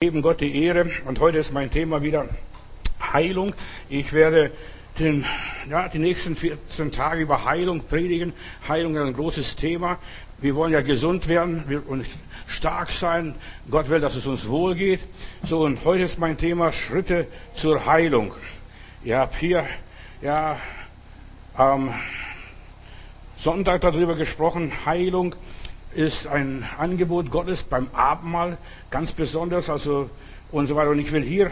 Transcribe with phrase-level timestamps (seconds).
[0.00, 2.28] geben Gott die Ehre und heute ist mein Thema wieder
[3.12, 3.52] Heilung.
[3.88, 4.52] Ich werde
[5.00, 5.24] den,
[5.68, 8.32] ja, die nächsten 14 Tage über Heilung predigen.
[8.68, 9.98] Heilung ist ein großes Thema.
[10.40, 12.06] Wir wollen ja gesund werden und
[12.46, 13.34] stark sein.
[13.68, 15.00] Gott will, dass es uns wohl geht.
[15.42, 17.26] So, und heute ist mein Thema Schritte
[17.56, 18.32] zur Heilung.
[19.02, 19.66] Ihr habt hier,
[20.22, 20.60] ja,
[21.54, 21.92] am
[23.36, 25.34] Sonntag darüber gesprochen, Heilung
[25.94, 28.58] ist ein Angebot Gottes beim Abendmahl,
[28.90, 30.10] ganz besonders, also
[30.50, 30.90] und so weiter.
[30.90, 31.50] Und ich will hier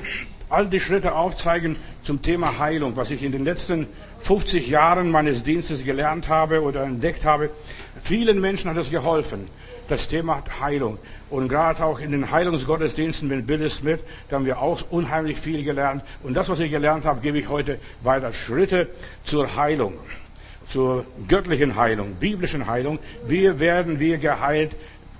[0.48, 3.88] all die Schritte aufzeigen zum Thema Heilung, was ich in den letzten
[4.20, 7.50] 50 Jahren meines Dienstes gelernt habe oder entdeckt habe.
[8.02, 9.48] Vielen Menschen hat es geholfen,
[9.88, 10.98] das Thema Heilung.
[11.30, 15.64] Und gerade auch in den Heilungsgottesdiensten mit Billy Smith, da haben wir auch unheimlich viel
[15.64, 16.02] gelernt.
[16.22, 18.32] Und das, was ich gelernt habe, gebe ich heute weiter.
[18.32, 18.88] Schritte
[19.24, 19.94] zur Heilung
[20.68, 22.98] zur göttlichen Heilung, biblischen Heilung.
[23.26, 24.72] Wir werden wir geheilt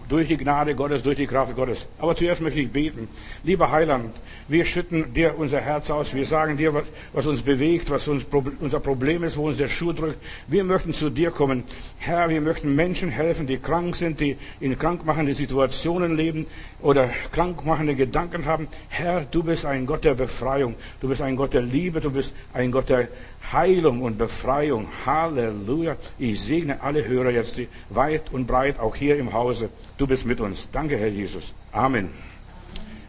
[0.08, 1.86] durch die Gnade Gottes, durch die Kraft Gottes.
[1.98, 3.08] Aber zuerst möchte ich beten.
[3.42, 4.14] Lieber Heiland,
[4.48, 6.14] wir schütten dir unser Herz aus.
[6.14, 8.24] Wir sagen dir, was, was uns bewegt, was uns,
[8.60, 10.18] unser Problem ist, wo uns der Schuh drückt.
[10.46, 11.64] Wir möchten zu dir kommen.
[11.98, 16.46] Herr, wir möchten Menschen helfen, die krank sind, die in krankmachende Situationen leben
[16.80, 18.68] oder krankmachende Gedanken haben.
[18.88, 20.76] Herr, du bist ein Gott der Befreiung.
[21.00, 22.00] Du bist ein Gott der Liebe.
[22.00, 23.08] Du bist ein Gott der
[23.52, 24.88] Heilung und Befreiung.
[25.04, 25.96] Halleluja.
[26.18, 29.70] Ich segne alle Hörer jetzt weit und breit, auch hier im Hause.
[29.98, 30.68] Du bist mit uns.
[30.70, 31.54] Danke, Herr Jesus.
[31.72, 32.10] Amen.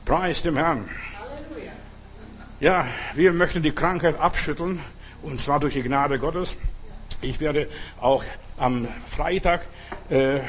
[0.05, 0.89] Preis dem Herrn.
[2.61, 4.79] Ja, wir möchten die Krankheit abschütteln,
[5.21, 6.55] und zwar durch die Gnade Gottes.
[7.21, 7.67] Ich werde
[7.99, 8.23] auch
[8.57, 9.65] am Freitag
[10.09, 10.39] äh,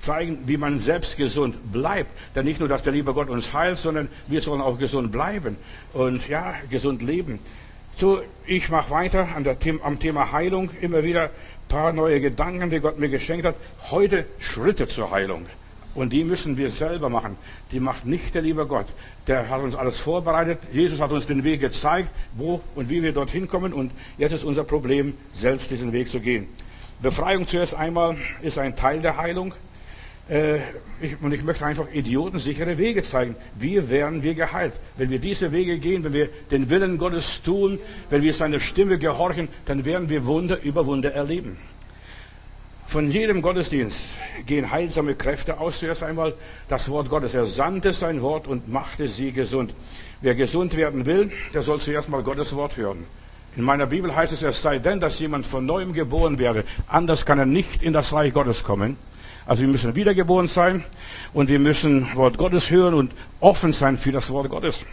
[0.00, 2.10] zeigen, wie man selbst gesund bleibt.
[2.34, 5.56] Denn nicht nur, dass der liebe Gott uns heilt, sondern wir sollen auch gesund bleiben
[5.92, 7.38] und ja, gesund leben.
[7.96, 11.30] So, ich mache weiter an der, am Thema Heilung immer wieder ein
[11.68, 13.54] paar neue Gedanken, die Gott mir geschenkt hat.
[13.90, 15.46] Heute Schritte zur Heilung.
[15.94, 17.36] Und die müssen wir selber machen.
[17.72, 18.86] Die macht nicht der liebe Gott.
[19.26, 20.58] Der hat uns alles vorbereitet.
[20.72, 23.72] Jesus hat uns den Weg gezeigt, wo und wie wir dorthin kommen.
[23.72, 26.46] Und jetzt ist unser Problem, selbst diesen Weg zu gehen.
[27.00, 29.54] Befreiung zuerst einmal ist ein Teil der Heilung.
[30.28, 30.58] Äh,
[31.22, 33.34] und ich möchte einfach idiotensichere Wege zeigen.
[33.58, 34.74] Wie werden wir geheilt?
[34.96, 37.78] Wenn wir diese Wege gehen, wenn wir den Willen Gottes tun,
[38.10, 41.56] wenn wir seine Stimme gehorchen, dann werden wir Wunder über Wunder erleben.
[42.88, 44.16] Von jedem Gottesdienst
[44.46, 45.80] gehen heilsame Kräfte aus.
[45.80, 46.32] Zuerst einmal
[46.70, 47.34] das Wort Gottes.
[47.34, 49.74] Er sandte sein Wort und machte sie gesund.
[50.22, 53.04] Wer gesund werden will, der soll zuerst mal Gottes Wort hören.
[53.56, 56.64] In meiner Bibel heißt es, es sei denn, dass jemand von neuem geboren werde.
[56.86, 58.96] Anders kann er nicht in das Reich Gottes kommen.
[59.44, 60.82] Also wir müssen wiedergeboren sein
[61.34, 64.86] und wir müssen Wort Gottes hören und offen sein für das Wort Gottes.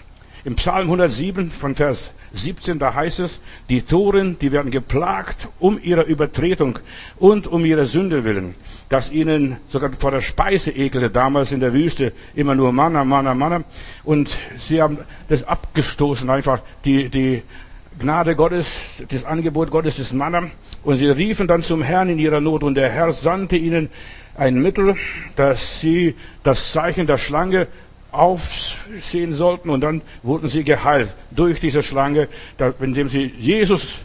[0.45, 5.79] Im Psalm 107 von Vers 17, da heißt es, die Toren, die werden geplagt um
[5.81, 6.77] ihre Übertretung
[7.17, 8.53] und um ihre Sünde willen,
[8.87, 13.33] dass ihnen sogar vor der Speise ekelte, damals in der Wüste, immer nur Manna, Manna,
[13.33, 13.63] Manna.
[14.03, 17.41] Und sie haben das abgestoßen, einfach die, die
[17.97, 18.71] Gnade Gottes,
[19.09, 20.51] das Angebot Gottes des Manna.
[20.83, 23.89] Und sie riefen dann zum Herrn in ihrer Not und der Herr sandte ihnen
[24.37, 24.95] ein Mittel,
[25.35, 26.13] dass sie
[26.43, 27.67] das Zeichen der Schlange
[28.17, 32.27] aufsehen sollten und dann wurden sie geheilt durch diese Schlange,
[32.79, 33.99] indem sie Jesus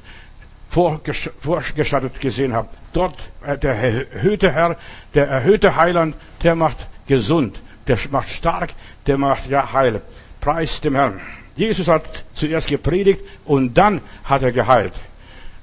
[0.71, 2.69] vorgeschattet gesehen haben.
[2.93, 4.77] Dort äh, der erhöhte Herr,
[5.15, 8.71] der erhöhte Heiland, der macht gesund, der macht stark,
[9.07, 10.01] der macht ja heil.
[10.41, 11.21] Preis dem Herrn.
[11.57, 14.95] Jesus hat zuerst gepredigt und dann hat er geheilt.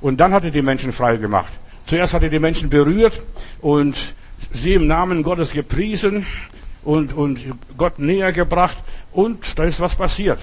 [0.01, 1.51] Und dann hat er die Menschen frei gemacht.
[1.85, 3.21] Zuerst hat er die Menschen berührt
[3.61, 3.95] und
[4.51, 6.25] sie im Namen Gottes gepriesen
[6.87, 7.45] und, und
[7.77, 8.77] Gott näher gebracht
[9.11, 10.39] und da ist was passiert.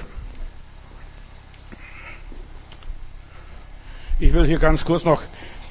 [4.21, 5.23] Ich will hier ganz kurz noch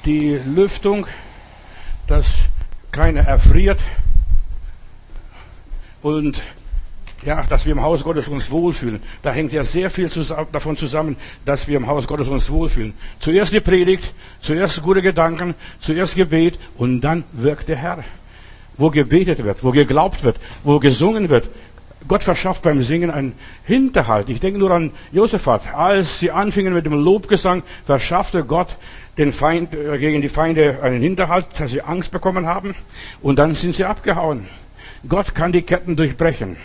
[0.04, 1.06] die Lüftung,
[2.08, 2.26] dass
[2.90, 3.80] keiner erfriert
[6.02, 6.42] und
[7.24, 9.00] ja, dass wir im Haus Gottes uns wohlfühlen.
[9.22, 10.10] Da hängt ja sehr viel
[10.50, 12.94] davon zusammen, dass wir im Haus Gottes uns wohlfühlen.
[13.20, 18.04] Zuerst die Predigt, zuerst gute Gedanken, zuerst Gebet und dann wirkt der Herr
[18.76, 21.48] wo gebetet wird, wo geglaubt wird, wo gesungen wird.
[22.06, 23.32] Gott verschafft beim Singen einen
[23.64, 24.28] Hinterhalt.
[24.28, 25.74] Ich denke nur an Josephat.
[25.74, 28.76] Als sie anfingen mit dem Lobgesang, verschaffte Gott
[29.16, 32.74] den Feind, äh, gegen die Feinde einen Hinterhalt, dass sie Angst bekommen haben.
[33.22, 34.46] Und dann sind sie abgehauen.
[35.08, 36.56] Gott kann die Ketten durchbrechen.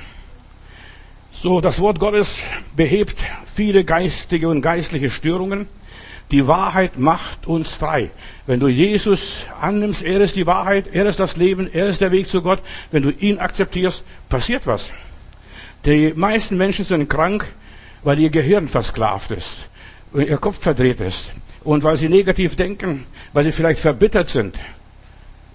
[1.32, 2.38] So, das Wort Gottes
[2.76, 3.24] behebt
[3.56, 5.68] viele geistige und geistliche Störungen.
[6.32, 8.12] Die Wahrheit macht uns frei.
[8.46, 12.12] Wenn du Jesus annimmst, er ist die Wahrheit, er ist das Leben, er ist der
[12.12, 12.60] Weg zu Gott.
[12.92, 14.92] Wenn du ihn akzeptierst, passiert was.
[15.86, 17.46] Die meisten Menschen sind krank,
[18.04, 19.70] weil ihr Gehirn versklavt ist,
[20.14, 21.32] ihr Kopf verdreht ist
[21.64, 24.60] und weil sie negativ denken, weil sie vielleicht verbittert sind.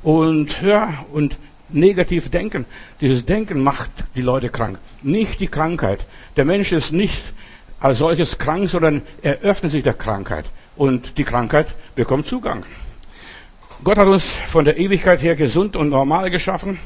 [0.03, 1.39] Und ja, und
[1.69, 2.67] negativ denken.
[3.01, 6.01] Dieses Denken macht die Leute krank, nicht die Krankheit.
[6.37, 7.23] Der Mensch ist nicht
[7.81, 12.65] als solches krank, sondern er öffnet sich der Krankheit und die Krankheit bekommt Zugang.
[13.83, 16.79] Gott hat uns von der Ewigkeit her gesund und normal geschaffen,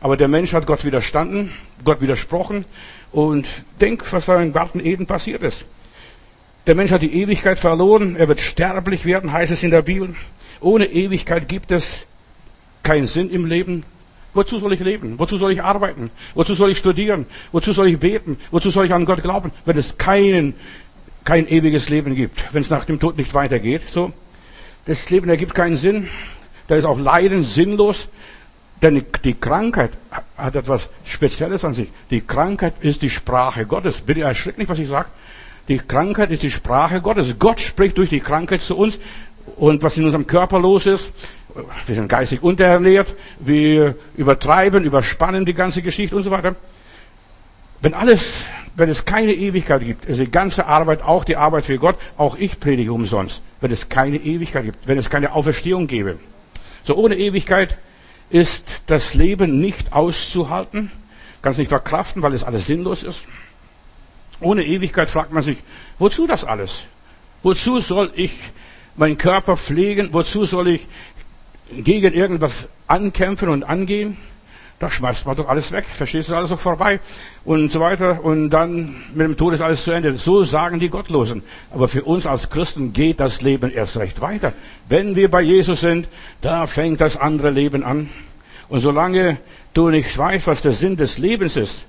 [0.00, 1.52] aber der Mensch hat Gott widerstanden,
[1.84, 2.64] Gott widersprochen
[3.12, 3.46] und
[3.80, 5.64] denk, was da im Garten Eden passiert ist.
[6.66, 10.14] Der Mensch hat die Ewigkeit verloren, er wird sterblich werden, heißt es in der Bibel.
[10.60, 12.06] Ohne Ewigkeit gibt es
[12.82, 13.84] keinen Sinn im Leben.
[14.34, 15.18] Wozu soll ich leben?
[15.18, 16.10] Wozu soll ich arbeiten?
[16.34, 17.26] Wozu soll ich studieren?
[17.50, 18.38] Wozu soll ich beten?
[18.50, 20.54] Wozu soll ich an Gott glauben, wenn es keinen,
[21.24, 23.82] kein ewiges Leben gibt, wenn es nach dem Tod nicht weitergeht?
[23.88, 24.12] So,
[24.86, 26.08] das Leben ergibt keinen Sinn.
[26.68, 28.08] Da ist auch Leiden sinnlos.
[28.82, 29.90] Denn die Krankheit
[30.38, 31.88] hat etwas Spezielles an sich.
[32.10, 34.00] Die Krankheit ist die Sprache Gottes.
[34.00, 35.08] Bitte erschreckt nicht, was ich sage.
[35.68, 37.38] Die Krankheit ist die Sprache Gottes.
[37.38, 38.98] Gott spricht durch die Krankheit zu uns.
[39.56, 41.10] Und was in unserem Körper los ist,
[41.86, 46.54] wir sind geistig unterernährt, wir übertreiben, überspannen die ganze Geschichte und so weiter.
[47.82, 48.44] Wenn alles,
[48.74, 52.36] wenn es keine Ewigkeit gibt, ist die ganze Arbeit, auch die Arbeit für Gott, auch
[52.36, 56.18] ich predige umsonst, wenn es keine Ewigkeit gibt, wenn es keine Auferstehung gäbe.
[56.84, 57.76] So ohne Ewigkeit
[58.30, 60.90] ist das Leben nicht auszuhalten,
[61.42, 63.26] kann es nicht verkraften, weil es alles sinnlos ist.
[64.40, 65.58] Ohne Ewigkeit fragt man sich,
[65.98, 66.82] wozu das alles?
[67.42, 68.32] Wozu soll ich
[68.96, 70.10] meinen Körper pflegen?
[70.12, 70.86] Wozu soll ich
[71.70, 74.16] gegen irgendwas ankämpfen und angehen?
[74.80, 75.84] Da schmeißt man doch alles weg.
[75.92, 77.00] Verstehst du, alles doch vorbei.
[77.44, 78.24] Und so weiter.
[78.24, 80.16] Und dann mit dem Tod ist alles zu Ende.
[80.16, 81.42] So sagen die Gottlosen.
[81.70, 84.54] Aber für uns als Christen geht das Leben erst recht weiter.
[84.88, 86.08] Wenn wir bei Jesus sind,
[86.40, 88.08] da fängt das andere Leben an.
[88.70, 89.36] Und solange
[89.74, 91.84] du nicht weißt, was der Sinn des Lebens ist,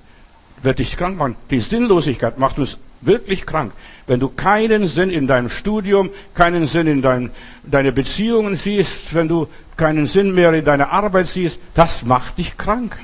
[0.62, 1.36] wird dich krank machen.
[1.48, 3.72] Die Sinnlosigkeit macht uns wirklich krank.
[4.06, 7.30] Wenn du keinen Sinn in deinem Studium, keinen Sinn in dein,
[7.62, 12.56] deine Beziehungen siehst, wenn du keinen Sinn mehr in deiner Arbeit siehst, das macht dich
[12.56, 12.98] krank.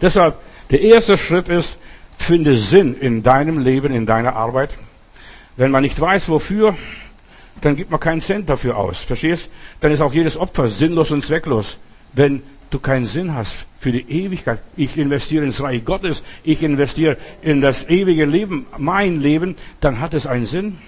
[0.00, 0.36] Deshalb,
[0.70, 1.78] der erste Schritt ist,
[2.16, 4.70] finde Sinn in deinem Leben, in deiner Arbeit.
[5.56, 6.76] Wenn man nicht weiß, wofür,
[7.60, 8.98] dann gibt man keinen Cent dafür aus.
[8.98, 9.48] Verstehst?
[9.80, 11.78] Dann ist auch jedes Opfer sinnlos und zwecklos.
[12.12, 14.60] Wenn du keinen Sinn hast für die Ewigkeit.
[14.76, 20.14] Ich investiere ins Reich Gottes, ich investiere in das ewige Leben, mein Leben, dann hat
[20.14, 20.78] es einen Sinn.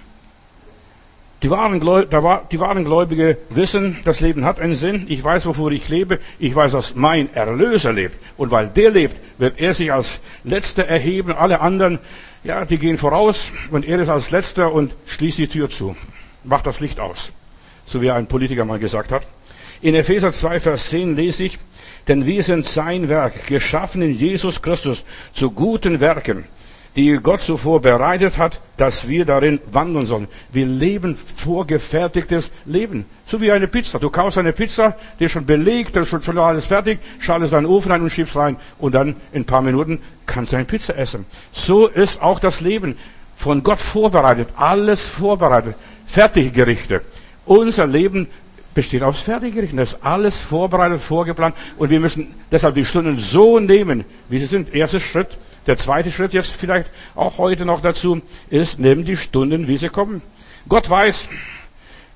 [1.43, 5.05] Die wahren, die wahren Gläubige wissen, das Leben hat einen Sinn.
[5.07, 6.19] Ich weiß, wofür ich lebe.
[6.39, 8.17] Ich weiß, dass mein Erlöser lebt.
[8.37, 11.33] Und weil der lebt, wird er sich als Letzter erheben.
[11.33, 11.99] Alle anderen,
[12.43, 13.51] ja, die gehen voraus.
[13.69, 15.95] Und er ist als Letzter und schließt die Tür zu.
[16.43, 17.31] Macht das Licht aus.
[17.87, 19.25] So wie ein Politiker mal gesagt hat.
[19.81, 21.57] In Epheser 2, Vers 10 lese ich,
[22.07, 25.03] denn wir sind sein Werk, geschaffen in Jesus Christus
[25.33, 26.45] zu guten Werken,
[26.95, 30.27] die Gott zuvor bereitet hat, dass wir darin wandeln sollen.
[30.51, 33.05] Wir leben vorgefertigtes Leben.
[33.27, 33.99] So wie eine Pizza.
[33.99, 37.53] Du kaufst eine Pizza, die ist schon belegt, da ist schon, schon alles fertig, schaltest
[37.53, 38.57] deinen Ofen ein und schiebst rein.
[38.79, 41.25] Und dann in ein paar Minuten kannst du eine Pizza essen.
[41.51, 42.97] So ist auch das Leben
[43.35, 44.49] von Gott vorbereitet.
[44.55, 45.75] Alles vorbereitet.
[46.07, 47.01] Fertiggerichte.
[47.47, 48.27] Unser Leben
[48.73, 49.77] besteht aus Fertiggerichten.
[49.77, 51.55] Das ist alles vorbereitet, vorgeplant.
[51.77, 54.73] Und wir müssen deshalb die Stunden so nehmen, wie sie sind.
[54.73, 55.29] Erster Schritt.
[55.65, 59.89] Der zweite Schritt jetzt vielleicht auch heute noch dazu ist, nehmen die Stunden, wie sie
[59.89, 60.21] kommen.
[60.69, 61.27] Gott weiß,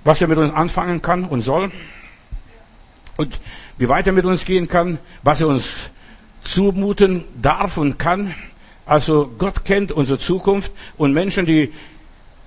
[0.04, 1.72] was er mit uns anfangen kann und soll.
[3.18, 3.40] Und
[3.78, 5.90] wie weit er mit uns gehen kann, was er uns
[6.44, 8.34] zumuten darf und kann.
[8.86, 11.74] Also Gott kennt unsere Zukunft und Menschen, die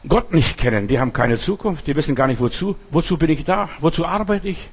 [0.09, 2.77] Gott nicht kennen, die haben keine Zukunft, die wissen gar nicht wozu.
[2.91, 3.71] Wozu bin ich da?
[3.81, 4.69] Wozu arbeite ich?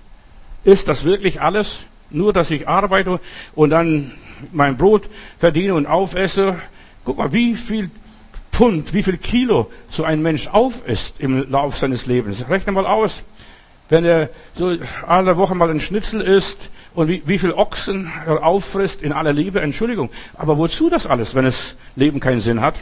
[0.64, 1.80] Ist das wirklich alles?
[2.10, 3.20] Nur, dass ich arbeite
[3.56, 4.12] und dann
[4.52, 5.10] mein Brot
[5.40, 6.60] verdiene und aufesse?
[7.06, 7.90] Guck mal, wie viel
[8.52, 12.50] Pfund, wie viel Kilo so ein Mensch aufisst im Lauf seines Lebens.
[12.50, 13.24] Rechne mal aus.
[13.88, 18.44] Wenn er so alle Woche mal ein Schnitzel isst und wie, wie viel Ochsen er
[18.44, 20.10] auffrisst in aller Liebe, Entschuldigung.
[20.34, 22.76] Aber wozu das alles, wenn das Leben keinen Sinn hat?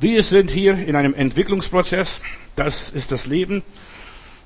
[0.00, 2.20] Wir sind hier in einem Entwicklungsprozess.
[2.56, 3.62] Das ist das Leben.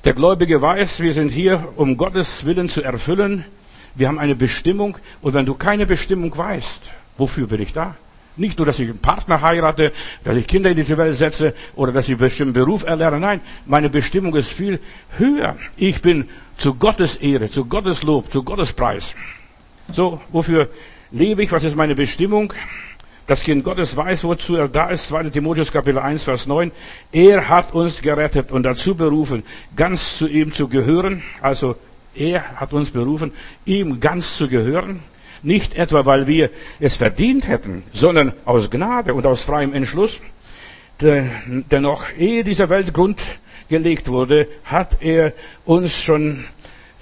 [0.04, 3.46] Der Gläubige weiß, wir sind hier, um Gottes Willen zu erfüllen.
[3.94, 4.98] Wir haben eine Bestimmung.
[5.22, 7.96] Und wenn du keine Bestimmung weißt, wofür bin ich da?
[8.36, 11.92] Nicht nur, dass ich einen Partner heirate, dass ich Kinder in diese Welt setze oder
[11.92, 13.18] dass ich einen bestimmten Beruf erlerne.
[13.18, 14.78] Nein, meine Bestimmung ist viel
[15.16, 15.56] höher.
[15.78, 16.28] Ich bin
[16.58, 19.14] zu Gottes Ehre, zu Gottes Lob, zu Gottes Preis.
[19.92, 20.68] So, wofür
[21.10, 21.50] lebe ich?
[21.50, 22.52] Was ist meine Bestimmung?
[23.28, 25.08] Das Kind Gottes weiß, wozu er da ist.
[25.08, 25.24] 2.
[25.24, 26.72] Timotheus Kapitel 1, Vers 9.
[27.12, 29.42] Er hat uns gerettet und dazu berufen,
[29.76, 31.22] ganz zu ihm zu gehören.
[31.42, 31.76] Also
[32.14, 33.32] er hat uns berufen,
[33.66, 35.00] ihm ganz zu gehören.
[35.42, 36.48] Nicht etwa, weil wir
[36.80, 40.22] es verdient hätten, sondern aus Gnade und aus freiem Entschluss.
[40.98, 43.20] Dennoch, ehe dieser Welt Grund
[43.68, 45.34] gelegt wurde, hat er
[45.66, 46.46] uns schon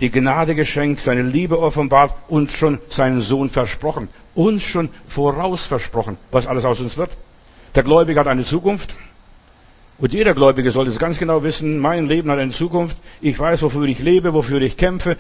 [0.01, 4.09] die Gnade geschenkt, seine Liebe offenbart und schon seinen Sohn versprochen.
[4.37, 7.11] Uns schon voraus versprochen, was alles aus uns wird.
[7.75, 8.95] Der Gläubige hat eine Zukunft.
[9.99, 12.97] Und jeder Gläubige sollte es ganz genau wissen, mein Leben hat eine Zukunft.
[13.21, 15.17] Ich weiß, wofür ich lebe, wofür ich kämpfe,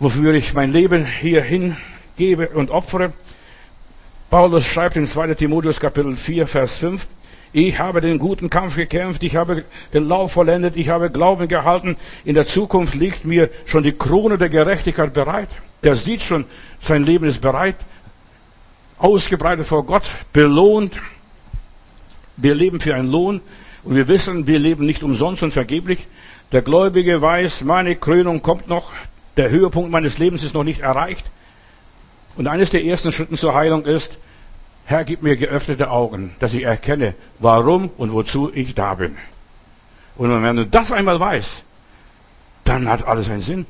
[0.00, 3.12] wofür ich mein Leben hier hingebe und opfere.
[4.30, 5.34] Paulus schreibt in 2.
[5.34, 7.06] Timotheus Kapitel 4, Vers 5,
[7.56, 9.62] ich habe den guten Kampf gekämpft, ich habe
[9.92, 11.96] den Lauf vollendet, ich habe Glauben gehalten.
[12.24, 15.50] In der Zukunft liegt mir schon die Krone der Gerechtigkeit bereit.
[15.84, 16.46] Der sieht schon,
[16.80, 17.76] sein Leben ist bereit,
[18.98, 20.94] ausgebreitet vor Gott, belohnt.
[22.36, 23.40] Wir leben für einen Lohn
[23.84, 26.06] und wir wissen, wir leben nicht umsonst und vergeblich.
[26.52, 28.92] Der Gläubige weiß, meine Krönung kommt noch,
[29.36, 31.26] der Höhepunkt meines Lebens ist noch nicht erreicht.
[32.36, 34.18] Und eines der ersten Schritte zur Heilung ist,
[34.86, 39.16] Herr, gib mir geöffnete Augen, dass ich erkenne, warum und wozu ich da bin.
[40.16, 41.62] Und wenn du das einmal weißt,
[42.64, 43.66] dann hat alles einen Sinn.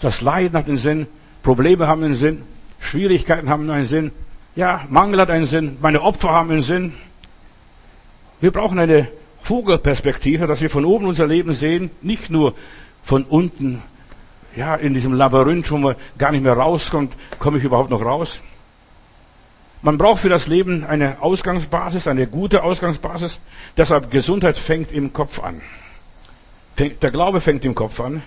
[0.00, 1.06] Das Leiden hat einen Sinn,
[1.42, 2.42] Probleme haben einen Sinn,
[2.80, 4.12] Schwierigkeiten haben einen Sinn,
[4.58, 6.92] ja, Mangel hat einen Sinn, meine Opfer haben einen Sinn.
[8.40, 9.06] Wir brauchen eine
[9.40, 12.54] Vogelperspektive, dass wir von oben unser Leben sehen, nicht nur
[13.04, 13.84] von unten,
[14.56, 18.40] ja, in diesem Labyrinth, wo man gar nicht mehr rauskommt, komme ich überhaupt noch raus?
[19.82, 23.38] Man braucht für das Leben eine Ausgangsbasis, eine gute Ausgangsbasis.
[23.76, 25.62] Deshalb Gesundheit fängt im Kopf an.
[26.80, 28.24] Der Glaube fängt im Kopf an.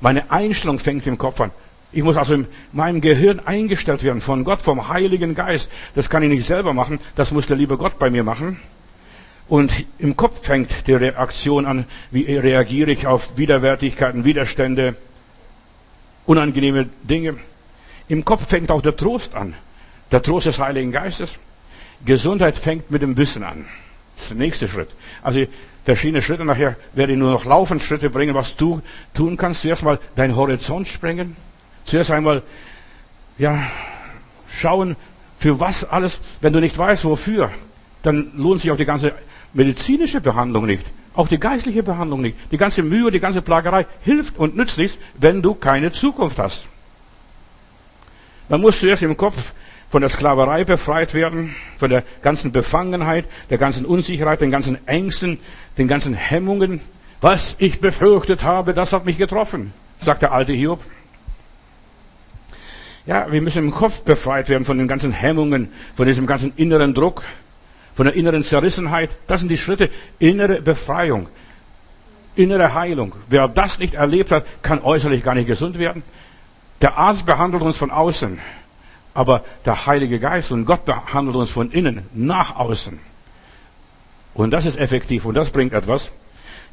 [0.00, 1.50] Meine Einstellung fängt im Kopf an.
[1.92, 5.70] Ich muss also in meinem Gehirn eingestellt werden von Gott, vom Heiligen Geist.
[5.94, 7.00] Das kann ich nicht selber machen.
[7.14, 8.58] Das muss der liebe Gott bei mir machen.
[9.48, 11.84] Und im Kopf fängt die Reaktion an.
[12.10, 14.96] Wie reagiere ich auf Widerwärtigkeiten, Widerstände,
[16.26, 17.36] unangenehme Dinge?
[18.08, 19.54] Im Kopf fängt auch der Trost an.
[20.10, 21.36] Der Trost des Heiligen Geistes.
[22.04, 23.66] Gesundheit fängt mit dem Wissen an.
[24.16, 24.88] Das ist der nächste Schritt.
[25.22, 25.44] Also
[25.84, 26.44] verschiedene Schritte.
[26.44, 28.82] Nachher werde ich nur noch laufend Schritte bringen, was du
[29.14, 29.62] tun kannst.
[29.62, 31.36] Zuerst mal deinen Horizont sprengen.
[31.86, 32.42] Zuerst einmal,
[33.38, 33.62] ja,
[34.48, 34.96] schauen,
[35.38, 36.20] für was alles.
[36.40, 37.50] Wenn du nicht weißt, wofür,
[38.02, 39.12] dann lohnt sich auch die ganze
[39.52, 40.84] medizinische Behandlung nicht.
[41.14, 42.36] Auch die geistliche Behandlung nicht.
[42.50, 46.68] Die ganze Mühe, die ganze Plagerei hilft und nützt nichts, wenn du keine Zukunft hast.
[48.48, 49.54] Man muss zuerst im Kopf
[49.88, 55.38] von der Sklaverei befreit werden, von der ganzen Befangenheit, der ganzen Unsicherheit, den ganzen Ängsten,
[55.78, 56.80] den ganzen Hemmungen.
[57.20, 60.80] Was ich befürchtet habe, das hat mich getroffen, sagt der alte Hiob.
[63.06, 66.92] Ja, wir müssen im Kopf befreit werden von den ganzen Hemmungen, von diesem ganzen inneren
[66.92, 67.22] Druck,
[67.94, 69.10] von der inneren Zerrissenheit.
[69.28, 69.90] Das sind die Schritte.
[70.18, 71.28] Innere Befreiung,
[72.34, 73.14] innere Heilung.
[73.28, 76.02] Wer das nicht erlebt hat, kann äußerlich gar nicht gesund werden.
[76.80, 78.40] Der Arzt behandelt uns von außen.
[79.14, 82.98] Aber der Heilige Geist und Gott behandelt uns von innen nach außen.
[84.34, 86.10] Und das ist effektiv und das bringt etwas.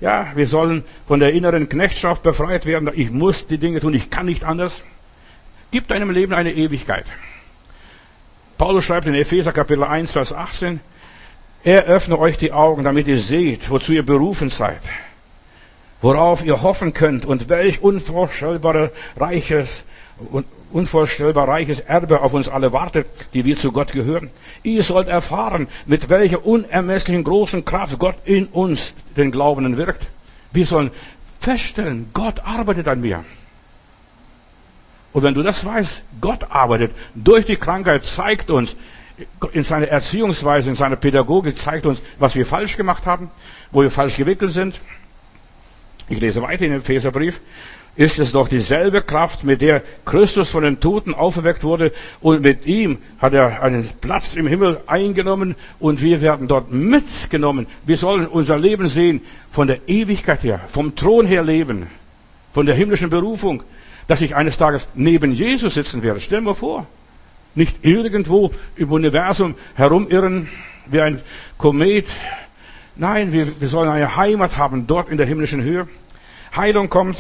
[0.02, 2.90] Ja, wir sollen von der inneren Knechtschaft befreit werden.
[2.94, 4.84] Ich muss die Dinge tun, ich kann nicht anders.
[5.74, 7.06] Gibt deinem Leben eine Ewigkeit.
[8.60, 10.80] Paulus schreibt in Epheser Kapitel 1, Vers 18,
[11.64, 14.82] er öffne euch die Augen, damit ihr seht, wozu ihr berufen seid,
[16.00, 19.84] worauf ihr hoffen könnt und welch unvorstellbare Reiches
[20.30, 24.30] und unvorstellbar reiches Erbe auf uns alle wartet, die wir zu Gott gehören.
[24.62, 30.06] Ihr sollt erfahren, mit welcher unermesslichen großen Kraft Gott in uns, den Glaubenden, wirkt.
[30.52, 30.92] Wir sollen
[31.40, 33.26] feststellen, Gott arbeitet an mir.
[35.14, 38.76] Und wenn du das weißt, Gott arbeitet durch die Krankheit, zeigt uns,
[39.52, 43.30] in seiner Erziehungsweise, in seiner Pädagogik zeigt uns, was wir falsch gemacht haben,
[43.72, 44.82] wo wir falsch gewickelt sind.
[46.10, 47.40] Ich lese weiter in dem Epheserbrief
[47.96, 51.92] ist es doch dieselbe Kraft, mit der Christus von den Toten auferweckt wurde
[52.22, 57.68] und mit ihm hat er einen Platz im Himmel eingenommen und wir werden dort mitgenommen.
[57.86, 61.88] Wir sollen unser Leben sehen von der Ewigkeit her, vom Thron her leben,
[62.54, 63.62] von der himmlischen Berufung,
[64.08, 66.20] dass ich eines Tages neben Jesus sitzen werde.
[66.20, 66.88] Stell mir vor,
[67.56, 70.50] nicht irgendwo im Universum herumirren
[70.88, 71.22] wie ein
[71.58, 72.08] Komet.
[72.96, 75.88] Nein, wir, wir sollen eine Heimat haben dort in der himmlischen Höhe.
[76.56, 77.18] Heilung kommt,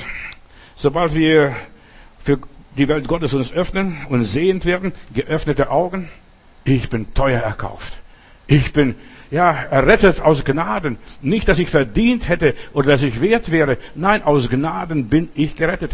[0.76, 1.56] Sobald wir
[2.24, 2.40] für
[2.78, 6.10] die Welt Gottes uns öffnen und sehend werden, geöffnete Augen,
[6.64, 7.98] ich bin teuer erkauft.
[8.48, 8.96] Ich bin
[9.32, 10.98] ja errettet aus Gnaden.
[11.22, 13.78] Nicht, dass ich verdient hätte oder dass ich wert wäre.
[13.96, 15.92] Nein, aus Gnaden bin ich gerettet.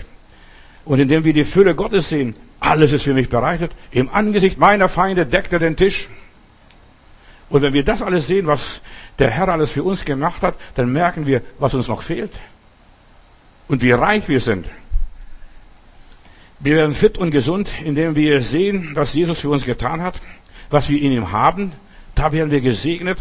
[0.90, 3.72] Und indem wir die Fülle Gottes sehen, alles ist für mich bereitet.
[3.92, 6.10] Im Angesicht meiner Feinde deckt er den Tisch.
[7.48, 8.82] Und wenn wir das alles sehen, was
[9.20, 12.32] der Herr alles für uns gemacht hat, dann merken wir, was uns noch fehlt
[13.68, 14.68] und wie reich wir sind.
[16.60, 20.16] Wir werden fit und gesund, indem wir sehen, was Jesus für uns getan hat,
[20.72, 21.72] was wir in ihm haben.
[22.16, 23.20] Da werden wir gesegnet.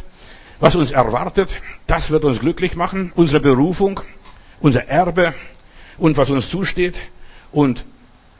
[0.58, 1.50] Was uns erwartet,
[1.86, 3.12] das wird uns glücklich machen.
[3.14, 4.00] Unsere Berufung,
[4.58, 5.34] unser Erbe
[5.98, 6.96] und was uns zusteht.
[7.52, 7.84] Und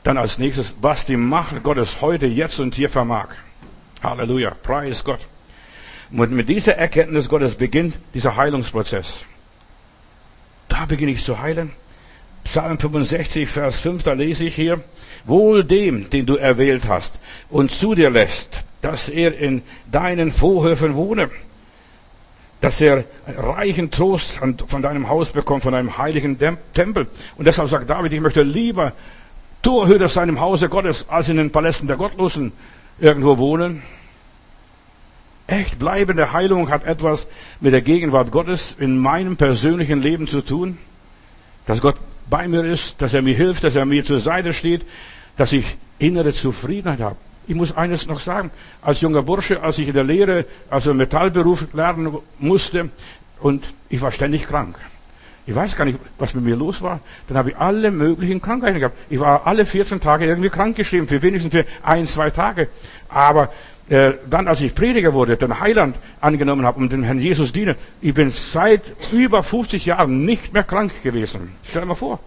[0.03, 3.29] dann als nächstes, was die Macht Gottes heute, jetzt und hier vermag.
[4.01, 5.19] Halleluja, preis Gott.
[6.11, 9.25] Und mit dieser Erkenntnis Gottes beginnt dieser Heilungsprozess.
[10.67, 11.71] Da beginne ich zu heilen.
[12.43, 14.81] Psalm 65, Vers 5, da lese ich hier,
[15.25, 19.61] Wohl dem, den du erwählt hast und zu dir lässt, dass er in
[19.91, 21.29] deinen Vorhöfen wohne,
[22.61, 26.37] dass er reichen Trost von deinem Haus bekommt, von deinem heiligen
[26.73, 27.07] Tempel.
[27.37, 28.93] Und deshalb sagt David, ich möchte lieber
[29.61, 32.51] Torhüter sein im Hause Gottes, als in den Palästen der Gottlosen
[32.99, 33.81] irgendwo wohnen.
[35.47, 37.27] Echt bleibende Heilung hat etwas
[37.59, 40.77] mit der Gegenwart Gottes in meinem persönlichen Leben zu tun.
[41.65, 41.95] Dass Gott
[42.29, 44.85] bei mir ist, dass er mir hilft, dass er mir zur Seite steht,
[45.37, 47.15] dass ich innere Zufriedenheit habe.
[47.49, 48.51] Ich muss eines noch sagen.
[48.79, 52.89] Als junger Bursche, als ich in der Lehre, also Metallberuf lernen musste,
[53.41, 54.77] und ich war ständig krank.
[55.47, 56.99] Ich weiß gar nicht, was mit mir los war.
[57.27, 58.95] Dann habe ich alle möglichen Krankheiten gehabt.
[59.09, 62.67] Ich war alle 14 Tage irgendwie krankgeschrieben, für wenigstens für ein, zwei Tage.
[63.07, 63.49] Aber
[63.89, 67.77] äh, dann, als ich Prediger wurde, den Heiland angenommen habe und dem Herrn Jesus diene,
[67.99, 71.53] ich bin seit über 50 Jahren nicht mehr krank gewesen.
[71.63, 72.19] Stell dir mal vor.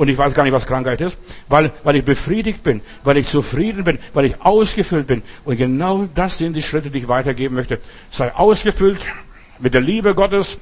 [0.00, 3.28] Und ich weiß gar nicht, was Krankheit ist, weil, weil ich befriedigt bin, weil ich
[3.28, 5.22] zufrieden bin, weil ich ausgefüllt bin.
[5.44, 7.80] Und genau das sind die Schritte, die ich weitergeben möchte.
[8.10, 9.02] Sei ausgefüllt
[9.58, 10.56] mit der Liebe Gottes,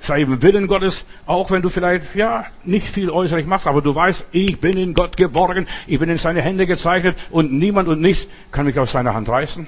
[0.00, 3.94] sei im Willen Gottes, auch wenn du vielleicht, ja, nicht viel äußerlich machst, aber du
[3.94, 8.00] weißt, ich bin in Gott geborgen, ich bin in seine Hände gezeichnet und niemand und
[8.00, 9.66] nichts kann mich aus seiner Hand reißen.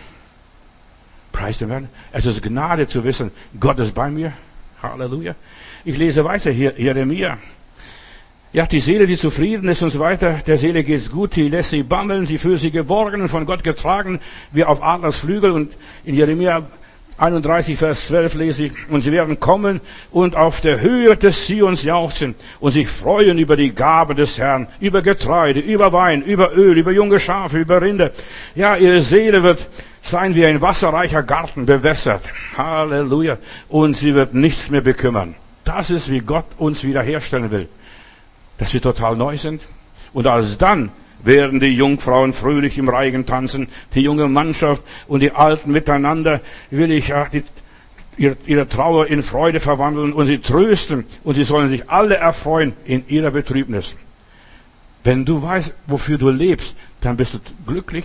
[1.33, 1.91] Preis dem Herrn.
[2.13, 4.33] Es ist Gnade zu wissen, Gott ist bei mir.
[4.83, 5.35] Halleluja.
[5.85, 7.37] Ich lese weiter hier, Jeremia.
[8.55, 11.71] Ja, die Seele, die zufrieden ist und so weiter, der Seele geht's gut, die lässt
[11.71, 14.21] sie bammeln, sie fühlt sich geborgen und von Gott getragen,
[14.53, 15.73] wie auf Adlers Flügel und
[16.05, 16.63] in Jeremia
[17.17, 19.81] 31, Vers 12 lese ich, und sie werden kommen
[20.11, 24.67] und auf der Höhe des Sions jauchzen und sich freuen über die Gabe des Herrn,
[24.81, 28.13] über Getreide, über Wein, über Öl, über junge Schafe, über Rinde.
[28.55, 29.67] Ja, ihre Seele wird
[30.03, 32.25] sein wie ein wasserreicher Garten bewässert.
[32.59, 33.39] Halleluja.
[33.69, 35.37] Und sie wird nichts mehr bekümmern.
[35.65, 37.69] Das ist, wie Gott uns wiederherstellen will.
[38.63, 39.61] Dass wir total neu sind.
[40.13, 40.93] Und als dann
[41.25, 46.93] werden die Jungfrauen fröhlich im Reigen tanzen, die junge Mannschaft und die Alten miteinander will
[46.93, 47.43] ich ja, die,
[48.17, 53.05] ihre Trauer in Freude verwandeln und sie trösten und sie sollen sich alle erfreuen in
[53.09, 53.97] ihrer Betrübnis.
[55.03, 58.05] Wenn du weißt, wofür du lebst, dann bist du glücklich.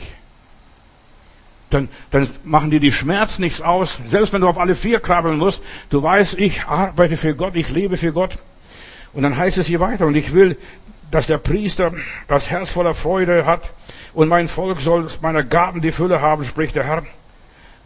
[1.70, 4.00] Dann, dann machen dir die Schmerzen nichts aus.
[4.08, 7.70] Selbst wenn du auf alle vier krabbeln musst, du weißt, ich arbeite für Gott, ich
[7.70, 8.40] lebe für Gott.
[9.18, 10.58] Und dann heißt es hier weiter, und ich will
[11.10, 11.94] dass der Priester
[12.28, 13.72] das Herz voller Freude hat
[14.14, 17.04] und mein Volk soll meiner Gaben die Fülle haben, spricht der Herr.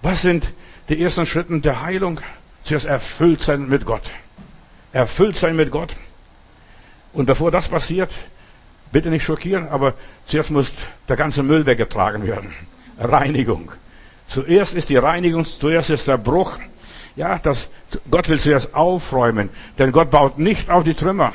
[0.02, 0.52] Was sind
[0.90, 2.20] die ersten Schritte der Heilung?
[2.64, 4.04] Zuerst erfüllt sein mit Gott.
[4.92, 5.96] Erfüllt sein mit Gott.
[7.14, 8.12] Und bevor das passiert,
[8.92, 9.94] bitte nicht schockieren, aber
[10.26, 10.74] zuerst muss
[11.08, 12.54] der ganze Müll weggetragen werden.
[13.00, 13.72] Reinigung.
[14.28, 16.58] Zuerst ist die Reinigung, zuerst ist der Bruch.
[17.16, 17.70] Ja, das,
[18.10, 21.34] Gott will zuerst aufräumen, denn Gott baut nicht auf die Trümmer.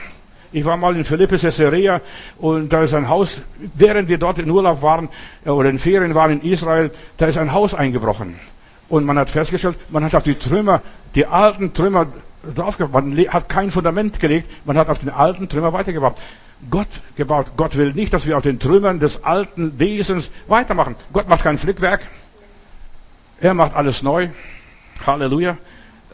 [0.52, 2.00] Ich war mal in Philippus Caesarea
[2.38, 3.42] und da ist ein Haus,
[3.74, 5.08] während wir dort in Urlaub waren
[5.44, 8.36] äh, oder in Ferien waren in Israel, da ist ein Haus eingebrochen.
[8.88, 10.80] Und man hat festgestellt, man hat auf die Trümmer,
[11.14, 12.06] die alten Trümmer
[12.54, 13.04] draufgebaut.
[13.04, 16.16] Man hat kein Fundament gelegt, man hat auf den alten Trümmer weitergebaut.
[16.70, 17.48] Gott gebaut.
[17.56, 20.96] Gott will nicht, dass wir auf den Trümmern des alten Wesens weitermachen.
[21.12, 22.00] Gott macht kein Flickwerk.
[23.40, 24.28] Er macht alles neu.
[25.04, 25.58] Halleluja.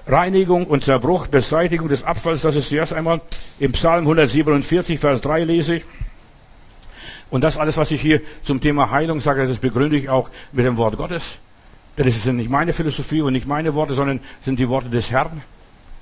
[0.07, 3.21] Reinigung und Zerbruch, Beseitigung des Abfalls, das ist zuerst einmal
[3.61, 5.85] im Psalm 147, Vers 3 lese ich.
[7.31, 10.67] Und das alles, was ich hier zum Thema Heilung sage, das begründe ich auch mit
[10.67, 11.39] dem Wort Gottes.
[11.97, 15.11] Denn es sind nicht meine Philosophie und nicht meine Worte, sondern sind die Worte des
[15.11, 15.43] Herrn.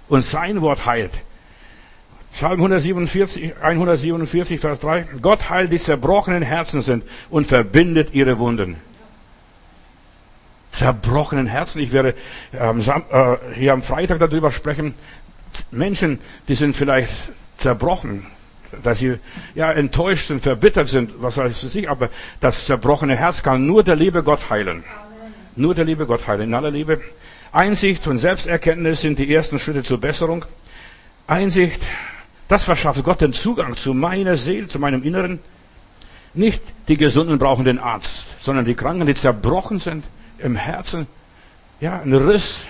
[0.09, 1.12] Und sein Wort heilt.
[2.33, 5.07] Psalm 147, 147, Vers 3.
[5.21, 8.77] Gott heilt die zerbrochenen Herzen sind und verbindet ihre Wunden
[10.73, 11.81] zerbrochenen Herzen.
[11.81, 12.15] Ich werde
[12.53, 14.95] ähm, äh, hier am Freitag darüber sprechen.
[15.71, 17.13] Menschen, die sind vielleicht
[17.57, 18.27] zerbrochen,
[18.83, 19.19] dass sie
[19.55, 22.09] ja enttäuscht sind, verbittert sind, was weiß ich, aber
[22.41, 24.85] das zerbrochene Herz kann nur der liebe Gott heilen.
[24.85, 25.35] Amen.
[25.57, 26.49] Nur der liebe Gott heilen.
[26.49, 27.01] In aller Liebe.
[27.53, 30.45] Einsicht und Selbsterkenntnis sind die ersten Schritte zur Besserung.
[31.27, 31.81] Einsicht,
[32.47, 35.41] das verschafft Gott den Zugang zu meiner Seele, zu meinem Inneren.
[36.33, 40.05] Nicht die Gesunden brauchen den Arzt, sondern die Kranken, die zerbrochen sind
[40.42, 41.07] im Herzen,
[41.81, 42.61] ja, ein Riss.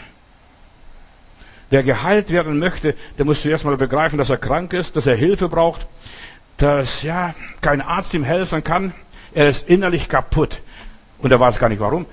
[1.70, 5.14] Wer geheilt werden möchte, der muss zuerst mal begreifen, dass er krank ist, dass er
[5.14, 5.86] Hilfe braucht,
[6.56, 8.92] dass, ja, kein Arzt ihm helfen kann.
[9.32, 10.60] Er ist innerlich kaputt.
[11.18, 12.06] Und er weiß gar nicht warum.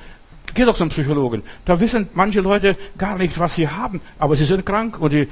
[0.53, 1.43] Geh doch zum Psychologen.
[1.65, 5.27] Da wissen manche Leute gar nicht, was sie haben, aber sie sind krank und die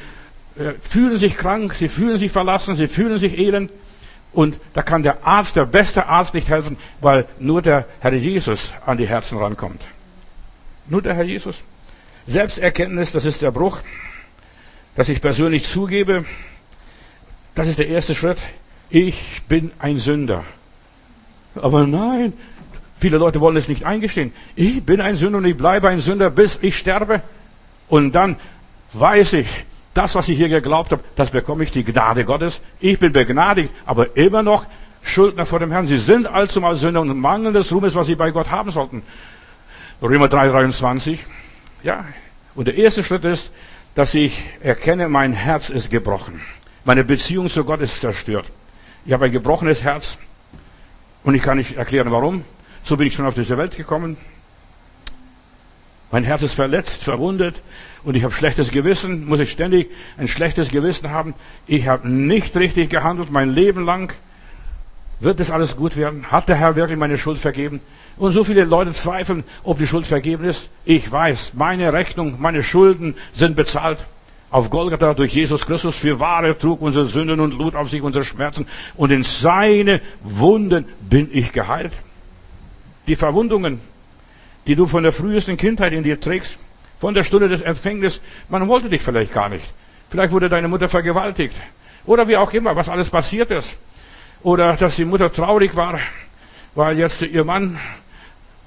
[0.58, 3.72] äh, fühlen sich krank, sie fühlen sich verlassen, sie fühlen sich elend.
[4.34, 8.72] Und da kann der Arzt, der beste Arzt nicht helfen, weil nur der Herr Jesus
[8.86, 9.82] an die Herzen rankommt.
[10.88, 11.64] Nur der Herr Jesus.
[12.28, 13.80] Selbsterkenntnis, das ist der Bruch,
[14.96, 16.26] dass ich persönlich zugebe,
[17.54, 18.38] das ist der erste Schritt.
[18.90, 20.44] Ich bin ein Sünder.
[21.56, 22.34] Aber nein,
[23.00, 24.34] viele Leute wollen es nicht eingestehen.
[24.56, 27.22] Ich bin ein Sünder und ich bleibe ein Sünder, bis ich sterbe.
[27.88, 28.38] Und dann
[28.94, 29.48] weiß ich,
[29.94, 32.60] das, was ich hier geglaubt habe, das bekomme ich die Gnade Gottes.
[32.80, 34.66] Ich bin begnadigt, aber immer noch
[35.02, 35.88] Schuldner vor dem Herrn.
[35.88, 39.04] Sie sind allzumal Sünder und mangeln des Ruhmes, was sie bei Gott haben sollten.
[40.02, 41.26] Römer 3, 23.
[41.84, 42.06] Ja.
[42.54, 43.52] Und der erste Schritt ist,
[43.96, 46.42] dass ich erkenne, mein Herz ist gebrochen.
[46.84, 48.46] Meine Beziehung zu Gott ist zerstört.
[49.06, 50.18] Ich habe ein gebrochenes Herz
[51.24, 52.44] und ich kann nicht erklären, warum.
[52.84, 54.18] So bin ich schon auf diese Welt gekommen.
[56.12, 57.62] Mein Herz ist verletzt, verwundet
[58.04, 59.26] und ich habe schlechtes Gewissen.
[59.26, 61.34] Muss ich ständig ein schlechtes Gewissen haben?
[61.68, 64.14] Ich habe nicht richtig gehandelt mein Leben lang.
[65.20, 66.32] Wird das alles gut werden?
[66.32, 67.80] Hat der Herr wirklich meine Schuld vergeben?
[68.18, 70.70] Und so viele Leute zweifeln, ob die Schuld vergeben ist.
[70.84, 74.06] Ich weiß, meine Rechnung, meine Schulden sind bezahlt.
[74.52, 78.24] Auf Golgatha durch Jesus Christus für wahre trug unsere Sünden und lud auf sich unsere
[78.24, 78.68] Schmerzen.
[78.96, 81.92] Und in seine Wunden bin ich geheilt.
[83.08, 83.82] Die Verwundungen,
[84.68, 86.58] die du von der frühesten Kindheit in dir trägst,
[87.00, 89.66] von der Stunde des Empfängnisses, man wollte dich vielleicht gar nicht.
[90.10, 91.56] Vielleicht wurde deine Mutter vergewaltigt.
[92.06, 93.78] Oder wie auch immer, was alles passiert ist.
[94.44, 96.00] Oder dass die Mutter traurig war,
[96.76, 97.80] weil jetzt ihr Mann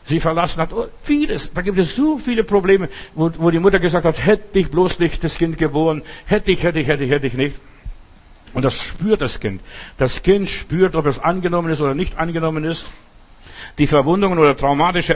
[0.08, 0.72] sie verlassen hat.
[0.72, 1.52] Oh, vieles.
[1.52, 4.98] Da gibt es so viele Probleme, wo, wo die Mutter gesagt hat, hätte ich bloß
[4.98, 7.56] nicht das Kind geboren, hätte ich, hätte ich, hätte ich, hätte ich nicht.
[8.54, 9.60] Und das spürt das Kind.
[9.98, 12.86] Das Kind spürt, ob es angenommen ist oder nicht angenommen ist.
[13.76, 15.14] Die Verwundungen oder traumatische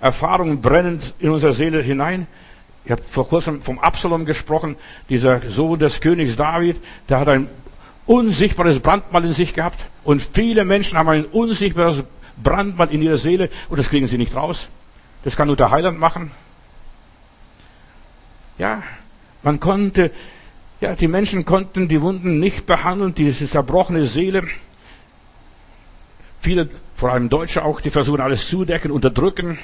[0.00, 2.26] Erfahrungen brennen in unsere Seele hinein.
[2.84, 4.76] Ich habe vor kurzem vom Absalom gesprochen,
[5.08, 7.48] dieser Sohn des Königs David, der hat ein
[8.06, 9.86] unsichtbares Brandmal in sich gehabt.
[10.04, 12.04] Und viele Menschen haben ein unsichtbares
[12.42, 14.68] Brandmal in ihrer Seele und das kriegen sie nicht raus.
[15.24, 16.30] Das kann nur der Heiland machen.
[18.58, 18.82] Ja,
[19.42, 20.10] man konnte,
[20.80, 24.44] ja, die Menschen konnten die Wunden nicht behandeln, diese zerbrochene Seele.
[26.40, 29.58] Viele, vor allem Deutsche auch, die versuchen alles zudecken, unterdrücken,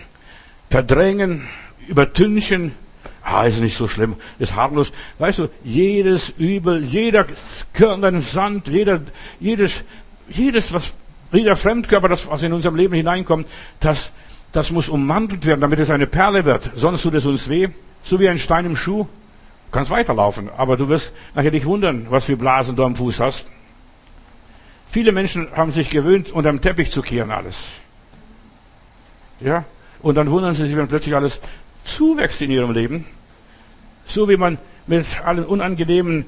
[0.71, 1.49] verdrängen,
[1.89, 2.73] übertünchen.
[3.29, 4.93] Ah, ist nicht so schlimm, ist harmlos.
[5.19, 7.27] Weißt du, jedes Übel, jeder
[7.73, 9.01] Körner Sand, jeder,
[9.41, 9.83] jedes,
[10.29, 10.95] jedes, was,
[11.33, 13.49] jeder Fremdkörper, das, was in unserem Leben hineinkommt,
[13.81, 14.13] das,
[14.53, 16.71] das muss ummantelt werden, damit es eine Perle wird.
[16.77, 17.67] Sonst tut es uns weh.
[18.05, 19.03] So wie ein Stein im Schuh.
[19.03, 23.19] Du kannst weiterlaufen, aber du wirst nachher dich wundern, was für Blasen du am Fuß
[23.19, 23.45] hast.
[24.89, 27.65] Viele Menschen haben sich gewöhnt, unterm Teppich zu kehren alles.
[29.41, 29.65] Ja?
[30.01, 31.41] Und dann wundern sie sich, wenn plötzlich alles
[31.87, 33.07] zuwächst in ihrem Leben.
[34.07, 36.27] So wie man mit allen unangenehmen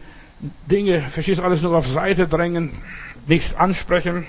[0.66, 2.70] Dingen, verstehst alles nur auf Seite drängen,
[3.26, 4.26] nichts ansprechen.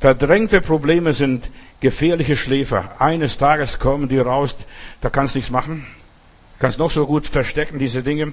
[0.00, 3.00] Verdrängte Probleme sind gefährliche Schläfer.
[3.00, 4.56] Eines Tages kommen die raus,
[5.00, 5.86] da kannst du nichts machen.
[6.58, 8.32] Kannst noch so gut verstecken, diese Dinge.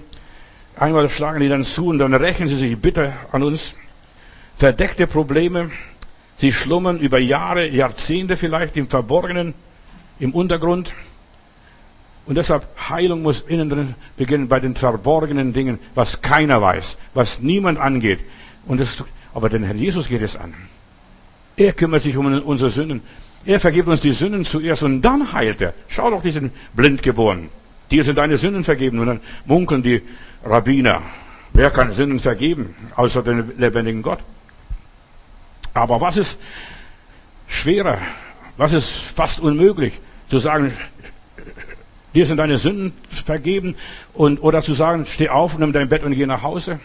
[0.77, 3.73] Einmal schlagen die dann zu und dann rächen sie sich bitter an uns
[4.57, 5.71] verdeckte Probleme.
[6.37, 9.53] Sie schlummern über Jahre, Jahrzehnte vielleicht im Verborgenen,
[10.19, 10.93] im Untergrund.
[12.27, 17.39] Und deshalb Heilung muss innen drin beginnen bei den verborgenen Dingen, was keiner weiß, was
[17.39, 18.19] niemand angeht.
[18.65, 20.53] Und das, aber den Herrn Jesus geht es an.
[21.55, 23.01] Er kümmert sich um unsere Sünden.
[23.45, 25.73] Er vergibt uns die Sünden zuerst und dann heilt er.
[25.87, 27.49] Schau doch, die sind blind geboren.
[27.89, 28.99] Dir sind deine Sünden vergeben.
[28.99, 30.01] Und dann munkeln die
[30.43, 31.01] Rabbiner.
[31.53, 34.19] Wer kann Sünden vergeben, außer den lebendigen Gott?
[35.73, 36.37] Aber was ist
[37.47, 37.99] schwerer?
[38.57, 39.93] Was ist fast unmöglich?
[40.29, 40.73] Zu sagen,
[42.17, 43.75] dir sind deine Sünden vergeben
[44.15, 46.79] und, oder zu sagen, steh auf, nimm dein Bett und geh nach Hause.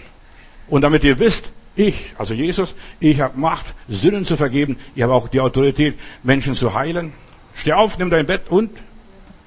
[0.68, 4.76] Und damit ihr wisst, ich, also Jesus, ich habe Macht, Sünden zu vergeben.
[4.94, 7.14] Ich habe auch die Autorität, Menschen zu heilen.
[7.54, 8.70] Steh auf, nimm dein Bett und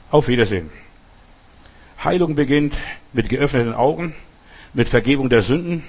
[0.09, 0.71] auf Wiedersehen.
[2.03, 2.73] Heilung beginnt
[3.13, 4.15] mit geöffneten Augen,
[4.73, 5.83] mit Vergebung der Sünden,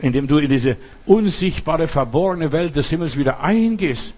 [0.00, 4.14] indem du in diese unsichtbare, verborgene Welt des Himmels wieder eingehst,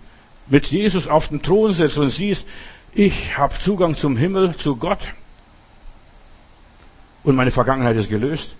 [0.46, 2.46] mit Jesus auf den Thron sitzt und siehst,
[2.92, 5.00] ich habe Zugang zum Himmel, zu Gott
[7.22, 8.54] und meine Vergangenheit ist gelöst.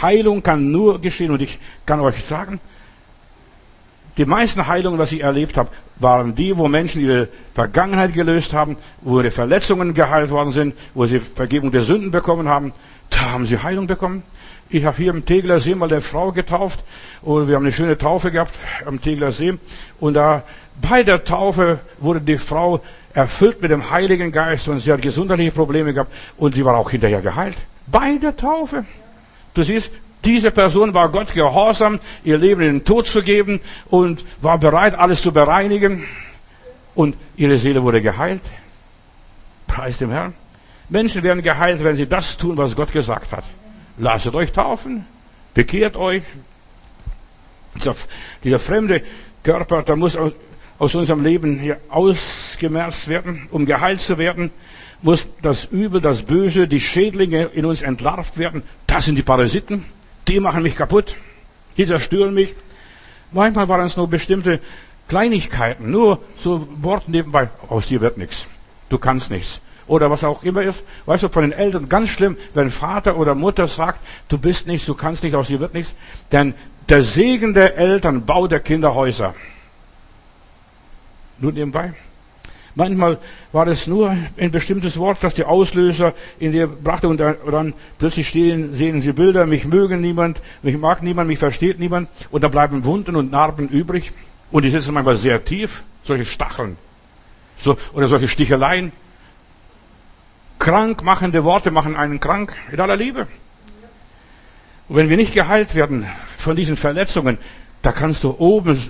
[0.00, 2.60] Heilung kann nur geschehen und ich kann euch sagen,
[4.16, 8.78] die meisten Heilungen, was ich erlebt habe, waren die, wo Menschen ihre Vergangenheit gelöst haben,
[9.02, 12.72] wo ihre Verletzungen geheilt worden sind, wo sie Vergebung der Sünden bekommen haben.
[13.10, 14.22] Da haben sie Heilung bekommen.
[14.68, 16.80] Ich habe hier im Tegler See mal eine Frau getauft
[17.22, 19.54] und wir haben eine schöne Taufe gehabt am Tegler See
[20.00, 20.42] und da
[20.82, 22.80] bei der Taufe wurde die Frau
[23.14, 26.90] erfüllt mit dem Heiligen Geist und sie hat gesundheitliche Probleme gehabt und sie war auch
[26.90, 27.56] hinterher geheilt.
[27.86, 28.84] Bei der Taufe.
[29.54, 29.90] Du siehst,
[30.26, 34.98] Diese Person war Gott gehorsam, ihr Leben in den Tod zu geben und war bereit,
[34.98, 36.04] alles zu bereinigen.
[36.96, 38.42] Und ihre Seele wurde geheilt.
[39.68, 40.34] Preis dem Herrn.
[40.88, 43.44] Menschen werden geheilt, wenn sie das tun, was Gott gesagt hat.
[43.98, 45.06] Lasst euch taufen,
[45.54, 46.22] bekehrt euch.
[48.42, 49.02] Dieser, fremde
[49.42, 50.16] Körper, der muss
[50.78, 54.50] aus unserem Leben hier ausgemerzt werden, um geheilt zu werden,
[55.02, 58.62] muss das Übel, das Böse, die Schädlinge in uns entlarvt werden.
[58.86, 59.84] Das sind die Parasiten.
[60.28, 61.16] Die machen mich kaputt.
[61.76, 62.54] Die zerstören mich.
[63.30, 64.60] Manchmal waren es nur bestimmte
[65.08, 67.50] Kleinigkeiten, nur so Worte nebenbei.
[67.68, 68.46] Aus dir wird nichts.
[68.88, 69.60] Du kannst nichts.
[69.86, 70.82] Oder was auch immer ist.
[71.06, 74.86] Weißt du, von den Eltern ganz schlimm, wenn Vater oder Mutter sagt, du bist nichts,
[74.86, 75.94] du kannst nicht, aus dir wird nichts.
[76.32, 76.54] Denn
[76.88, 79.34] der Segen der Eltern baut der Kinder Häuser.
[81.38, 81.94] Nur nebenbei.
[82.74, 83.18] Manchmal
[83.52, 88.28] war es nur ein bestimmtes Wort, das die Auslöser in dir brachte und dann plötzlich
[88.28, 92.48] stehen, sehen sie Bilder, mich mögen niemand, mich mag niemand, mich versteht niemand und da
[92.48, 94.12] bleiben Wunden und Narben übrig
[94.50, 96.76] und die sitzen manchmal sehr tief, solche Stacheln
[97.60, 98.92] so, oder solche Sticheleien.
[100.58, 103.26] Krankmachende Worte machen einen krank in aller Liebe.
[104.88, 106.06] Und wenn wir nicht geheilt werden
[106.38, 107.38] von diesen Verletzungen,
[107.82, 108.80] da kannst du oben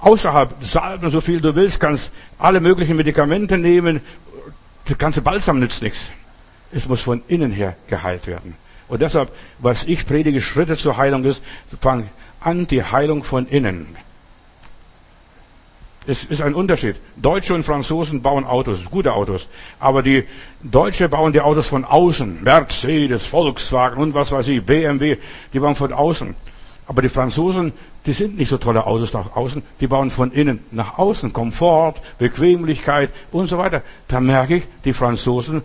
[0.00, 4.00] außerhalb salben, so viel du willst, kannst alle möglichen Medikamente nehmen.
[4.84, 6.10] Das ganze Balsam nützt nichts.
[6.72, 8.56] Es muss von innen her geheilt werden.
[8.88, 11.42] Und deshalb, was ich predige, Schritte zur Heilung ist,
[11.80, 13.96] fang an die Heilung von innen.
[16.06, 16.96] Es ist ein Unterschied.
[17.16, 19.48] Deutsche und Franzosen bauen Autos, gute Autos.
[19.80, 20.24] Aber die
[20.62, 22.42] Deutsche bauen die Autos von außen.
[22.42, 25.16] Mercedes, Volkswagen und was weiß ich, BMW,
[25.52, 26.34] die bauen von außen.
[26.86, 27.72] Aber die Franzosen,
[28.04, 31.94] die sind nicht so tolle Autos nach außen, die bauen von innen nach außen Komfort,
[32.18, 33.82] Bequemlichkeit und so weiter.
[34.08, 35.62] Da merke ich, die Franzosen,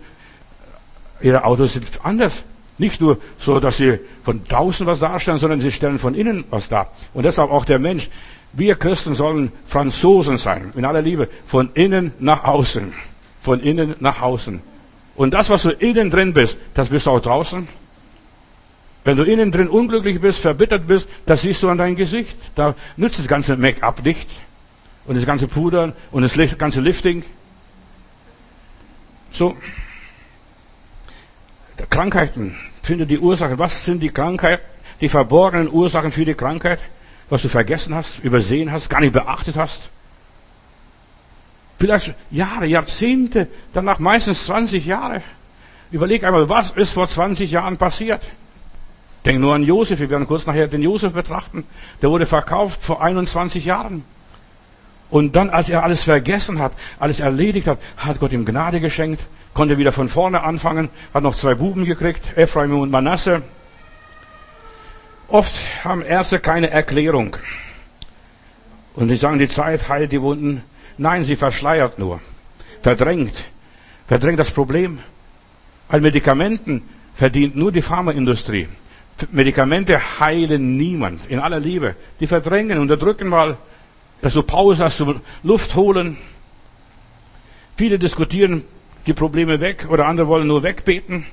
[1.20, 2.44] ihre Autos sind anders.
[2.78, 6.70] Nicht nur so, dass sie von draußen was darstellen, sondern sie stellen von innen was
[6.70, 6.90] dar.
[7.12, 8.08] Und deshalb auch der Mensch.
[8.52, 12.92] Wir Christen sollen Franzosen sein, in aller Liebe, von innen nach außen.
[13.40, 14.60] Von innen nach außen.
[15.16, 17.68] Und das, was du innen drin bist, das bist du auch draußen.
[19.04, 22.36] Wenn du innen drin unglücklich bist, verbittert bist, das siehst du an deinem Gesicht.
[22.54, 24.28] Da nützt das ganze Make-up nicht.
[25.06, 27.24] Und das ganze Pudern und das ganze Lifting.
[29.32, 29.56] So.
[31.88, 32.56] Krankheiten.
[32.82, 33.58] Finde die Ursachen.
[33.58, 34.64] Was sind die Krankheiten?
[35.00, 36.78] Die verborgenen Ursachen für die Krankheit?
[37.30, 39.88] Was du vergessen hast, übersehen hast, gar nicht beachtet hast?
[41.78, 45.22] Vielleicht Jahre, Jahrzehnte, danach meistens 20 Jahre.
[45.90, 48.22] Überleg einmal, was ist vor 20 Jahren passiert?
[49.24, 51.64] Denk nur an Josef, wir werden kurz nachher den Josef betrachten.
[52.02, 54.04] Der wurde verkauft vor 21 Jahren.
[55.10, 59.22] Und dann, als er alles vergessen hat, alles erledigt hat, hat Gott ihm Gnade geschenkt,
[59.54, 63.42] konnte wieder von vorne anfangen, hat noch zwei Buben gekriegt, Ephraim und Manasse.
[65.30, 67.36] Oft haben Ärzte keine Erklärung.
[68.94, 70.64] Und die sagen, die Zeit heilt die Wunden.
[70.98, 72.20] Nein, sie verschleiert nur,
[72.82, 73.44] verdrängt,
[74.08, 74.98] verdrängt das Problem.
[75.88, 76.82] An Medikamenten
[77.14, 78.68] verdient nur die Pharmaindustrie.
[79.30, 81.94] Medikamente heilen niemand, in aller Liebe.
[82.18, 83.56] Die verdrängen, unterdrücken mal,
[84.22, 86.16] dass du Pause hast, du Luft holen.
[87.76, 88.64] Viele diskutieren
[89.06, 91.24] die Probleme weg oder andere wollen nur wegbeten,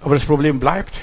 [0.00, 1.00] aber das Problem bleibt.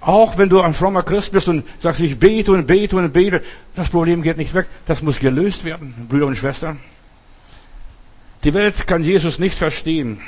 [0.00, 3.42] Auch wenn du ein frommer Christ bist und sagst, ich bete und bete und bete,
[3.76, 4.66] das Problem geht nicht weg.
[4.86, 6.78] Das muss gelöst werden, Brüder und Schwestern.
[8.44, 10.20] Die Welt kann Jesus nicht verstehen.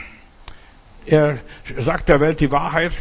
[1.06, 1.38] Er
[1.78, 2.92] sagt der Welt die Wahrheit.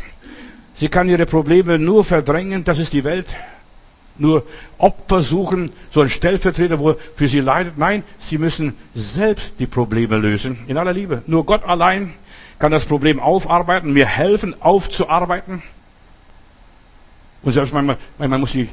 [0.75, 3.27] Sie kann ihre Probleme nur verdrängen, das ist die Welt.
[4.17, 4.45] Nur
[4.77, 7.77] Opfer suchen, so ein Stellvertreter, wo für sie leidet.
[7.77, 11.21] Nein, sie müssen selbst die Probleme lösen, in aller Liebe.
[11.27, 12.13] Nur Gott allein
[12.59, 15.63] kann das Problem aufarbeiten, mir helfen, aufzuarbeiten.
[17.43, 18.69] Und selbst manchmal, manchmal muss ich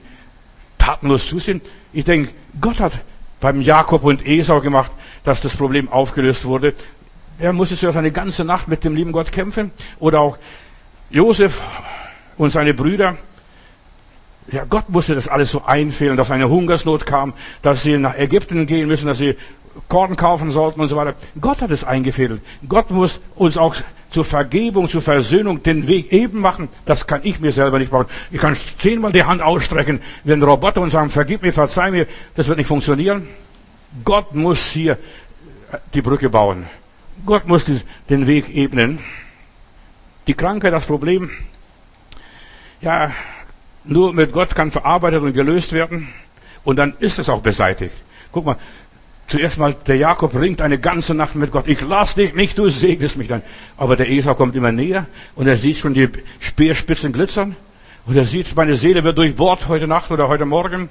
[0.79, 1.61] tatenlos zusehen.
[1.93, 2.93] Ich denke, Gott hat
[3.41, 4.91] beim Jakob und Esau gemacht,
[5.25, 6.75] dass das Problem aufgelöst wurde.
[7.39, 9.71] Er musste sich eine ganze Nacht mit dem lieben Gott kämpfen.
[10.01, 10.39] Oder auch
[11.11, 11.63] Josef
[12.37, 13.17] und seine Brüder.
[14.51, 18.67] Ja, Gott musste das alles so einfehlen, dass eine Hungersnot kam, dass sie nach Ägypten
[18.67, 19.37] gehen müssen, dass sie
[19.89, 21.15] Korn kaufen sollten und so weiter.
[21.41, 22.43] Gott hat es eingefädelt.
[22.67, 23.77] Gott muss uns auch
[24.11, 26.69] zur Vergebung, zur Versöhnung den Weg eben machen.
[26.87, 28.07] Das kann ich mir selber nicht machen.
[28.31, 32.07] Ich kann zehnmal die Hand ausstrecken, wenn Roboter und sagen, vergib mir, verzeih mir.
[32.35, 33.29] Das wird nicht funktionieren.
[34.05, 34.99] Gott muss hier
[35.95, 36.67] die Brücke bauen.
[37.27, 37.67] Gott muss
[38.09, 39.01] den Weg ebnen
[40.29, 41.31] die Krankheit, das Problem,
[42.81, 43.11] ja,
[43.85, 46.09] nur mit Gott kann verarbeitet und gelöst werden.
[46.65, 47.95] Und dann ist es auch beseitigt.
[48.31, 48.57] Guck mal,
[49.29, 51.69] zuerst mal, der Jakob ringt eine ganze Nacht mit Gott.
[51.69, 53.43] Ich lass dich nicht, du segnest mich dann.
[53.77, 56.09] Aber der Esau kommt immer näher und er sieht schon die
[56.41, 57.55] Speerspitzen glitzern.
[58.07, 60.89] Und er sieht, meine Seele wird durchbohrt heute Nacht oder heute Morgen.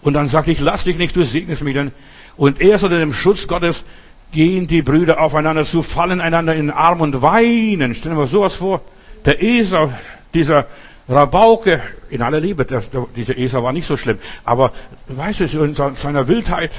[0.00, 1.92] Und dann sagt, ich lass dich nicht, du segnest mich denn.
[2.36, 3.84] Und erst unter dem Schutz Gottes
[4.32, 7.94] gehen die Brüder aufeinander zu, fallen einander in den Arm und weinen.
[7.94, 8.80] Stellen wir sowas vor.
[9.26, 9.92] Der Esau,
[10.32, 10.66] dieser
[11.08, 12.82] Rabauke, in aller Liebe, der,
[13.14, 14.18] dieser Esau war nicht so schlimm.
[14.44, 14.72] Aber,
[15.08, 16.70] weißt du, in seiner Wildheit,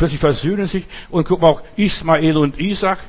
[0.00, 0.86] plötzlich versöhnen sich.
[1.10, 3.00] Und guck mal, auch Ismael und Isaac,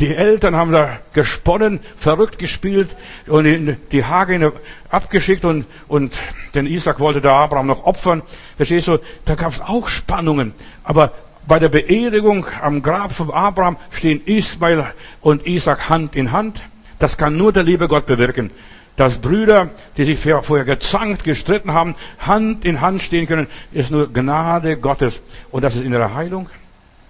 [0.00, 2.88] die Eltern haben da gesponnen, verrückt gespielt
[3.28, 4.52] und die Hagene
[4.90, 6.12] abgeschickt und, und
[6.56, 8.22] den Isaac wollte der Abraham noch opfern.
[8.56, 8.98] Verstehst du?
[9.26, 10.54] Da gab es auch Spannungen.
[10.82, 11.12] Aber
[11.46, 16.62] bei der Beerdigung am Grab von Abraham stehen Ismael und Isaac Hand in Hand.
[16.98, 18.50] Das kann nur der liebe Gott bewirken.
[18.96, 24.12] Dass Brüder, die sich vorher gezankt, gestritten haben, Hand in Hand stehen können, ist nur
[24.12, 25.20] Gnade Gottes.
[25.50, 26.50] Und das ist innere Heilung.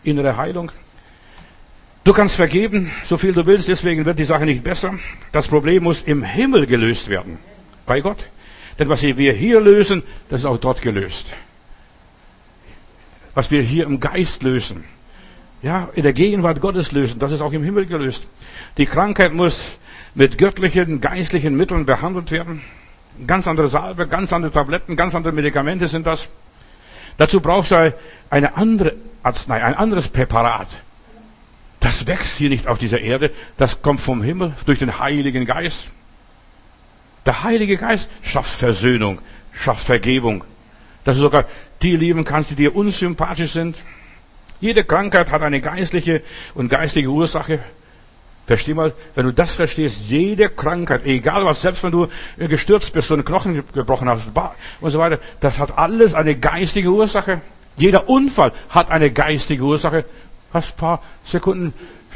[0.04, 0.70] Innere Heilung.
[2.04, 4.94] Du kannst vergeben, so viel du willst, deswegen wird die Sache nicht besser.
[5.30, 7.38] Das Problem muss im Himmel gelöst werden.
[7.86, 8.26] Bei Gott.
[8.78, 11.28] Denn was wir hier lösen, das ist auch dort gelöst.
[13.34, 14.84] Was wir hier im Geist lösen,
[15.62, 18.26] ja, in der Gegenwart Gottes lösen, das ist auch im Himmel gelöst.
[18.78, 19.78] Die Krankheit muss
[20.14, 22.62] mit göttlichen, geistlichen Mitteln behandelt werden.
[23.26, 26.28] Ganz andere Salbe, ganz andere Tabletten, ganz andere Medikamente sind das.
[27.18, 27.94] Dazu brauchst du
[28.30, 30.68] eine andere Arznei, ein anderes Präparat.
[31.80, 35.90] Das wächst hier nicht auf dieser Erde, das kommt vom Himmel durch den Heiligen Geist.
[37.26, 39.20] Der Heilige Geist schafft Versöhnung,
[39.52, 40.44] schafft Vergebung.
[41.04, 41.44] Dass du sogar
[41.82, 43.76] die lieben kannst, die dir unsympathisch sind.
[44.60, 46.22] Jede Krankheit hat eine geistliche
[46.54, 47.58] und geistige Ursache.
[48.46, 53.10] Versteh mal, wenn du das verstehst, jede Krankheit, egal was, selbst wenn du gestürzt bist
[53.10, 54.32] und Knochen gebrochen hast
[54.80, 57.40] und so weiter, das hat alles eine geistige Ursache.
[57.76, 60.04] Jeder Unfall hat eine geistige Ursache
[60.52, 61.72] hast ein paar Sekunden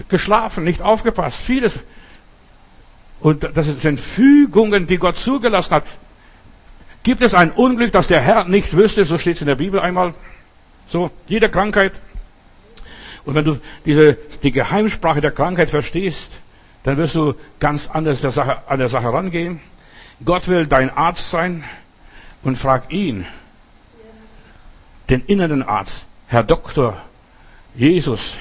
[0.09, 1.81] geschlafen, nicht aufgepasst, vieles.
[3.21, 5.85] Und das sind Fügungen, die Gott zugelassen hat.
[7.03, 9.05] Gibt es ein Unglück, das der Herr nicht wüsste?
[9.05, 10.15] So steht es in der Bibel einmal.
[10.89, 11.93] So, jede Krankheit.
[13.27, 16.39] Und wenn du diese, die Geheimsprache der Krankheit verstehst,
[16.85, 19.61] dann wirst du ganz anders der Sache, an der Sache rangehen.
[20.25, 21.65] Gott will dein Arzt sein
[22.43, 23.27] und frag ihn,
[25.11, 27.03] den inneren Arzt, Herr Doktor,
[27.75, 28.35] Jesus,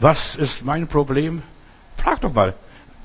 [0.00, 1.42] was ist mein Problem?
[1.96, 2.54] Frag doch mal.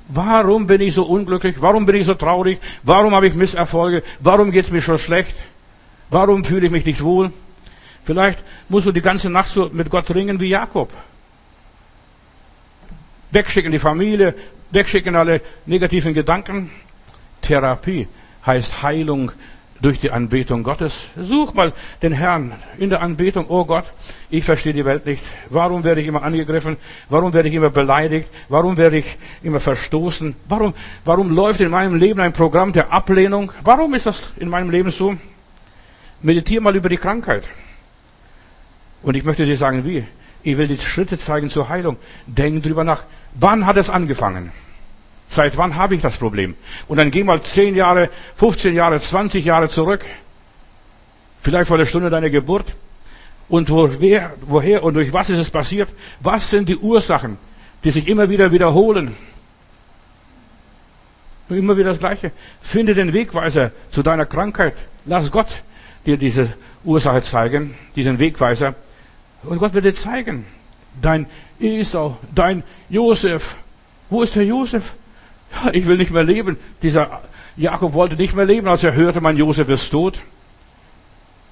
[0.08, 1.62] Warum bin ich so unglücklich?
[1.62, 2.60] Warum bin ich so traurig?
[2.82, 4.04] Warum habe ich Misserfolge?
[4.20, 5.36] Warum geht es mir schon schlecht?
[6.10, 7.32] Warum fühle ich mich nicht wohl?
[8.06, 10.92] Vielleicht musst du die ganze Nacht so mit Gott ringen wie Jakob.
[13.32, 14.34] Wegschicken die Familie,
[14.72, 16.72] wegschicken alle negativen Gedanken.
[17.42, 18.08] Therapie
[18.46, 19.32] heißt Heilung
[19.82, 21.08] durch die Anbetung Gottes.
[21.16, 23.46] Such mal den Herrn in der Anbetung.
[23.48, 23.86] Oh Gott,
[24.30, 25.24] ich verstehe die Welt nicht.
[25.50, 26.78] Warum werde ich immer angegriffen?
[27.08, 28.30] Warum werde ich immer beleidigt?
[28.50, 30.36] Warum werde ich immer verstoßen?
[30.48, 30.74] Warum,
[31.06, 33.52] warum läuft in meinem Leben ein Programm der Ablehnung?
[33.64, 35.16] Warum ist das in meinem Leben so?
[36.22, 37.48] Meditiere mal über die Krankheit.
[39.02, 40.04] Und ich möchte dir sagen, wie.
[40.42, 41.98] Ich will die Schritte zeigen zur Heilung.
[42.26, 43.04] Denk drüber nach.
[43.34, 44.52] Wann hat es angefangen?
[45.30, 46.56] Seit wann habe ich das Problem?
[46.88, 50.04] Und dann geh mal 10 Jahre, 15 Jahre, 20 Jahre zurück.
[51.42, 52.74] Vielleicht vor der Stunde deiner Geburt.
[53.48, 55.90] Und woher, woher und durch was ist es passiert?
[56.20, 57.38] Was sind die Ursachen,
[57.84, 59.16] die sich immer wieder wiederholen?
[61.48, 62.32] Und immer wieder das Gleiche.
[62.62, 64.76] Finde den Wegweiser zu deiner Krankheit.
[65.06, 65.64] Lass Gott
[66.06, 68.76] dir diese Ursache zeigen, diesen Wegweiser.
[69.44, 70.46] Und Gott wird dir zeigen.
[71.02, 71.28] Dein
[71.60, 73.58] Esau, dein Josef.
[74.10, 74.94] Wo ist der Josef?
[75.52, 76.58] Ja, ich will nicht mehr leben.
[76.82, 77.22] Dieser
[77.58, 80.20] Jakob wollte nicht mehr leben, als er hörte, mein Josef ist tot.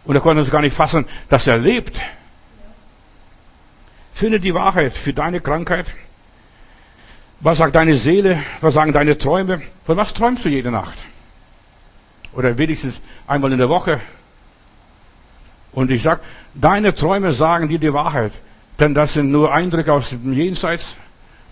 [0.06, 2.00] Und er konnte es gar nicht fassen, dass er lebt.
[4.14, 5.88] Finde die Wahrheit für deine Krankheit.
[7.40, 8.42] Was sagt deine Seele?
[8.62, 9.62] Was sagen deine Träume?
[9.86, 10.98] Von was träumst du jede Nacht?
[12.34, 14.00] Oder wenigstens einmal in der Woche.
[15.72, 16.22] Und ich sag,
[16.56, 18.32] deine Träume sagen dir die Wahrheit.
[18.80, 20.96] Denn das sind nur Eindrücke aus dem Jenseits.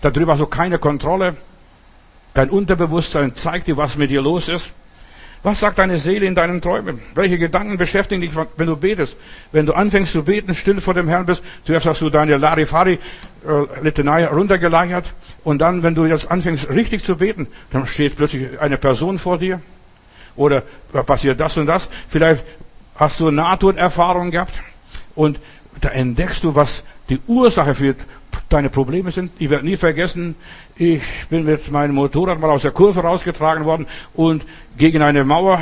[0.00, 1.36] Darüber hast du keine Kontrolle.
[2.34, 4.72] Dein Unterbewusstsein zeigt dir, was mit dir los ist.
[5.42, 7.00] Was sagt deine Seele in deinen Träumen?
[7.14, 9.16] Welche Gedanken beschäftigen dich, wenn du betest?
[9.52, 14.22] Wenn du anfängst zu beten, still vor dem Herrn bist, zuerst hast du deine Larifari-Litanei
[14.22, 15.06] äh, runtergeleiert
[15.44, 19.38] und dann, wenn du jetzt anfängst richtig zu beten, dann steht plötzlich eine Person vor
[19.38, 19.60] dir
[20.34, 20.62] oder
[21.06, 21.88] passiert das und das.
[22.08, 22.44] Vielleicht
[22.96, 24.54] hast du Nahtoderfahrungen gehabt
[25.14, 25.38] und
[25.80, 27.94] da entdeckst du, was die Ursache für
[28.48, 29.32] deine Probleme sind.
[29.38, 30.34] Ich werde nie vergessen,
[30.76, 34.44] ich bin mit meinem Motorrad mal aus der Kurve rausgetragen worden und
[34.76, 35.60] gegen eine Mauer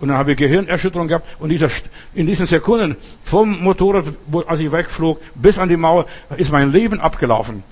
[0.00, 1.68] und dann habe ich Gehirnerschütterung gehabt und dieser,
[2.14, 4.04] in diesen Sekunden vom Motorrad,
[4.46, 7.62] als ich wegflog, bis an die Mauer, ist mein Leben abgelaufen.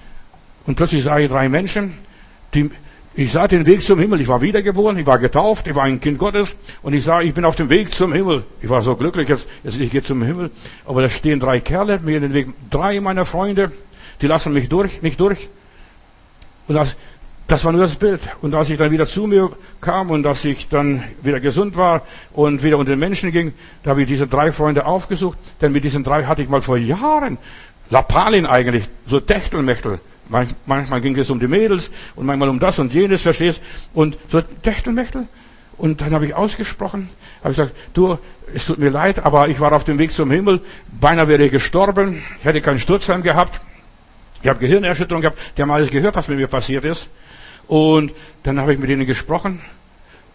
[0.67, 1.95] Und plötzlich sah ich drei Menschen,
[2.55, 2.71] die
[3.17, 4.21] ich sah den Weg zum Himmel.
[4.21, 7.33] Ich war wiedergeboren, ich war getauft, ich war ein Kind Gottes und ich sah, ich
[7.33, 8.45] bin auf dem Weg zum Himmel.
[8.61, 10.51] Ich war so glücklich, jetzt, jetzt ich gehe zum Himmel.
[10.85, 12.49] Aber da stehen drei Kerle mir in den Weg.
[12.71, 13.73] Drei meiner Freunde,
[14.21, 15.49] die lassen mich durch, nicht durch.
[16.69, 16.95] Und das,
[17.47, 18.21] das war nur das Bild.
[18.43, 19.51] Und als ich dann wieder zu mir
[19.81, 22.03] kam und dass ich dann wieder gesund war
[22.35, 25.39] und wieder unter den Menschen ging, da habe ich diese drei Freunde aufgesucht.
[25.63, 27.39] Denn mit diesen drei hatte ich mal vor Jahren
[27.89, 30.01] Lappalin eigentlich, so Techtelmechtel.
[30.29, 33.61] Manchmal ging es um die Mädels und manchmal um das und jenes, verstehst?
[33.95, 35.29] Und so Techtelmechtel.
[35.79, 37.11] Und dann habe ich ausgesprochen,
[37.43, 38.19] habe ich gesagt, du,
[38.55, 40.61] es tut mir leid, aber ich war auf dem Weg zum Himmel,
[41.01, 43.61] beinahe wäre ich gestorben, ich hätte keinen Sturzheim gehabt,
[44.43, 47.09] ich habe Gehirnerschütterung gehabt, die haben alles gehört, was mit mir passiert ist.
[47.67, 48.13] Und
[48.43, 49.61] dann habe ich mit ihnen gesprochen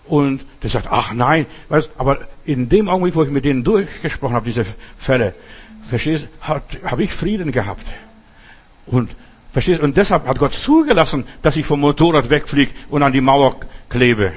[0.05, 4.35] und der sagt, ach nein, weißt, aber in dem Augenblick, wo ich mit denen durchgesprochen
[4.35, 4.65] habe, diese
[4.97, 5.33] Fälle,
[5.83, 7.85] verstehst, habe ich Frieden gehabt.
[8.85, 9.15] Und
[9.51, 9.81] Verstehst?
[9.81, 13.57] Und deshalb hat Gott zugelassen, dass ich vom Motorrad wegfliege und an die Mauer
[13.89, 14.31] klebe.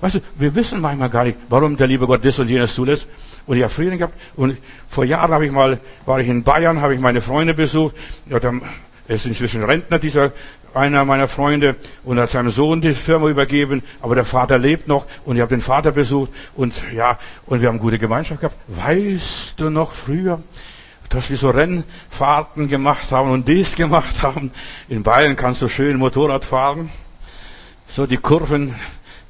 [0.00, 3.06] Weißt du, wir wissen manchmal gar nicht, warum der liebe Gott das und jenes zulässt.
[3.46, 4.14] Und ich habe Frieden gehabt.
[4.36, 7.94] Und vor Jahren habe ich mal, war ich in Bayern, habe ich meine Freunde besucht.
[8.28, 8.62] Ja, dann,
[9.08, 10.32] er ist inzwischen Rentner, dieser
[10.74, 13.82] einer meiner Freunde, und hat seinem Sohn die Firma übergeben.
[14.00, 15.06] Aber der Vater lebt noch.
[15.24, 16.30] Und ich habe den Vater besucht.
[16.56, 18.56] Und ja, und wir haben gute Gemeinschaft gehabt.
[18.68, 20.40] Weißt du noch früher?
[21.08, 24.50] Dass wir so Rennfahrten gemacht haben und dies gemacht haben.
[24.88, 26.90] In Bayern kannst du schön Motorrad fahren.
[27.88, 28.74] So die Kurven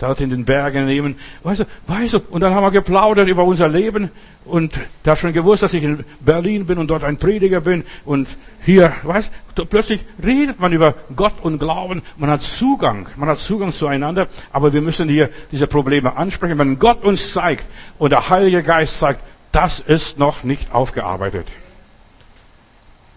[0.02, 1.16] dort in den Bergen nehmen.
[1.44, 4.10] Weißt du, weißt du, und dann haben wir geplaudert über unser Leben
[4.44, 8.28] und da schon gewusst, dass ich in Berlin bin und dort ein Prediger bin und
[8.64, 13.38] hier, weißt du, plötzlich redet man über Gott und Glauben, man hat Zugang, man hat
[13.38, 16.58] Zugang zueinander, aber wir müssen hier diese Probleme ansprechen.
[16.58, 17.64] Wenn Gott uns zeigt
[17.98, 19.20] und der Heilige Geist zeigt,
[19.52, 21.46] das ist noch nicht aufgearbeitet.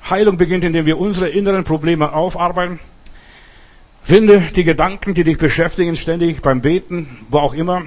[0.09, 2.79] Heilung beginnt, indem wir unsere inneren Probleme aufarbeiten.
[4.03, 7.83] Finde die Gedanken, die dich beschäftigen, ständig beim Beten, wo auch immer.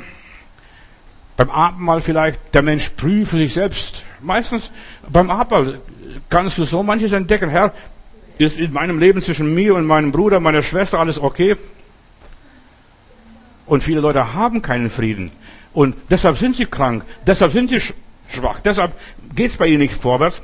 [1.36, 2.40] Beim Abendmahl vielleicht.
[2.52, 4.02] Der Mensch prüfe sich selbst.
[4.20, 4.72] Meistens
[5.08, 5.80] beim Abendmahl
[6.28, 7.50] kannst du so manches entdecken.
[7.50, 7.72] Herr,
[8.38, 11.56] ist in meinem Leben zwischen mir und meinem Bruder, meiner Schwester alles okay?
[13.66, 15.30] Und viele Leute haben keinen Frieden.
[15.72, 17.04] Und deshalb sind sie krank.
[17.26, 17.80] Deshalb sind sie
[18.28, 18.60] schwach.
[18.64, 18.94] Deshalb
[19.34, 20.40] geht es bei ihnen nicht vorwärts.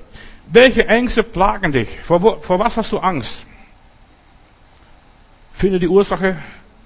[0.46, 1.88] Welche Ängste plagen dich?
[2.02, 3.44] Vor, vor was hast du Angst?
[5.52, 6.36] Finde die Ursache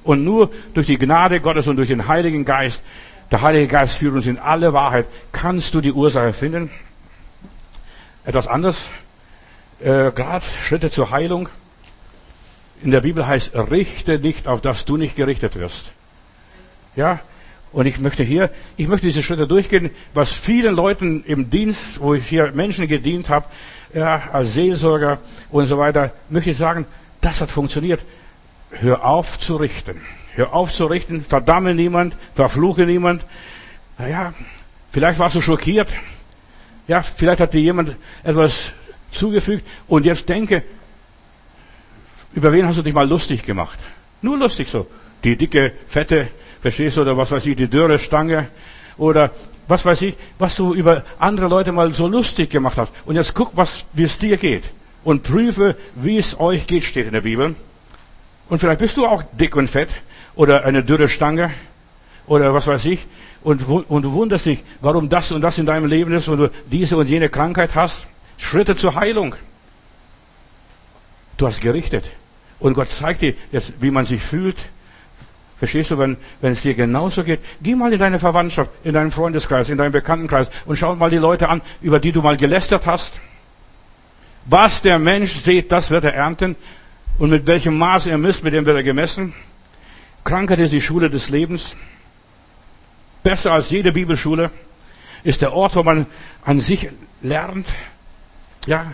[0.04, 2.82] und nur durch die Gnade Gottes und durch den Heiligen Geist,
[3.30, 6.70] der Heilige Geist führt uns in alle Wahrheit, kannst du die Ursache finden.
[8.24, 8.78] Etwas anderes,
[9.80, 11.48] äh, gerade Schritte zur Heilung.
[12.82, 15.92] In der Bibel heißt, richte nicht, auf dass du nicht gerichtet wirst.
[16.96, 17.20] Ja,
[17.72, 22.14] und ich möchte hier, ich möchte diese Schritte durchgehen, was vielen Leuten im Dienst, wo
[22.14, 23.46] ich hier Menschen gedient habe,
[23.94, 25.18] ja, als Seelsorger
[25.50, 26.86] und so weiter, möchte ich sagen,
[27.20, 28.00] das hat funktioniert.
[28.70, 30.00] Hör auf zu richten.
[30.34, 33.24] Hör auf zu richten, verdamme niemand, verfluche niemand.
[33.98, 34.34] Naja,
[34.92, 35.88] vielleicht warst du schockiert.
[36.86, 38.72] Ja, vielleicht hat dir jemand etwas
[39.10, 40.62] zugefügt und jetzt denke,
[42.34, 43.78] über wen hast du dich mal lustig gemacht?
[44.22, 44.86] Nur lustig so.
[45.24, 46.28] Die dicke, fette,
[46.60, 47.02] Verstehst du?
[47.02, 48.48] Oder was weiß ich, die dürre Stange.
[48.96, 49.30] Oder
[49.68, 52.92] was weiß ich, was du über andere Leute mal so lustig gemacht hast.
[53.06, 54.64] Und jetzt guck, was, wie es dir geht.
[55.04, 57.54] Und prüfe, wie es euch geht, steht in der Bibel.
[58.48, 59.90] Und vielleicht bist du auch dick und fett.
[60.34, 61.50] Oder eine dürre Stange.
[62.26, 63.06] Oder was weiß ich.
[63.42, 66.50] Und, und du wunderst dich, warum das und das in deinem Leben ist, und du
[66.70, 68.06] diese und jene Krankheit hast.
[68.36, 69.34] Schritte zur Heilung.
[71.36, 72.04] Du hast gerichtet.
[72.58, 74.56] Und Gott zeigt dir jetzt, wie man sich fühlt
[75.58, 77.40] Verstehst du, wenn, wenn es dir genauso geht?
[77.60, 81.16] Geh mal in deine Verwandtschaft, in deinen Freundeskreis, in deinen Bekanntenkreis und schau mal die
[81.16, 83.14] Leute an, über die du mal gelästert hast.
[84.44, 86.54] Was der Mensch sieht, das wird er ernten.
[87.18, 89.34] Und mit welchem Maß er misst, mit dem wird er gemessen.
[90.22, 91.74] Krankheit ist die Schule des Lebens.
[93.24, 94.52] Besser als jede Bibelschule
[95.24, 96.06] ist der Ort, wo man
[96.44, 96.88] an sich
[97.20, 97.66] lernt.
[98.66, 98.92] Ja.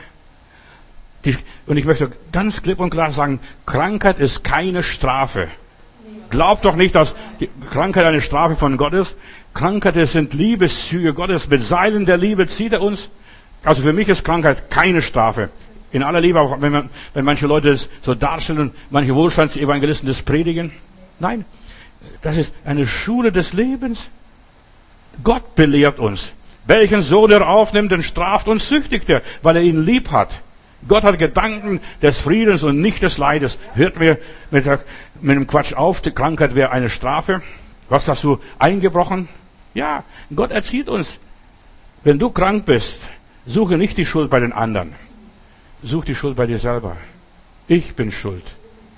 [1.66, 5.48] Und ich möchte ganz klipp und klar sagen, Krankheit ist keine Strafe.
[6.34, 9.14] Glaubt doch nicht, dass die Krankheit eine Strafe von Gott ist.
[9.54, 11.48] Krankheit sind Liebeszüge Gottes.
[11.48, 13.08] Mit Seilen der Liebe zieht er uns.
[13.62, 15.50] Also für mich ist Krankheit keine Strafe.
[15.92, 20.22] In aller Liebe, auch wenn, man, wenn manche Leute es so darstellen, manche Wohlstandsevangelisten das
[20.22, 20.72] predigen.
[21.20, 21.44] Nein,
[22.22, 24.10] das ist eine Schule des Lebens.
[25.22, 26.32] Gott belehrt uns.
[26.66, 30.30] Welchen Sohn er aufnimmt, den straft und züchtigt er, weil er ihn lieb hat.
[30.86, 33.58] Gott hat Gedanken des Friedens und nicht des Leides.
[33.74, 34.18] Hört mir
[34.50, 34.80] mit, der,
[35.20, 37.42] mit dem Quatsch auf, die Krankheit wäre eine Strafe.
[37.88, 39.28] Was hast du eingebrochen?
[39.74, 40.04] Ja,
[40.34, 41.18] Gott erzieht uns.
[42.02, 43.00] Wenn du krank bist,
[43.46, 44.94] suche nicht die Schuld bei den anderen.
[45.82, 46.96] Such die Schuld bei dir selber.
[47.68, 48.44] Ich bin schuld.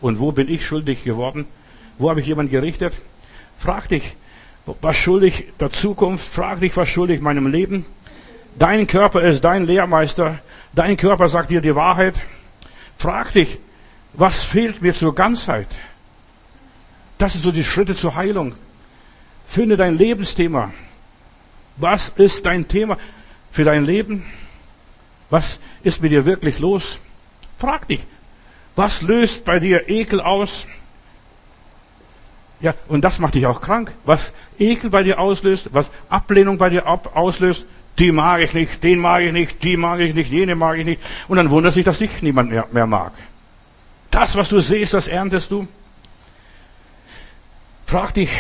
[0.01, 1.47] Und wo bin ich schuldig geworden?
[1.99, 2.95] Wo habe ich jemand gerichtet?
[3.59, 4.15] Frag dich,
[4.83, 6.27] was schuldig der Zukunft?
[6.27, 7.87] Frag dich, was schuldig meinem Leben?
[8.59, 10.39] Dein Körper ist dein Lehrmeister.
[10.75, 12.15] Dein Körper sagt dir die Wahrheit.
[12.97, 13.59] Frag dich,
[14.15, 15.69] was fehlt mir zur Ganzheit?
[17.19, 18.55] Das sind so die Schritte zur Heilung.
[19.47, 20.73] Finde dein Lebensthema.
[21.77, 22.99] Was ist dein Thema
[23.53, 24.25] für dein Leben?
[25.31, 26.99] Was ist mit dir wirklich los?
[27.59, 28.01] Frag dich,
[28.75, 30.67] was löst bei dir Ekel aus?
[32.61, 33.93] Ja, und das macht dich auch krank.
[34.05, 37.67] Was Ekel bei dir auslöst, was Ablehnung bei dir auslöst,
[37.99, 40.85] die mag ich nicht, den mag ich nicht, die mag ich nicht, jene mag ich
[40.85, 41.01] nicht.
[41.29, 43.13] Und dann wundert sich, dass dich niemand mehr, mehr mag.
[44.11, 45.67] Das, was du siehst, das erntest du.
[47.87, 48.31] Frag dich,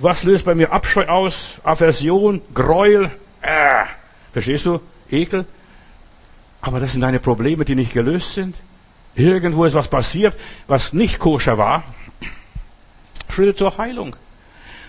[0.00, 3.84] was löst bei mir Abscheu aus, Aversion, Gräuel, äh,
[4.32, 5.46] verstehst du, Ekel?
[6.60, 8.56] Aber das sind deine Probleme, die nicht gelöst sind.
[9.14, 10.36] Irgendwo ist was passiert,
[10.66, 11.84] was nicht koscher war.
[13.30, 14.16] Schritte zur Heilung.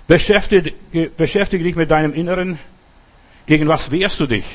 [0.07, 0.73] Beschäftige,
[1.15, 2.57] beschäftige dich mit deinem Inneren.
[3.45, 4.45] Gegen was wehrst du dich?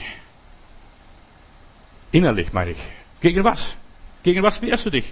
[2.11, 2.79] Innerlich meine ich.
[3.21, 3.77] Gegen was?
[4.25, 5.05] Gegen was wehrst du dich?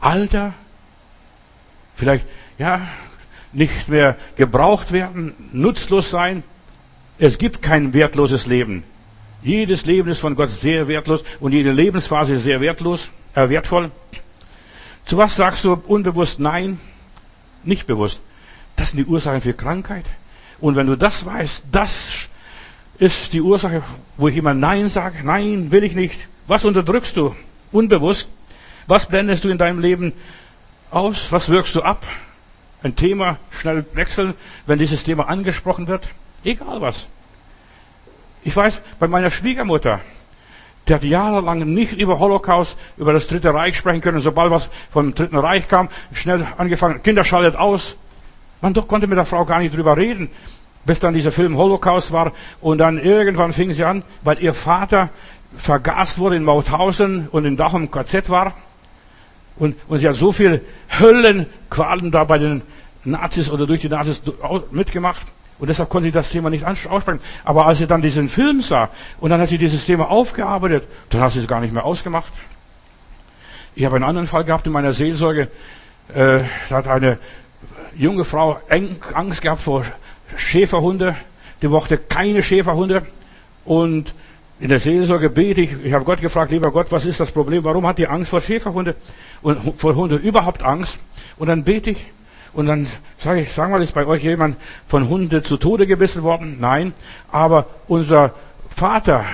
[0.00, 0.54] Alter?
[1.96, 2.24] Vielleicht,
[2.58, 2.86] ja,
[3.52, 6.42] nicht mehr gebraucht werden, nutzlos sein.
[7.18, 8.84] Es gibt kein wertloses Leben.
[9.42, 13.90] Jedes Leben ist von Gott sehr wertlos und jede Lebensphase ist sehr wertlos, äh, wertvoll.
[15.04, 16.78] Zu was sagst du unbewusst Nein?
[17.64, 18.20] Nicht bewusst.
[18.76, 20.04] Das sind die Ursachen für Krankheit.
[20.60, 22.28] Und wenn du das weißt, das
[22.98, 23.82] ist die Ursache,
[24.16, 25.18] wo ich immer Nein sage.
[25.24, 26.18] Nein, will ich nicht.
[26.46, 27.34] Was unterdrückst du?
[27.72, 28.28] Unbewusst.
[28.86, 30.12] Was blendest du in deinem Leben
[30.90, 31.26] aus?
[31.30, 32.06] Was wirkst du ab?
[32.82, 34.34] Ein Thema schnell wechseln,
[34.66, 36.08] wenn dieses Thema angesprochen wird.
[36.44, 37.06] Egal was.
[38.44, 40.00] Ich weiß, bei meiner Schwiegermutter,
[40.88, 44.20] die hat jahrelang nicht über Holocaust, über das Dritte Reich sprechen können.
[44.20, 47.94] Sobald was vom Dritten Reich kam, schnell angefangen, Kinder schaltet aus.
[48.60, 50.28] Man doch konnte mit der Frau gar nicht drüber reden,
[50.84, 52.32] bis dann dieser Film Holocaust war.
[52.60, 55.10] Und dann irgendwann fing sie an, weil ihr Vater
[55.56, 58.54] vergast wurde in Mauthausen und in Dachum KZ war.
[59.56, 60.60] Und, und sie hat so viel
[60.98, 62.62] Höllenqualen da bei den
[63.04, 64.22] Nazis oder durch die Nazis
[64.70, 65.26] mitgemacht.
[65.58, 67.20] Und deshalb konnte sie das Thema nicht aussprechen.
[67.44, 68.88] Aber als sie dann diesen Film sah
[69.20, 72.32] und dann hat sie dieses Thema aufgearbeitet, dann hat sie es gar nicht mehr ausgemacht.
[73.74, 75.48] Ich habe einen anderen Fall gehabt in meiner Seelsorge.
[76.12, 77.18] Äh, da hat eine
[77.96, 78.60] junge Frau
[79.14, 79.84] Angst gehabt vor
[80.36, 81.14] Schäferhunde.
[81.62, 83.06] Die mochte keine Schäferhunde.
[83.64, 84.14] Und
[84.62, 87.64] in der Seelsorge bete ich, ich habe Gott gefragt, lieber Gott, was ist das Problem?
[87.64, 88.94] Warum hat die Angst vor Schäferhunde
[89.42, 91.00] und vor Hunde überhaupt Angst?
[91.36, 92.06] Und dann bete ich
[92.52, 92.86] und dann
[93.18, 94.56] sage ich, sag mal, ist bei euch jemand
[94.86, 96.58] von Hunde zu Tode gebissen worden?
[96.60, 96.92] Nein.
[97.32, 98.34] Aber unser
[98.70, 99.24] Vater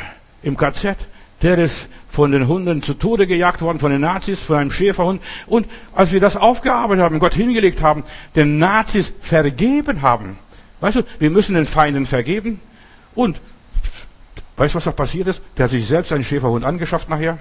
[0.42, 0.96] im KZ,
[1.42, 5.20] der ist von den Hunden zu Tode gejagt worden, von den Nazis, von einem Schäferhund.
[5.46, 8.04] Und als wir das aufgearbeitet haben, Gott hingelegt haben,
[8.34, 10.38] den Nazis vergeben haben.
[10.80, 12.62] Weißt du, wir müssen den Feinden vergeben.
[13.14, 13.42] Und,
[14.58, 15.42] weißt du, was da passiert ist?
[15.56, 17.38] Der hat sich selbst einen Schäferhund angeschafft nachher.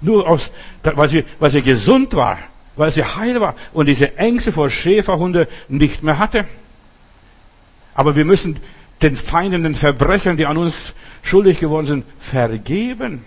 [0.00, 0.50] Nur aus,
[0.82, 2.38] weil sie, weil sie gesund war
[2.78, 6.46] weil sie heil war und diese Ängste vor Schäferhunde nicht mehr hatte.
[7.92, 8.60] Aber wir müssen
[9.02, 13.24] den Feinden, den Verbrechern, die an uns schuldig geworden sind, vergeben.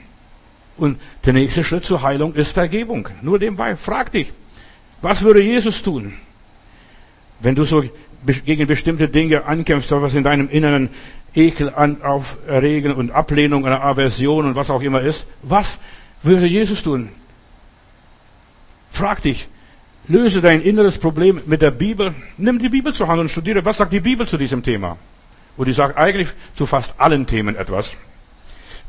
[0.78, 3.10] Und der nächste Schritt zur Heilung ist Vergebung.
[3.22, 4.32] Nur nebenbei, frag dich,
[5.02, 6.14] was würde Jesus tun,
[7.42, 7.84] wenn du so
[8.46, 10.90] gegen bestimmte Dinge ankämpfst, was in deinem Inneren
[11.34, 15.26] Ekel an, auferregen und Ablehnung oder Aversion und was auch immer ist?
[15.44, 15.80] Was
[16.24, 17.10] würde Jesus tun?
[18.92, 19.48] Frag dich,
[20.08, 22.14] löse dein inneres Problem mit der Bibel.
[22.38, 24.98] Nimm die Bibel zur Hand und studiere, was sagt die Bibel zu diesem Thema?
[25.58, 27.96] Und die sagt eigentlich zu fast allen Themen etwas.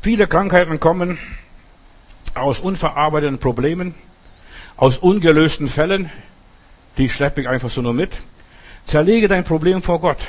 [0.01, 1.17] Viele Krankheiten kommen
[2.33, 3.95] aus unverarbeiteten Problemen,
[4.75, 6.09] aus ungelösten Fällen,
[6.97, 8.17] die schleppe ich einfach so nur mit.
[8.85, 10.19] Zerlege dein Problem vor Gott,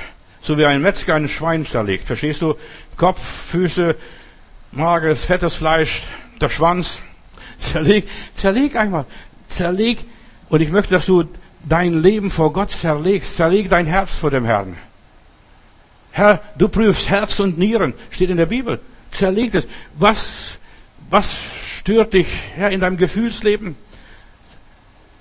[0.44, 2.06] so wie ein Metzger ein Schwein zerlegt.
[2.06, 2.54] Verstehst du?
[2.96, 3.20] Kopf,
[3.50, 3.96] Füße,
[4.70, 6.04] mageres, fettes Fleisch,
[6.40, 7.00] der Schwanz.
[7.58, 9.06] Zerleg, zerleg einmal
[9.54, 10.04] zerleg,
[10.48, 11.24] und ich möchte, dass du
[11.64, 13.36] dein Leben vor Gott zerlegst.
[13.36, 14.76] Zerleg dein Herz vor dem Herrn.
[16.10, 18.80] Herr, du prüfst Herz und Nieren, steht in der Bibel.
[19.10, 19.66] Zerleg es.
[19.94, 20.58] Was,
[21.10, 21.34] was
[21.64, 23.76] stört dich, Herr, in deinem Gefühlsleben?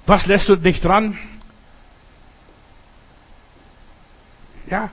[0.05, 1.17] Was lässt du nicht dran?
[4.69, 4.91] Ja,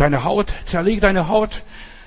[0.00, 1.62] deine Haut, zerleg deine Haut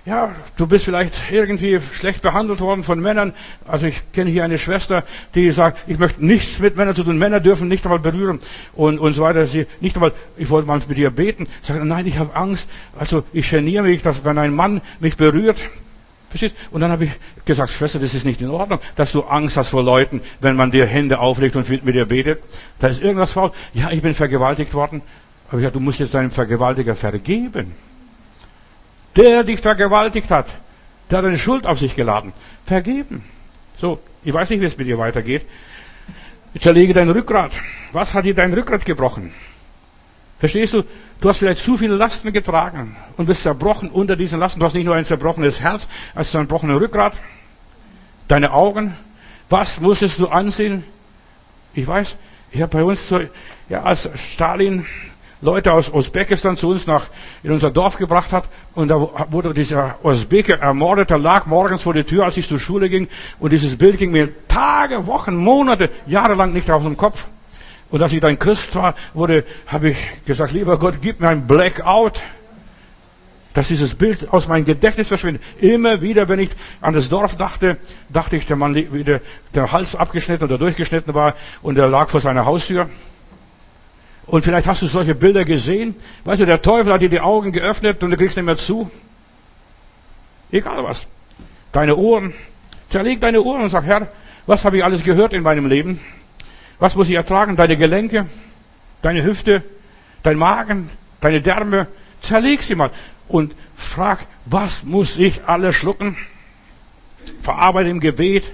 [0.06, 3.34] ja, du bist vielleicht irgendwie schlecht behandelt worden von Männern.
[3.66, 7.18] Also ich kenne hier eine Schwester, die sagt, ich möchte nichts mit Männern zu tun.
[7.18, 8.40] Männer dürfen nicht einmal berühren
[8.74, 9.48] und, und so weiter.
[9.48, 11.48] Sie nicht einmal, ich wollte mal mit ihr beten.
[11.62, 12.68] Sagt, nein, ich habe Angst.
[13.00, 15.58] Also ich geniere mich, dass wenn ein Mann mich berührt,
[16.34, 16.56] Verstehst?
[16.72, 17.12] Und dann habe ich
[17.46, 20.72] gesagt, Schwester, das ist nicht in Ordnung, dass du Angst hast vor Leuten, wenn man
[20.72, 22.42] dir Hände auflegt und mit dir betet.
[22.80, 23.52] Da ist irgendwas faul.
[23.76, 25.04] Ja, ich bin vergewaltigt worden.
[25.54, 27.76] Aber ich gesagt, du musst jetzt deinem Vergewaltiger vergeben.
[29.16, 30.48] Der dich vergewaltigt hat,
[31.12, 32.34] der hat eine Schuld auf sich geladen.
[32.66, 33.24] Vergeben.
[33.78, 35.46] So, ich weiß nicht, wie es mit dir weitergeht.
[36.56, 37.52] Ich zerlege dein Rückgrat.
[37.92, 39.32] Was hat dir dein Rückgrat gebrochen?
[40.40, 40.86] Verstehst du?
[41.22, 44.60] Du hast vielleicht zu viele Lasten getragen und bist zerbrochen unter diesen Lasten.
[44.60, 47.14] Du hast nicht nur ein zerbrochenes Herz, ein zerbrochenes Rückgrat.
[48.28, 48.98] Deine Augen.
[49.52, 50.84] Was musstest du ansehen?
[51.76, 52.16] Ich weiß,
[52.52, 53.22] ich habe bei uns so,
[53.70, 54.88] ja, als Stalin
[55.44, 57.08] Leute aus Usbekistan zu uns nach,
[57.44, 58.46] in unser Dorf gebracht hat.
[58.76, 62.60] Und da wurde dieser Usbeke ermordet, er lag morgens vor der Tür, als ich zur
[62.60, 63.10] Schule ging.
[63.40, 67.28] Und dieses Bild ging mir Tage, Wochen, Monate, jahrelang nicht auf den Kopf.
[67.92, 71.46] Und als ich dann Christ war, wurde, habe ich gesagt, lieber Gott, gib mir ein
[71.46, 72.22] Blackout,
[73.54, 75.44] dass dieses Bild aus meinem Gedächtnis verschwindet.
[75.60, 77.78] Immer wieder, wenn ich an das Dorf dachte,
[78.08, 79.20] dachte ich, der Mann, wieder
[79.54, 82.90] der Hals abgeschnitten oder durchgeschnitten war und er lag vor seiner Haustür.
[84.26, 85.96] Und vielleicht hast du solche Bilder gesehen.
[86.24, 88.90] Weißt du, der Teufel hat dir die Augen geöffnet und du kriegst nicht mehr zu.
[90.52, 91.06] Egal was.
[91.72, 92.34] Deine Ohren.
[92.90, 94.08] Zerleg deine Ohren und sag, Herr,
[94.46, 96.00] was habe ich alles gehört in meinem Leben?
[96.80, 97.56] Was muss ich ertragen?
[97.56, 98.28] Deine Gelenke,
[99.02, 99.64] deine Hüfte,
[100.22, 100.90] dein Magen,
[101.22, 101.88] deine Därme.
[102.22, 102.92] Zerleg sie mal
[103.28, 106.18] und frag, was muss ich alles schlucken?
[107.42, 108.52] Verarbeite im Gebet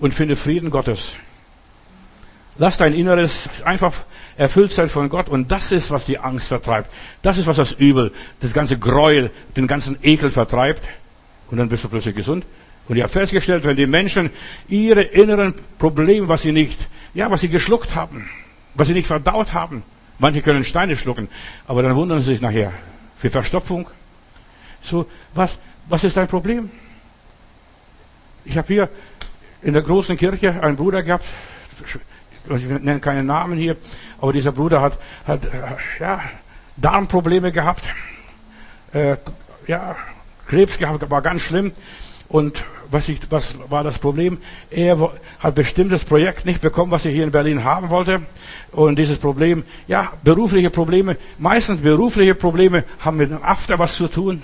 [0.00, 1.14] und finde Frieden Gottes.
[2.58, 3.94] Lass dein Inneres einfach
[4.36, 5.28] erfüllt sein von Gott.
[5.28, 6.90] Und das ist, was die Angst vertreibt.
[7.22, 10.88] Das ist, was das Übel, das ganze Gräuel, den ganzen Ekel vertreibt.
[11.50, 12.44] Und dann bist du plötzlich gesund.
[12.88, 14.30] Und ich habe festgestellt, wenn die Menschen
[14.68, 16.78] ihre inneren Probleme, was sie nicht
[17.14, 18.28] ja, was sie geschluckt haben,
[18.74, 19.82] was sie nicht verdaut haben.
[20.18, 21.28] Manche können Steine schlucken,
[21.66, 22.72] aber dann wundern sie sich nachher.
[23.18, 23.88] Für Verstopfung.
[24.82, 26.70] So, was, was ist dein Problem?
[28.44, 28.88] Ich habe hier
[29.62, 31.24] in der großen Kirche einen Bruder gehabt,
[32.56, 33.76] ich nenne keinen Namen hier,
[34.20, 35.40] aber dieser Bruder hat, hat
[35.98, 36.20] ja,
[36.76, 37.88] Darmprobleme gehabt,
[38.92, 39.16] äh,
[39.66, 39.96] ja,
[40.46, 41.72] Krebs gehabt, war ganz schlimm.
[42.28, 44.38] Und was, ich, was war das Problem?
[44.70, 48.22] Er hat bestimmtes Projekt nicht bekommen, was er hier in Berlin haben wollte.
[48.72, 54.08] Und dieses Problem, ja, berufliche Probleme, meistens berufliche Probleme haben mit dem After was zu
[54.08, 54.42] tun.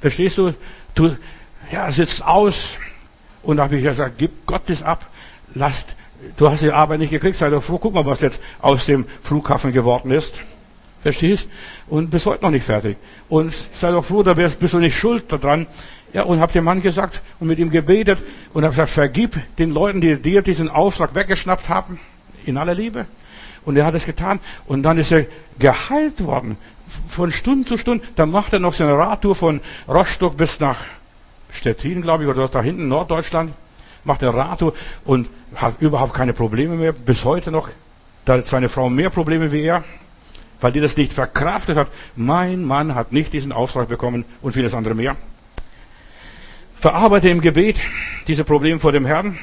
[0.00, 0.54] Verstehst du?
[0.94, 1.16] Du,
[1.70, 2.74] ja, sitzt aus.
[3.42, 5.06] Und da habe ich gesagt, gib Gott das ab.
[5.54, 5.94] Lasst,
[6.36, 7.78] du hast die Arbeit nicht gekriegt, sei doch froh.
[7.78, 10.34] Guck mal, was jetzt aus dem Flughafen geworden ist.
[11.02, 11.48] Verstehst?
[11.88, 12.96] Und bis heute noch nicht fertig.
[13.28, 15.66] Und sei doch froh, da bist du nicht schuld daran.
[16.12, 18.20] Ja, und habe dem Mann gesagt und mit ihm gebetet
[18.52, 21.98] und habe gesagt, vergib den Leuten, die dir diesen Auftrag weggeschnappt haben,
[22.46, 23.06] in aller Liebe.
[23.64, 24.38] Und er hat es getan.
[24.66, 25.26] Und dann ist er
[25.58, 26.56] geheilt worden.
[27.08, 28.04] Von Stunde zu Stunde.
[28.16, 30.78] Dann macht er noch seine Radtour von Rostock bis nach
[31.50, 33.52] Stettin, glaube ich, oder da hinten, Norddeutschland.
[34.04, 34.74] Macht eine Radtour
[35.04, 36.92] und hat überhaupt keine Probleme mehr.
[36.92, 37.68] Bis heute noch.
[38.24, 39.84] Da hat seine Frau mehr Probleme wie er.
[40.60, 41.88] Weil die das nicht verkraftet hat.
[42.16, 45.16] Mein Mann hat nicht diesen Auftrag bekommen und vieles andere mehr.
[46.76, 47.76] Verarbeite im Gebet
[48.28, 49.38] diese Probleme vor dem Herrn.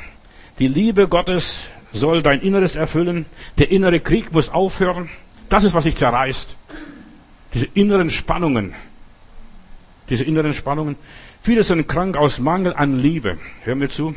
[0.59, 3.25] Die Liebe Gottes soll dein Inneres erfüllen.
[3.57, 5.09] Der innere Krieg muss aufhören.
[5.49, 6.55] Das ist, was sich zerreißt.
[7.53, 8.73] Diese inneren Spannungen.
[10.09, 10.95] Diese inneren Spannungen.
[11.41, 13.37] Viele sind krank aus Mangel an Liebe.
[13.63, 14.15] Hör mir zu.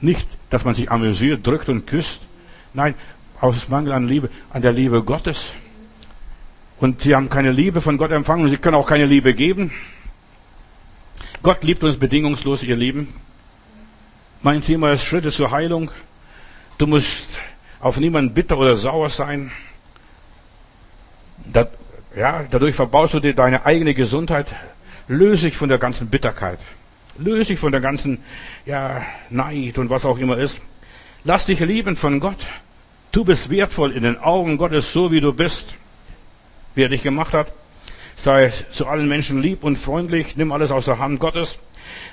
[0.00, 2.20] Nicht, dass man sich amüsiert, drückt und küsst.
[2.72, 2.94] Nein,
[3.40, 5.52] aus Mangel an Liebe, an der Liebe Gottes.
[6.78, 9.72] Und sie haben keine Liebe von Gott empfangen und sie können auch keine Liebe geben.
[11.42, 13.14] Gott liebt uns bedingungslos, ihr Lieben.
[14.42, 15.90] Mein Thema ist Schritte zur Heilung.
[16.78, 17.38] Du musst
[17.80, 19.50] auf niemanden bitter oder sauer sein.
[21.44, 21.66] Da,
[22.16, 24.46] ja, dadurch verbaust du dir deine eigene Gesundheit.
[25.08, 26.58] Löse dich von der ganzen Bitterkeit.
[27.18, 28.18] Löse dich von der ganzen
[28.66, 30.60] ja, Neid und was auch immer ist.
[31.24, 32.46] Lass dich lieben von Gott.
[33.12, 35.74] Du bist wertvoll in den Augen Gottes, so wie du bist,
[36.74, 37.52] wie er dich gemacht hat.
[38.16, 41.58] Sei zu allen Menschen lieb und freundlich, nimm alles aus der Hand Gottes.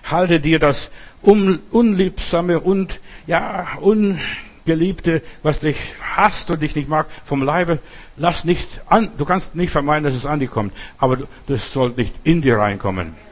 [0.10, 0.90] Halte dir das
[1.22, 7.80] Unliebsame und, ja, Ungeliebte, was dich hasst und dich nicht mag, vom Leibe.
[8.16, 11.94] Lass nicht an, du kannst nicht vermeiden, dass es an dir kommt, aber das soll
[11.96, 13.27] nicht in dir reinkommen.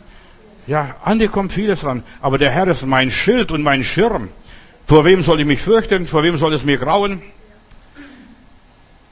[0.67, 4.29] Ja, an dir kommt vieles ran, aber der Herr ist mein Schild und mein Schirm.
[4.87, 6.07] Vor wem soll ich mich fürchten?
[6.07, 7.21] Vor wem soll es mir grauen?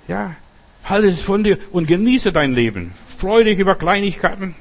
[0.08, 0.36] Ja,
[0.84, 2.94] halte es von dir und genieße dein Leben.
[3.18, 4.56] Freu dich über Kleinigkeiten.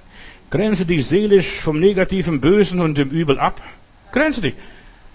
[0.50, 3.60] Grenze dich seelisch vom negativen, bösen und dem Übel ab.
[4.12, 4.54] Grenze dich.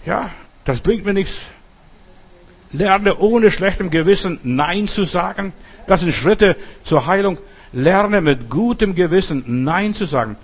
[0.04, 0.30] Ja,
[0.64, 1.38] das bringt mir nichts.
[2.72, 5.52] Lerne ohne schlechtem Gewissen Nein zu sagen.
[5.86, 7.38] Das sind Schritte zur Heilung.
[7.72, 10.36] Lerne mit gutem Gewissen Nein zu sagen.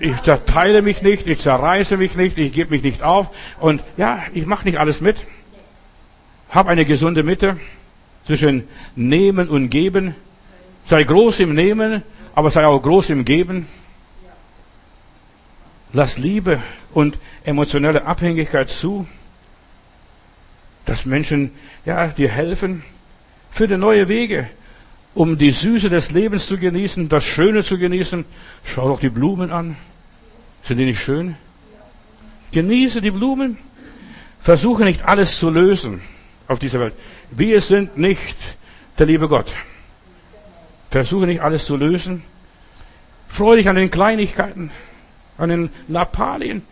[0.00, 4.22] Ich zerteile mich nicht, ich zerreiße mich nicht, ich gebe mich nicht auf und ja,
[4.34, 5.16] ich mache nicht alles mit.
[6.50, 7.58] Hab eine gesunde Mitte
[8.24, 10.14] zwischen Nehmen und Geben.
[10.84, 12.02] Sei groß im Nehmen,
[12.34, 13.66] aber sei auch groß im Geben.
[15.92, 19.06] Lass Liebe und emotionelle Abhängigkeit zu,
[20.84, 21.52] dass Menschen
[21.84, 22.82] ja dir helfen.
[23.50, 24.48] Finde neue Wege,
[25.18, 28.24] um die Süße des Lebens zu genießen, das Schöne zu genießen.
[28.62, 29.76] Schau doch die Blumen an.
[30.62, 31.34] Sind die nicht schön?
[32.52, 33.58] Genieße die Blumen.
[34.38, 36.02] Versuche nicht alles zu lösen
[36.46, 36.94] auf dieser Welt.
[37.32, 38.36] Wir sind nicht
[38.96, 39.52] der liebe Gott.
[40.88, 42.22] Versuche nicht alles zu lösen.
[43.26, 44.70] Freue dich an den Kleinigkeiten,
[45.36, 46.62] an den Lappalien.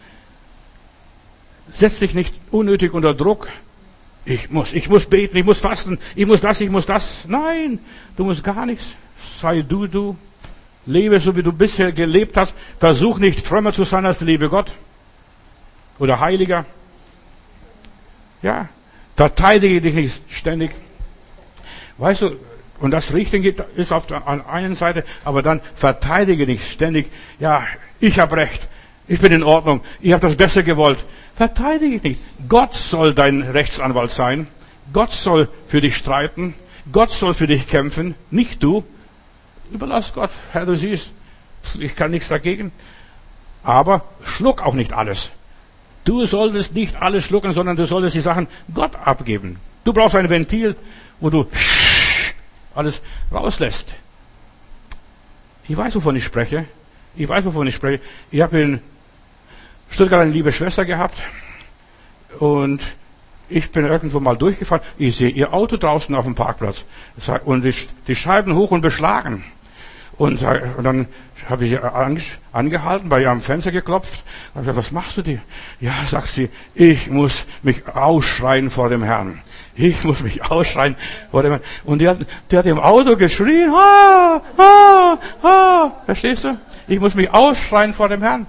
[1.73, 3.49] Setz dich nicht unnötig unter Druck.
[4.27, 7.25] Ich muss, ich muss beten, ich muss fasten, ich muss das, ich muss das.
[7.29, 7.79] Nein,
[8.17, 8.97] du musst gar nichts.
[9.41, 10.17] Sei du, du.
[10.85, 12.53] Lebe so, wie du bisher gelebt hast.
[12.81, 14.75] Versuch nicht frömmer zu sein als der liebe Gott.
[16.01, 16.67] Oder Heiliger.
[18.43, 18.69] Ja.
[19.15, 20.73] Verteidige dich nicht ständig.
[21.97, 22.37] Weißt du,
[22.81, 27.11] und das Richten geht, ist auf der einen Seite, aber dann verteidige dich ständig.
[27.39, 27.65] Ja,
[28.01, 28.67] ich habe recht.
[29.09, 29.83] Ich bin in Ordnung.
[30.01, 30.99] Ich habe das besser gewollt.
[31.37, 32.21] Verteidige dich nicht.
[32.49, 34.49] Gott soll dein Rechtsanwalt sein.
[34.93, 36.55] Gott soll für dich streiten.
[36.91, 38.15] Gott soll für dich kämpfen.
[38.31, 38.85] Nicht du.
[39.73, 40.31] Überlass Gott.
[40.53, 41.11] Herr, du siehst,
[41.79, 42.73] ich kann nichts dagegen.
[43.63, 45.31] Aber schluck auch nicht alles.
[46.05, 49.59] Du solltest nicht alles schlucken, sondern du solltest die Sachen Gott abgeben.
[49.85, 50.77] Du brauchst ein Ventil,
[51.21, 51.47] wo du
[52.75, 53.01] alles
[53.33, 53.97] rauslässt.
[55.69, 56.67] Ich weiß, wovon ich spreche.
[57.17, 58.01] Ich weiß, wovon ich spreche.
[58.31, 58.81] Ich habe in
[59.91, 61.23] Stuttgart eine liebe Schwester gehabt
[62.39, 62.83] und
[63.49, 64.83] ich bin irgendwo mal durchgefahren.
[64.99, 66.85] Ich sehe ihr Auto draußen auf dem Parkplatz
[67.45, 67.65] und
[68.09, 69.45] die, Scheiben hoch und beschlagen.
[70.19, 71.07] Und, dann
[71.49, 71.79] habe ich
[72.53, 74.25] angehalten, bei ihr am Fenster geklopft.
[74.55, 75.41] Und gesagt, was machst du dir?
[75.79, 79.43] Ja, sagt sie, ich muss mich ausschreien vor dem Herrn.
[79.75, 80.97] Ich muss mich ausschreien
[81.31, 81.63] vor dem Herrn.
[81.85, 82.19] Und die hat,
[82.51, 86.03] die hat im Auto geschrien, ha, ha, ha.
[86.07, 86.59] Verstehst du?
[86.89, 88.47] Ich muss mich ausschreien vor dem Herrn.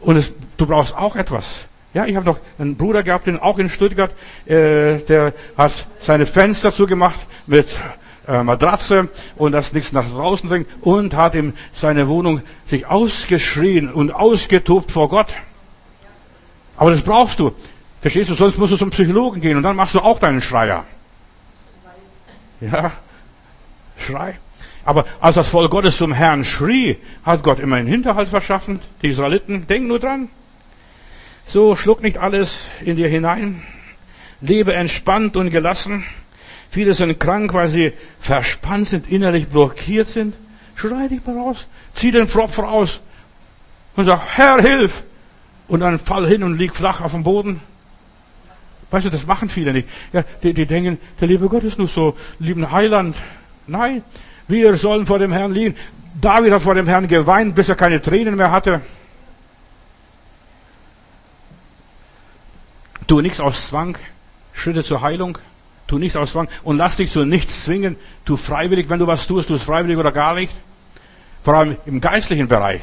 [0.00, 1.66] Und es, du brauchst auch etwas.
[1.94, 4.12] Ja, ich habe noch einen Bruder gehabt, den auch in Stuttgart,
[4.46, 7.78] äh, der hat seine Fenster zugemacht mit
[8.26, 13.90] äh, Matratze und das nichts nach draußen dringt und hat ihm seine Wohnung sich ausgeschrien
[13.90, 15.28] und ausgetobt vor Gott.
[16.76, 17.52] Aber das brauchst du.
[18.00, 18.34] Verstehst du?
[18.34, 20.84] Sonst musst du zum Psychologen gehen und dann machst du auch deinen Schreier.
[22.60, 22.92] Ja,
[23.98, 24.38] Schrei.
[24.88, 28.80] Aber als das Volk Gottes zum Herrn schrie, hat Gott immer einen Hinterhalt verschaffen.
[29.02, 30.30] Die Israeliten, denk nur dran.
[31.44, 33.62] So, schluck nicht alles in dir hinein.
[34.40, 36.04] Lebe entspannt und gelassen.
[36.70, 40.34] Viele sind krank, weil sie verspannt sind, innerlich blockiert sind.
[40.74, 41.66] Schrei dich mal raus.
[41.92, 43.02] Zieh den Pfropf raus.
[43.94, 45.04] Und sag, Herr, hilf!
[45.66, 47.60] Und dann fall hin und lieg flach auf dem Boden.
[48.90, 49.88] Weißt du, das machen viele nicht.
[50.14, 53.16] Ja, die, die denken, der liebe Gott ist nur so lieben Heiland.
[53.66, 54.02] Nein,
[54.48, 55.76] wir sollen vor dem Herrn liegen.
[56.20, 58.80] David hat vor dem Herrn geweint, bis er keine Tränen mehr hatte.
[63.06, 63.96] Tu nichts aus Zwang,
[64.52, 65.38] Schritte zur Heilung.
[65.86, 67.96] Tu nichts aus Zwang und lass dich zu nichts zwingen.
[68.24, 70.52] Tu freiwillig, wenn du was tust, tu es freiwillig oder gar nicht.
[71.42, 72.82] Vor allem im geistlichen Bereich.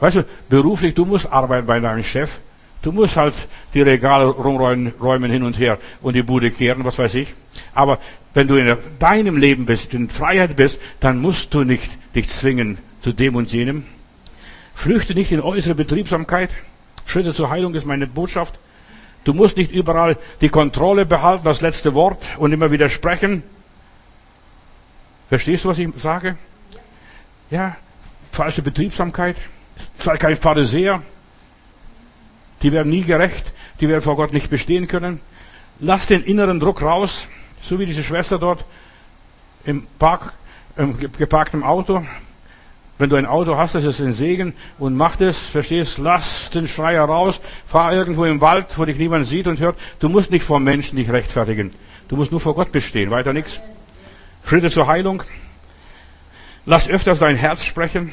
[0.00, 2.40] Weißt du, beruflich, du musst arbeiten bei deinem Chef.
[2.82, 3.34] Du musst halt
[3.74, 7.32] die Regale rumräumen hin und her und die Bude kehren, was weiß ich.
[7.74, 7.98] Aber
[8.34, 12.78] wenn du in deinem Leben bist, in Freiheit bist, dann musst du nicht dich zwingen
[13.02, 13.86] zu dem und jenem.
[14.74, 16.50] Flüchte nicht in äußere Betriebsamkeit.
[17.06, 18.58] Schritte zur Heilung ist meine Botschaft.
[19.24, 23.44] Du musst nicht überall die Kontrolle behalten, das letzte Wort und immer widersprechen.
[25.28, 26.36] Verstehst du, was ich sage?
[27.50, 27.76] Ja,
[28.32, 29.36] falsche Betriebsamkeit.
[29.96, 31.02] Sei kein Pharisäer.
[32.62, 33.52] Die werden nie gerecht.
[33.80, 35.20] Die werden vor Gott nicht bestehen können.
[35.80, 37.26] Lass den inneren Druck raus.
[37.62, 38.64] So wie diese Schwester dort
[39.64, 40.32] im Park,
[40.76, 42.04] im geparkten Auto.
[42.98, 46.68] Wenn du ein Auto hast, das ist ein Segen und mach das, verstehst, lass den
[46.68, 49.76] Schreier raus, fahr irgendwo im Wald, wo dich niemand sieht und hört.
[49.98, 51.72] Du musst nicht vor Menschen dich rechtfertigen.
[52.08, 53.60] Du musst nur vor Gott bestehen, weiter nichts.
[54.44, 55.22] Schritte zur Heilung.
[56.64, 58.12] Lass öfters dein Herz sprechen.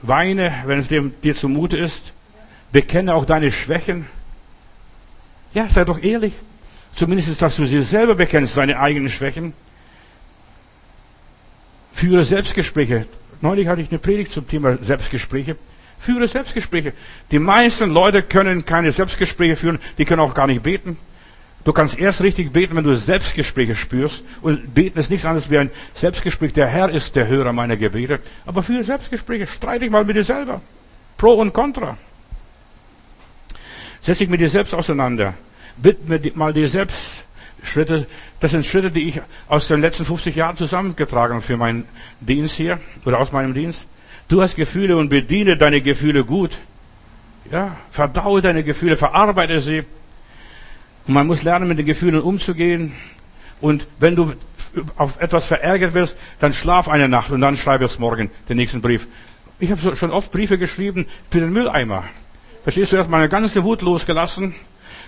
[0.00, 2.12] Weine, wenn es dir, dir zumute ist.
[2.72, 4.06] Bekenne auch deine Schwächen.
[5.54, 6.32] Ja, sei doch ehrlich.
[6.94, 9.52] Zumindest, dass du sie selber bekennst, deine eigenen Schwächen.
[11.92, 13.06] Führe Selbstgespräche.
[13.40, 15.56] Neulich hatte ich eine Predigt zum Thema Selbstgespräche.
[15.98, 16.94] Führe Selbstgespräche.
[17.30, 20.96] Die meisten Leute können keine Selbstgespräche führen, die können auch gar nicht beten.
[21.64, 24.24] Du kannst erst richtig beten, wenn du Selbstgespräche spürst.
[24.40, 26.52] Und beten ist nichts anderes wie ein Selbstgespräch.
[26.54, 28.18] Der Herr ist der Hörer meiner Gebete.
[28.44, 29.46] Aber führe Selbstgespräche.
[29.46, 30.60] Streite dich mal mit dir selber.
[31.16, 31.96] Pro und Contra.
[34.02, 35.34] Setz dich mit dir selbst auseinander.
[35.76, 37.24] Widme mal dir selbst
[37.62, 38.06] Schritte.
[38.40, 41.84] Das sind Schritte, die ich aus den letzten 50 Jahren zusammengetragen habe für meinen
[42.20, 43.86] Dienst hier oder aus meinem Dienst.
[44.28, 46.58] Du hast Gefühle und bediene deine Gefühle gut.
[47.50, 49.84] Ja, verdaue deine Gefühle, verarbeite sie.
[51.06, 52.92] Und man muss lernen, mit den Gefühlen umzugehen.
[53.60, 54.32] Und wenn du
[54.96, 58.80] auf etwas verärgert wirst, dann schlaf eine Nacht und dann schreibe es morgen den nächsten
[58.80, 59.06] Brief.
[59.60, 62.04] Ich habe schon oft Briefe geschrieben für den Mülleimer.
[62.62, 64.54] Verstehst du, erst meine ganze Wut losgelassen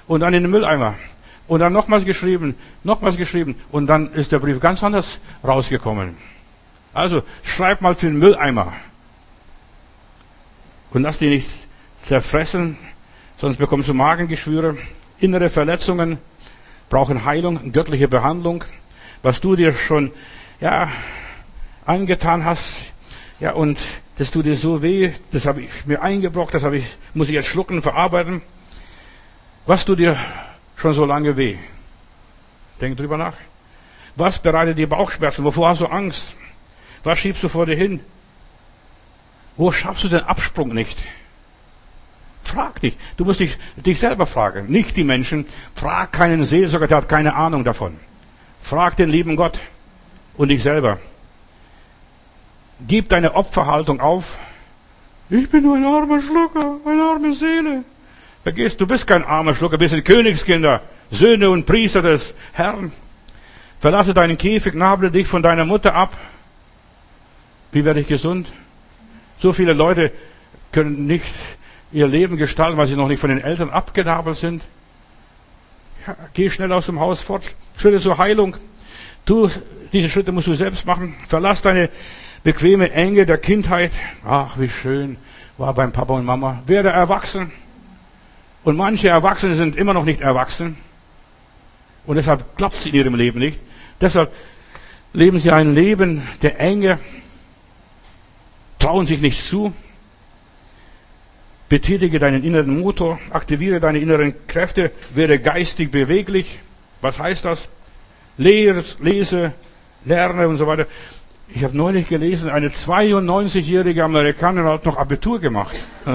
[0.06, 0.94] und dann in den Mülleimer.
[1.46, 6.16] Und dann nochmals geschrieben, nochmals geschrieben und dann ist der Brief ganz anders rausgekommen.
[6.94, 8.72] Also schreib mal für den Mülleimer.
[10.90, 11.66] Und lass die nicht
[12.02, 12.78] zerfressen,
[13.36, 14.76] sonst bekommst du Magengeschwüre,
[15.18, 16.18] innere Verletzungen,
[16.88, 18.64] brauchen Heilung, göttliche Behandlung.
[19.22, 20.12] Was du dir schon,
[20.60, 20.88] ja,
[21.84, 22.92] angetan hast,
[23.40, 23.78] ja, und
[24.16, 27.34] das tut dir so weh, das habe ich mir eingebrockt, das habe ich, muss ich
[27.34, 28.42] jetzt schlucken, verarbeiten.
[29.66, 30.16] Was tut dir
[30.76, 31.56] schon so lange weh?
[32.80, 33.34] Denk drüber nach.
[34.16, 35.44] Was bereitet dir Bauchschmerzen?
[35.44, 36.36] Wovor hast du Angst?
[37.02, 38.00] Was schiebst du vor dir hin?
[39.56, 40.98] Wo schaffst du den Absprung nicht?
[42.44, 42.96] Frag dich.
[43.16, 45.46] Du musst dich, dich selber fragen, nicht die Menschen.
[45.74, 47.96] Frag keinen Seelsorger, der hat keine Ahnung davon.
[48.62, 49.60] Frag den lieben Gott
[50.36, 50.98] und dich selber.
[52.86, 54.38] Gib deine Opferhaltung auf.
[55.30, 57.84] Ich bin nur ein armer Schlucker, eine arme Seele.
[58.42, 62.92] Vergiss, du bist kein armer Schlucker, wir sind Königskinder, Söhne und Priester des Herrn.
[63.80, 66.16] Verlasse deinen Käfig, nable dich von deiner Mutter ab.
[67.72, 68.52] Wie werde ich gesund?
[69.38, 70.12] So viele Leute
[70.72, 71.24] können nicht
[71.92, 74.62] ihr Leben gestalten, weil sie noch nicht von den Eltern abgenabelt sind.
[76.06, 77.54] Ja, geh schnell aus dem Haus fort.
[77.78, 78.56] Schritte zur Heilung.
[79.24, 79.48] Du,
[79.92, 81.16] diese Schritte musst du selbst machen.
[81.26, 81.88] Verlass deine
[82.44, 83.90] bequeme Enge der Kindheit.
[84.24, 85.16] Ach, wie schön
[85.58, 86.62] war beim Papa und Mama.
[86.66, 87.50] Werde erwachsen.
[88.62, 90.76] Und manche Erwachsene sind immer noch nicht erwachsen.
[92.06, 93.58] Und deshalb klappt es in ihrem Leben nicht.
[94.00, 94.32] Deshalb
[95.12, 96.98] leben sie ein Leben der Enge,
[98.78, 99.72] trauen sich nicht zu.
[101.68, 106.58] Betätige deinen inneren Motor, aktiviere deine inneren Kräfte, werde geistig beweglich.
[107.00, 107.68] Was heißt das?
[108.36, 109.52] Lese,
[110.04, 110.86] lerne und so weiter.
[111.48, 115.76] Ich habe neulich gelesen, eine 92-jährige Amerikanerin hat noch Abitur gemacht.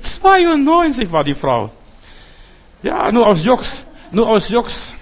[0.00, 1.72] 92 war die Frau.
[2.82, 3.84] Ja, nur aus Jux.
[4.10, 4.94] Nur aus Jux.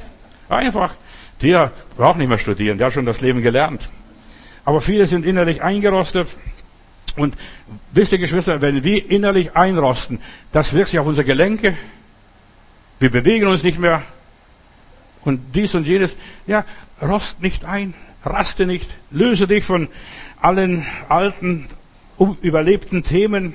[0.49, 0.95] Einfach.
[1.43, 3.89] Der braucht nicht mehr studieren, der hat schon das Leben gelernt.
[4.65, 6.29] Aber viele sind innerlich eingerostet.
[7.17, 7.35] Und
[7.93, 10.21] wisst ihr, Geschwister, wenn wir innerlich einrosten,
[10.53, 11.77] das wirkt sich auf unsere Gelenke.
[12.99, 14.03] Wir bewegen uns nicht mehr.
[15.25, 16.17] Und dies und jenes.
[16.47, 16.65] Ja,
[17.03, 17.95] rost nicht ein.
[18.25, 19.89] Raste nicht, löse dich von
[20.41, 21.69] allen alten,
[22.43, 23.55] überlebten Themen.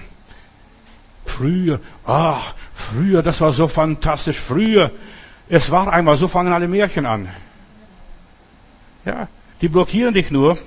[1.26, 4.92] Früher, ach, früher, das war so fantastisch, früher.
[5.50, 7.30] Es war einmal, so fangen alle Märchen an.
[9.06, 9.28] Ja,
[9.62, 10.58] die blockieren dich nur.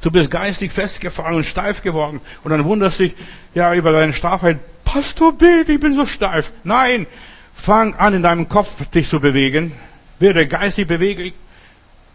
[0.00, 2.20] Du bist geistig festgefahren und steif geworden.
[2.42, 3.14] Und dann wunderst dich,
[3.54, 4.58] ja, über deine Steifheit.
[4.84, 6.52] Pastor, bete, ich bin so steif.
[6.64, 7.06] Nein,
[7.54, 9.72] fang an, in deinem Kopf dich zu bewegen.
[10.18, 11.34] Werde geistig beweglich.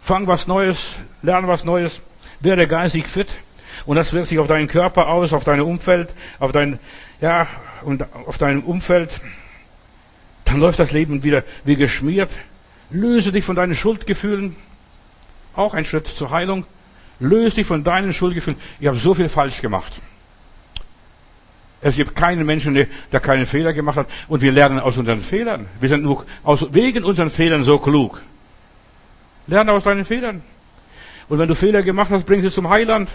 [0.07, 1.99] Fang was Neues, lerne was Neues,
[2.39, 3.27] werde geistig fit.
[3.85, 6.79] Und das wirkt sich auf deinen Körper aus, auf dein Umfeld, auf dein,
[7.19, 7.45] ja,
[7.83, 9.19] und auf dein Umfeld.
[10.45, 12.31] Dann läuft das Leben wieder wie geschmiert.
[12.89, 14.55] Löse dich von deinen Schuldgefühlen.
[15.57, 16.65] Auch ein Schritt zur Heilung.
[17.19, 18.61] Löse dich von deinen Schuldgefühlen.
[18.79, 19.91] Ich habe so viel falsch gemacht.
[21.81, 24.07] Es gibt keinen Menschen, der keinen Fehler gemacht hat.
[24.29, 25.67] Und wir lernen aus unseren Fehlern.
[25.81, 28.21] Wir sind nur aus, wegen unseren Fehlern so klug.
[29.47, 30.41] Lerne aus deinen Fehlern.
[31.29, 33.09] Und wenn du Fehler gemacht hast, bring sie zum Heiland.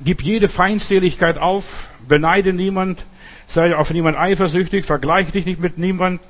[0.00, 3.04] Gib jede Feindseligkeit auf, beneide niemand,
[3.46, 6.20] sei auf niemand eifersüchtig, vergleiche dich nicht mit niemand.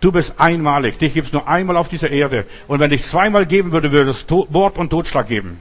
[0.00, 2.46] Du bist einmalig, dich gibt's nur einmal auf dieser Erde.
[2.68, 5.60] Und wenn dich zweimal geben würde, würde es Mord und Totschlag geben.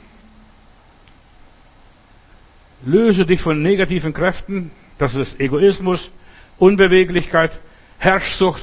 [2.85, 6.11] Löse dich von negativen Kräften, das ist Egoismus,
[6.57, 7.51] Unbeweglichkeit,
[7.97, 8.61] Herrschsucht,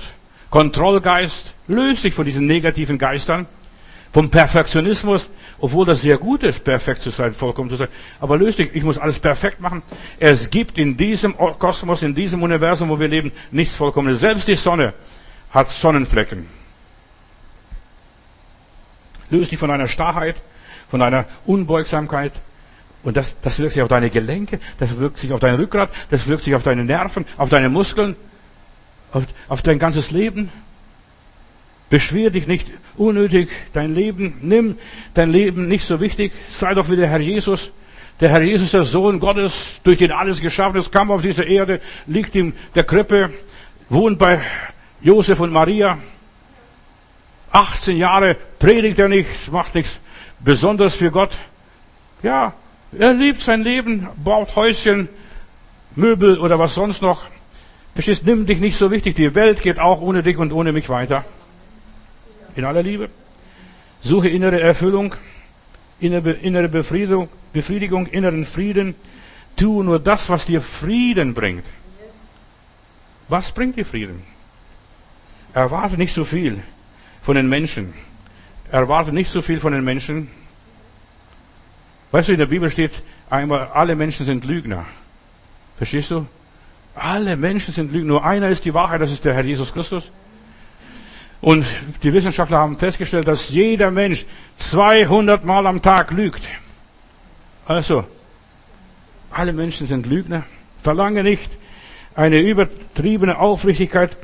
[0.48, 1.54] Kontrollgeist.
[1.68, 3.46] Löse dich von diesen negativen Geistern
[4.16, 7.88] vom Perfektionismus, obwohl das sehr gut ist, perfekt zu sein, vollkommen zu sein.
[8.18, 9.82] Aber löst dich, ich muss alles perfekt machen.
[10.18, 14.20] Es gibt in diesem Kosmos, in diesem Universum, wo wir leben, nichts Vollkommenes.
[14.20, 14.94] Selbst die Sonne
[15.50, 16.46] hat Sonnenflecken.
[19.28, 20.36] Löst dich von deiner Starrheit,
[20.88, 22.32] von deiner Unbeugsamkeit.
[23.02, 26.26] Und das, das wirkt sich auf deine Gelenke, das wirkt sich auf dein Rückgrat, das
[26.26, 28.16] wirkt sich auf deine Nerven, auf deine Muskeln,
[29.12, 30.50] auf, auf dein ganzes Leben.
[31.88, 34.38] Beschwer dich nicht unnötig dein Leben.
[34.40, 34.78] Nimm
[35.14, 36.32] dein Leben nicht so wichtig.
[36.50, 37.70] Sei doch wie der Herr Jesus.
[38.20, 39.52] Der Herr Jesus, der Sohn Gottes,
[39.84, 43.30] durch den alles geschaffen ist, kam auf diese Erde, liegt in der Krippe,
[43.90, 44.40] wohnt bei
[45.02, 45.98] Josef und Maria.
[47.52, 50.00] 18 Jahre predigt er nichts, macht nichts
[50.40, 51.36] Besonderes für Gott.
[52.22, 52.54] Ja,
[52.98, 55.08] er lebt sein Leben, baut Häuschen,
[55.94, 57.22] Möbel oder was sonst noch.
[57.94, 59.16] Verstehst, nimm dich nicht so wichtig.
[59.16, 61.24] Die Welt geht auch ohne dich und ohne mich weiter.
[62.56, 63.10] In aller Liebe.
[64.00, 65.14] Suche innere Erfüllung,
[66.00, 68.94] innere Befriedigung, Befriedigung, inneren Frieden.
[69.56, 71.64] Tu nur das, was dir Frieden bringt.
[73.28, 74.22] Was bringt dir Frieden?
[75.52, 76.62] Erwarte nicht so viel
[77.22, 77.94] von den Menschen.
[78.70, 80.28] Erwarte nicht so viel von den Menschen.
[82.12, 84.86] Weißt du, in der Bibel steht einmal, alle Menschen sind Lügner.
[85.76, 86.26] Verstehst du?
[86.94, 88.08] Alle Menschen sind Lügner.
[88.08, 90.10] Nur einer ist die Wahrheit, das ist der Herr Jesus Christus.
[91.40, 91.66] Und
[92.02, 94.24] die Wissenschaftler haben festgestellt, dass jeder Mensch
[94.58, 96.42] 200 Mal am Tag lügt.
[97.66, 98.04] Also,
[99.30, 100.44] alle Menschen sind Lügner.
[100.82, 101.50] Verlange nicht
[102.14, 104.16] eine übertriebene Aufrichtigkeit,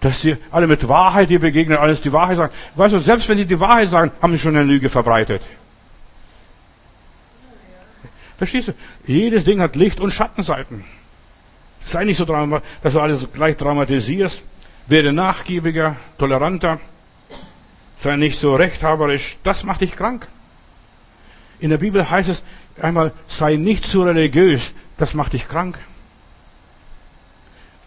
[0.00, 2.52] dass sie alle mit Wahrheit dir begegnen, alles die Wahrheit sagen.
[2.76, 5.42] Weißt du, selbst wenn sie die Wahrheit sagen, haben sie schon eine Lüge verbreitet.
[8.38, 8.72] Verstehst du?
[9.06, 10.84] Jedes Ding hat Licht- und Schattenseiten.
[11.84, 14.42] Sei nicht so, dass du alles gleich dramatisierst.
[14.86, 16.80] Werde nachgiebiger, toleranter.
[17.96, 19.38] Sei nicht so rechthaberisch.
[19.42, 20.28] Das macht dich krank.
[21.58, 22.42] In der Bibel heißt es
[22.80, 24.72] einmal, sei nicht zu religiös.
[24.98, 25.78] Das macht dich krank.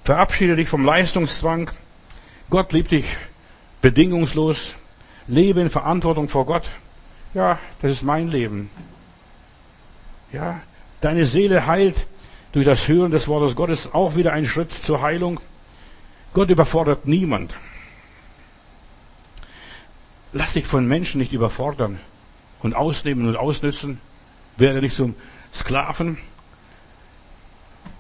[0.04, 1.70] Verabschiede dich vom Leistungszwang.
[2.50, 3.06] Gott liebt dich
[3.82, 4.76] bedingungslos.
[5.28, 6.70] Lebe in Verantwortung vor Gott.
[7.34, 8.72] Ja, das ist mein Leben.
[10.34, 10.62] Ja,
[11.02, 12.08] deine Seele heilt
[12.52, 15.40] durch das Hören des Wortes Gottes auch wieder ein Schritt zur Heilung.
[16.34, 17.56] Gott überfordert niemand.
[20.32, 22.00] Lass dich von Menschen nicht überfordern
[22.62, 24.00] und ausnehmen und ausnützen.
[24.58, 25.16] Werde nicht zum
[25.54, 26.18] Sklaven.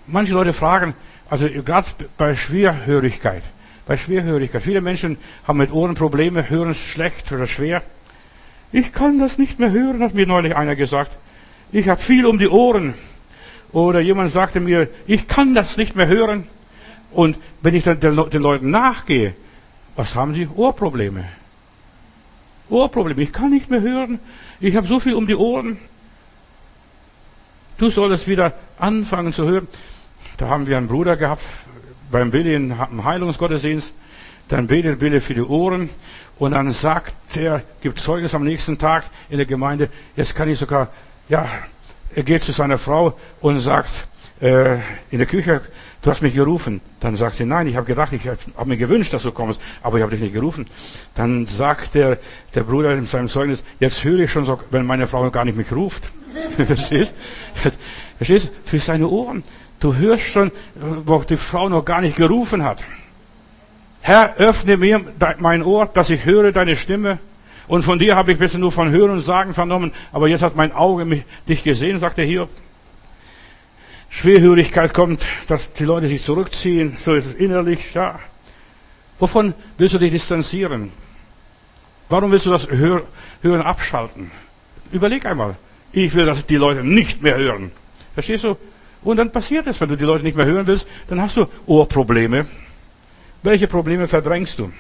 [0.05, 0.93] Manche Leute fragen,
[1.29, 3.43] also gerade bei Schwerhörigkeit,
[3.85, 5.17] bei Schwerhörigkeit, viele Menschen
[5.47, 7.83] haben mit Ohren Probleme, hören schlecht oder schwer.
[8.71, 11.15] Ich kann das nicht mehr hören, hat mir neulich einer gesagt.
[11.71, 12.93] Ich habe viel um die Ohren.
[13.71, 16.47] Oder jemand sagte mir, ich kann das nicht mehr hören.
[17.11, 19.33] Und wenn ich dann den Leuten nachgehe,
[19.95, 20.47] was haben sie?
[20.47, 21.25] Ohrprobleme.
[22.69, 23.21] Ohrprobleme.
[23.21, 24.19] Ich kann nicht mehr hören.
[24.59, 25.77] Ich habe so viel um die Ohren.
[27.77, 29.67] Du solltest wieder anfangen zu hören.
[30.37, 31.43] Da haben wir einen Bruder gehabt
[32.11, 33.93] beim Billy im Heilungsgottesdienst.
[34.49, 35.89] Dann betet Billy für die Ohren
[36.39, 40.57] und dann sagt er, gibt Zeugnis am nächsten Tag in der Gemeinde, jetzt kann ich
[40.57, 40.89] sogar
[41.29, 41.47] ja,
[42.15, 44.07] er geht zu seiner Frau und sagt
[44.41, 44.77] äh,
[45.11, 45.61] in der Küche,
[46.01, 46.81] du hast mich gerufen.
[46.99, 49.97] Dann sagt sie, nein, ich habe gedacht, ich habe mir gewünscht, dass du kommst, aber
[49.97, 50.67] ich habe dich nicht gerufen.
[51.15, 52.17] Dann sagt der,
[52.55, 55.57] der Bruder in seinem Zeugnis, jetzt höre ich schon so, wenn meine Frau gar nicht
[55.57, 56.09] mich ruft.
[56.57, 57.13] Verstehst?
[58.17, 58.51] Verstehst?
[58.63, 59.43] Für seine Ohren.
[59.79, 60.51] Du hörst schon,
[61.05, 62.83] wo die Frau noch gar nicht gerufen hat.
[64.01, 65.01] Herr, öffne mir
[65.39, 67.19] mein Ohr, dass ich höre deine Stimme.
[67.67, 70.55] Und von dir habe ich bisher nur von Hören und Sagen vernommen, aber jetzt hat
[70.55, 72.47] mein Auge mich, dich gesehen, sagt er hier.
[74.09, 78.19] Schwerhörigkeit kommt, dass die Leute sich zurückziehen, so ist es innerlich, ja.
[79.19, 80.91] Wovon willst du dich distanzieren?
[82.09, 84.31] Warum willst du das Hören abschalten?
[84.91, 85.55] Überleg einmal.
[85.91, 87.71] Ich will, dass die Leute nicht mehr hören.
[88.13, 88.57] Verstehst du?
[89.03, 91.47] Und dann passiert es, wenn du die Leute nicht mehr hören willst, dann hast du
[91.67, 92.47] Ohrprobleme.
[93.43, 94.71] Welche Probleme verdrängst du?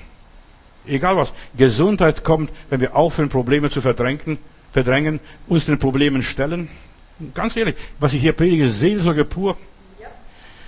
[0.85, 1.33] Egal was.
[1.55, 4.39] Gesundheit kommt, wenn wir aufhören, Probleme zu verdrängen,
[4.73, 6.69] verdrängen, uns den Problemen stellen.
[7.33, 9.57] Ganz ehrlich, was ich hier predige, ist Seelsorge pur.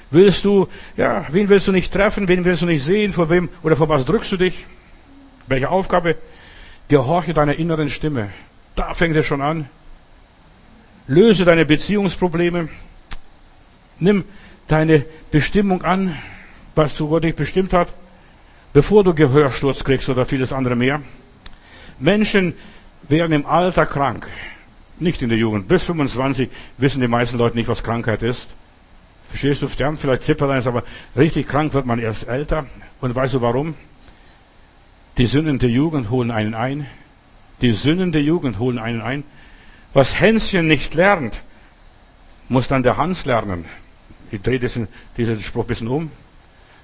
[0.10, 3.48] Willst du, ja, wen willst du nicht treffen, wen willst du nicht sehen, vor wem
[3.64, 4.66] oder vor was drückst du dich?
[5.48, 6.18] Welche Aufgabe?
[6.90, 8.32] Gehorche deiner inneren Stimme.
[8.76, 9.70] Da fängt es schon an.
[11.08, 12.68] Löse deine Beziehungsprobleme.
[14.00, 14.26] Nimm
[14.68, 16.18] deine Bestimmung an,
[16.76, 17.88] was zu Gott dich bestimmt hat
[18.74, 21.02] bevor du Gehörsturz kriegst oder vieles andere mehr.
[22.00, 22.54] Menschen
[23.08, 24.28] werden im Alter krank.
[25.02, 25.68] Nicht in der Jugend.
[25.68, 26.48] Bis 25
[26.78, 28.52] wissen die meisten Leute nicht, was Krankheit ist.
[29.30, 30.84] Verstehst du, sterben vielleicht Zipperlein, aber
[31.16, 32.68] richtig krank wird man erst älter.
[33.00, 33.74] Und weißt du warum?
[35.18, 36.86] Die Sünden der Jugend holen einen ein.
[37.62, 39.24] Die Sünden der Jugend holen einen ein.
[39.92, 41.42] Was Hänschen nicht lernt,
[42.48, 43.66] muss dann der Hans lernen.
[44.30, 44.88] Ich drehe diesen,
[45.18, 46.12] diesen Spruch ein bisschen um.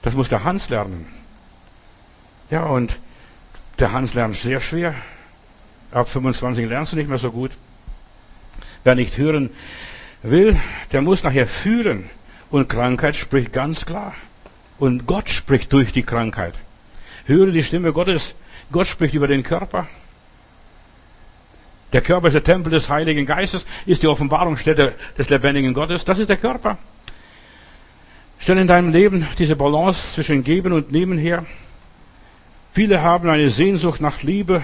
[0.01, 1.05] Das muss der Hans lernen.
[2.49, 2.97] Ja, und
[3.77, 4.95] der Hans lernt sehr schwer.
[5.91, 7.51] Ab 25 lernst du nicht mehr so gut.
[8.87, 9.49] Wer nicht hören
[10.23, 10.57] will,
[10.93, 12.09] der muss nachher fühlen.
[12.49, 14.15] Und Krankheit spricht ganz klar.
[14.79, 16.53] Und Gott spricht durch die Krankheit.
[17.25, 18.33] Höre die Stimme Gottes.
[18.71, 19.89] Gott spricht über den Körper.
[21.91, 26.05] Der Körper ist der Tempel des Heiligen Geistes, ist die Offenbarungsstätte des lebendigen Gottes.
[26.05, 26.77] Das ist der Körper.
[28.39, 31.45] Stell in deinem Leben diese Balance zwischen Geben und Nehmen her.
[32.71, 34.61] Viele haben eine Sehnsucht nach Liebe,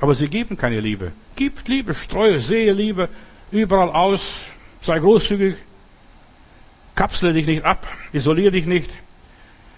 [0.00, 1.10] aber sie geben keine Liebe.
[1.34, 3.08] Gib Liebe, streue, sehe Liebe
[3.54, 4.38] überall aus,
[4.80, 5.54] sei großzügig,
[6.96, 8.90] kapsle dich nicht ab, isoliere dich nicht,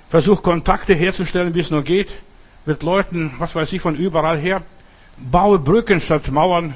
[0.09, 2.09] versuch Kontakte herzustellen, wie es nur geht,
[2.65, 4.63] mit Leuten, was weiß ich, von überall her,
[5.19, 6.75] baue Brücken statt Mauern.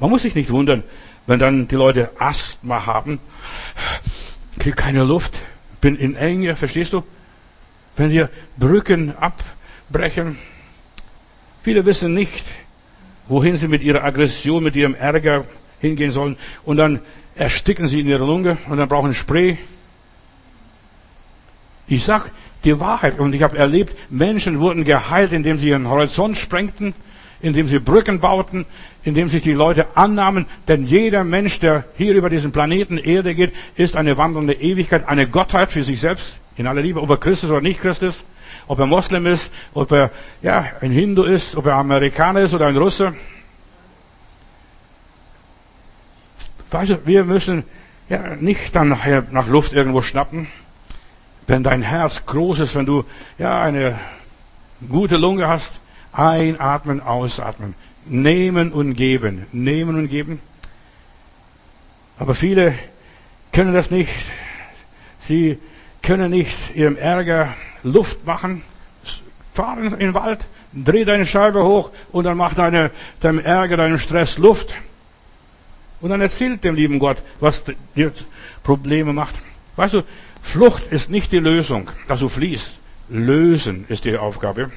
[0.00, 0.82] Man muss sich nicht wundern,
[1.26, 3.20] wenn dann die Leute Asthma haben,
[4.58, 5.38] krieg keine Luft,
[5.80, 7.04] bin in Enge, verstehst du?
[7.96, 10.38] Wenn wir Brücken abbrechen,
[11.62, 12.44] viele wissen nicht,
[13.30, 15.44] wohin sie mit ihrer Aggression, mit ihrem Ärger
[15.80, 16.36] hingehen sollen.
[16.64, 17.00] Und dann
[17.36, 19.56] ersticken sie in ihrer Lunge und dann brauchen Spray.
[21.86, 22.30] Ich sag
[22.64, 26.92] die Wahrheit und ich habe erlebt, Menschen wurden geheilt, indem sie ihren Horizont sprengten,
[27.40, 28.66] indem sie Brücken bauten,
[29.04, 30.46] indem sich die Leute annahmen.
[30.66, 35.28] Denn jeder Mensch, der hier über diesen Planeten Erde geht, ist eine wandernde Ewigkeit, eine
[35.28, 38.24] Gottheit für sich selbst, in aller Liebe, ob er Christus oder nicht Christus,
[38.70, 40.12] ob er Moslem ist, ob er
[40.42, 43.14] ja, ein Hindu ist, ob er Amerikaner ist oder ein Russe.
[46.70, 47.64] Weißt du, wir müssen
[48.08, 50.46] ja nicht dann nachher nach Luft irgendwo schnappen.
[51.48, 53.04] Wenn dein Herz groß ist, wenn du
[53.38, 53.98] ja eine
[54.88, 55.80] gute Lunge hast,
[56.12, 57.74] einatmen, ausatmen,
[58.06, 60.40] nehmen und geben, nehmen und geben.
[62.20, 62.78] Aber viele
[63.52, 64.12] können das nicht.
[65.18, 65.58] Sie
[66.02, 68.62] können nicht ihrem Ärger Luft machen.
[69.54, 70.40] Fahr in den Wald,
[70.72, 72.90] dreh deine Scheibe hoch und dann mach deine,
[73.20, 74.74] deinem Ärger, deinem Stress Luft.
[76.00, 78.12] Und dann erzählt dem lieben Gott, was dir
[78.62, 79.34] Probleme macht.
[79.76, 80.02] Weißt du,
[80.40, 82.78] Flucht ist nicht die Lösung, dass du fliehst.
[83.08, 84.70] Lösen ist die Aufgabe.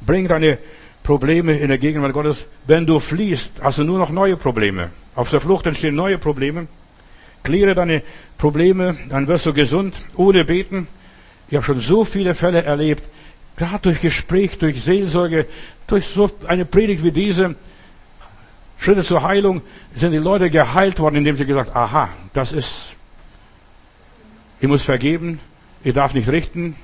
[0.00, 0.58] Bring deine
[1.02, 2.44] Probleme in der Gegenwart Gottes.
[2.66, 4.90] Wenn du fliehst, hast du nur noch neue Probleme.
[5.14, 6.66] Auf der Flucht entstehen neue Probleme.
[7.46, 8.02] Kläre deine
[8.38, 10.88] Probleme, dann wirst du gesund, ohne beten.
[11.48, 13.04] Ich habe schon so viele Fälle erlebt,
[13.56, 15.46] gerade durch Gespräch, durch Seelsorge,
[15.86, 17.54] durch so eine Predigt wie diese,
[18.78, 19.62] Schritte zur Heilung,
[19.94, 22.96] sind die Leute geheilt worden, indem sie gesagt, aha, das ist,
[24.60, 25.40] ich muss vergeben,
[25.84, 26.74] ich darf nicht richten,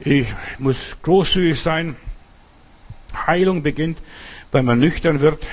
[0.00, 0.26] ich
[0.58, 1.94] muss großzügig sein.
[3.26, 3.98] Heilung beginnt,
[4.50, 5.46] wenn man nüchtern wird,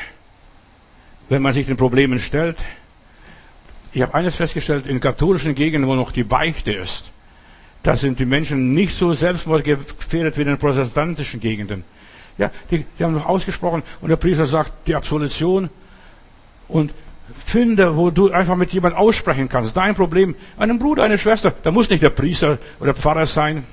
[1.27, 2.57] wenn man sich den Problemen stellt.
[3.93, 7.11] Ich habe eines festgestellt, in katholischen Gegenden, wo noch die Beichte ist,
[7.83, 11.83] da sind die Menschen nicht so selbstmordgefährdet wie in den protestantischen Gegenden.
[12.37, 15.69] Ja, die, die haben noch ausgesprochen und der Priester sagt die Absolution
[16.67, 16.93] und
[17.45, 19.75] finde, wo du einfach mit jemandem aussprechen kannst.
[19.75, 23.65] Dein Problem, einem Bruder, eine Schwester, da muss nicht der Priester oder Pfarrer sein.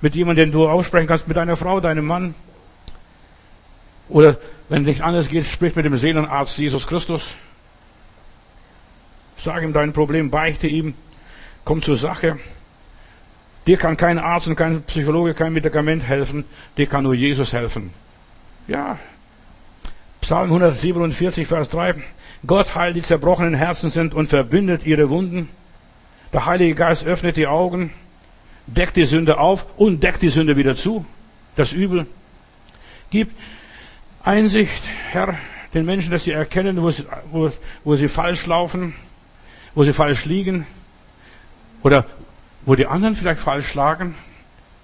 [0.00, 2.34] Mit jemandem, den du aussprechen kannst, mit deiner Frau, deinem Mann.
[4.08, 4.38] Oder
[4.68, 7.34] wenn nicht anders geht, sprich mit dem Seelenarzt Jesus Christus.
[9.44, 10.94] Sag ihm dein Problem, beichte ihm,
[11.66, 12.38] komm zur Sache.
[13.66, 16.46] Dir kann kein Arzt und kein Psychologe, kein Medikament helfen.
[16.78, 17.90] Dir kann nur Jesus helfen.
[18.68, 18.98] Ja.
[20.22, 21.96] Psalm 147, Vers 3.
[22.46, 25.50] Gott heilt die zerbrochenen Herzen sind und verbindet ihre Wunden.
[26.32, 27.92] Der Heilige Geist öffnet die Augen,
[28.66, 31.04] deckt die Sünde auf und deckt die Sünde wieder zu.
[31.54, 32.06] Das Übel.
[33.10, 33.30] Gib
[34.22, 35.36] Einsicht, Herr,
[35.74, 37.50] den Menschen, dass sie erkennen, wo sie, wo,
[37.84, 38.94] wo sie falsch laufen,
[39.74, 40.66] wo sie falsch liegen.
[41.82, 42.06] Oder
[42.64, 44.14] wo die anderen vielleicht falsch schlagen,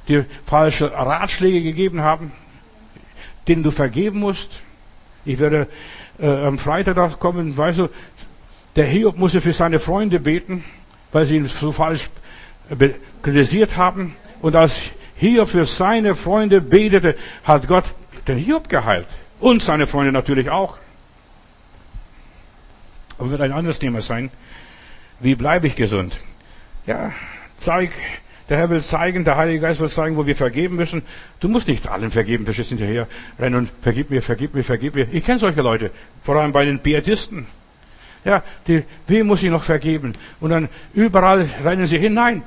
[0.09, 2.33] dir falsche Ratschläge gegeben haben,
[3.49, 4.61] denen du vergeben musst.
[5.25, 5.67] Ich werde
[6.19, 7.89] äh, am Freitag kommen, weißt du,
[8.77, 10.65] der Hiob musste für seine Freunde beten,
[11.13, 12.09] weil sie ihn so falsch
[13.23, 14.17] kritisiert haben.
[14.41, 14.81] Und als
[15.17, 17.85] Hiob für seine Freunde betete, hat Gott
[18.29, 19.07] den Hiob geheilt.
[19.41, 20.77] Und seine Freunde natürlich auch.
[23.19, 24.31] Aber wird ein anderes Thema sein.
[25.21, 26.19] Wie bleibe ich gesund?
[26.87, 27.13] Ja,
[27.61, 27.93] Zeig,
[28.49, 31.03] der Herr will zeigen, der Heilige Geist will zeigen, wo wir vergeben müssen.
[31.41, 33.07] Du musst nicht allen vergeben, verstehst hinterher
[33.39, 35.07] rennen und vergib mir, vergib mir, vergib mir.
[35.13, 35.91] Ich kenne solche Leute,
[36.23, 37.47] vor allem bei den Pietisten.
[38.25, 40.15] Ja, die, wem muss ich noch vergeben?
[40.41, 42.43] Und dann überall rennen sie hinein.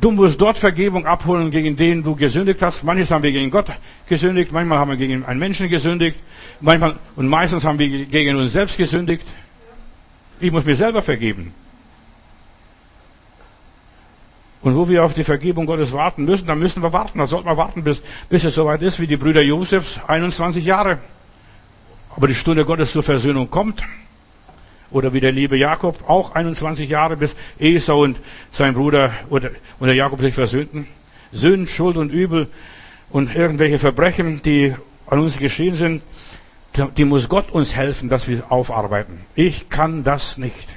[0.00, 2.84] Du musst dort Vergebung abholen, gegen den du gesündigt hast.
[2.84, 3.66] Manches haben wir gegen Gott
[4.08, 6.18] gesündigt, manchmal haben wir gegen einen Menschen gesündigt,
[6.60, 9.26] manchmal und meistens haben wir gegen uns selbst gesündigt.
[10.40, 11.52] Ich muss mir selber vergeben.
[14.60, 17.18] Und wo wir auf die Vergebung Gottes warten müssen, dann müssen wir warten.
[17.18, 20.98] Da sollten wir warten, bis, bis es soweit ist, wie die Brüder Josefs, 21 Jahre.
[22.16, 23.82] Aber die Stunde Gottes zur Versöhnung kommt.
[24.90, 28.18] Oder wie der liebe Jakob, auch 21 Jahre, bis Esau und
[28.50, 30.88] sein Bruder oder, und der Jakob sich versöhnten.
[31.30, 32.48] Sünd, Schuld und Übel
[33.10, 34.74] und irgendwelche Verbrechen, die
[35.06, 36.02] an uns geschehen sind,
[36.96, 39.20] die muss Gott uns helfen, dass wir aufarbeiten.
[39.34, 40.68] Ich kann das nicht.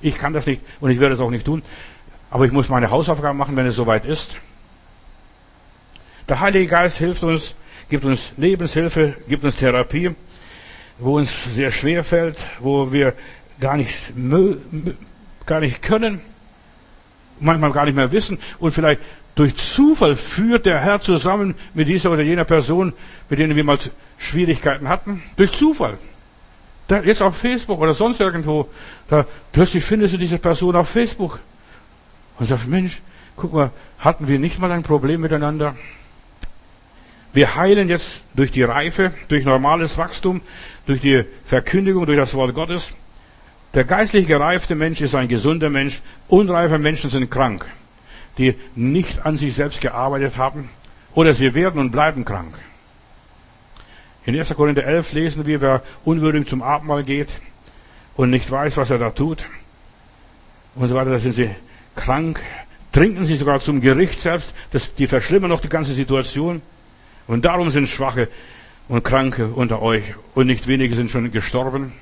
[0.00, 1.62] Ich kann das nicht und ich werde es auch nicht tun.
[2.34, 4.36] Aber ich muss meine Hausaufgaben machen, wenn es soweit ist.
[6.28, 7.54] Der Heilige Geist hilft uns,
[7.88, 10.16] gibt uns Lebenshilfe, gibt uns Therapie,
[10.98, 13.14] wo uns sehr schwer fällt, wo wir
[13.60, 13.94] gar nicht,
[15.46, 16.22] gar nicht können,
[17.38, 19.00] manchmal gar nicht mehr wissen und vielleicht
[19.36, 22.94] durch Zufall führt der Herr zusammen mit dieser oder jener Person,
[23.30, 23.78] mit denen wir mal
[24.18, 25.22] Schwierigkeiten hatten.
[25.36, 25.98] Durch Zufall.
[27.04, 28.68] Jetzt auf Facebook oder sonst irgendwo,
[29.06, 31.38] da plötzlich findest du diese Person auf Facebook
[32.38, 33.02] und sagst, Mensch,
[33.36, 35.76] guck mal, hatten wir nicht mal ein Problem miteinander?
[37.32, 40.40] Wir heilen jetzt durch die Reife, durch normales Wachstum,
[40.86, 42.92] durch die Verkündigung, durch das Wort Gottes.
[43.74, 46.00] Der geistlich gereifte Mensch ist ein gesunder Mensch.
[46.28, 47.66] Unreife Menschen sind krank,
[48.38, 50.68] die nicht an sich selbst gearbeitet haben
[51.14, 52.54] oder sie werden und bleiben krank.
[54.26, 54.54] In 1.
[54.54, 57.28] Korinther 11 lesen wir, wer unwürdig zum Abendmahl geht
[58.16, 59.44] und nicht weiß, was er da tut
[60.76, 61.50] und so weiter, da sind sie
[61.96, 62.40] krank,
[62.92, 66.62] trinken sie sogar zum Gericht selbst, das, die verschlimmern noch die ganze Situation.
[67.26, 68.28] Und darum sind Schwache
[68.88, 71.92] und Kranke unter euch und nicht wenige sind schon gestorben.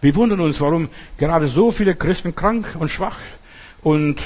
[0.00, 0.88] Wir wundern uns, warum
[1.18, 3.18] gerade so viele Christen krank und schwach
[3.82, 4.22] und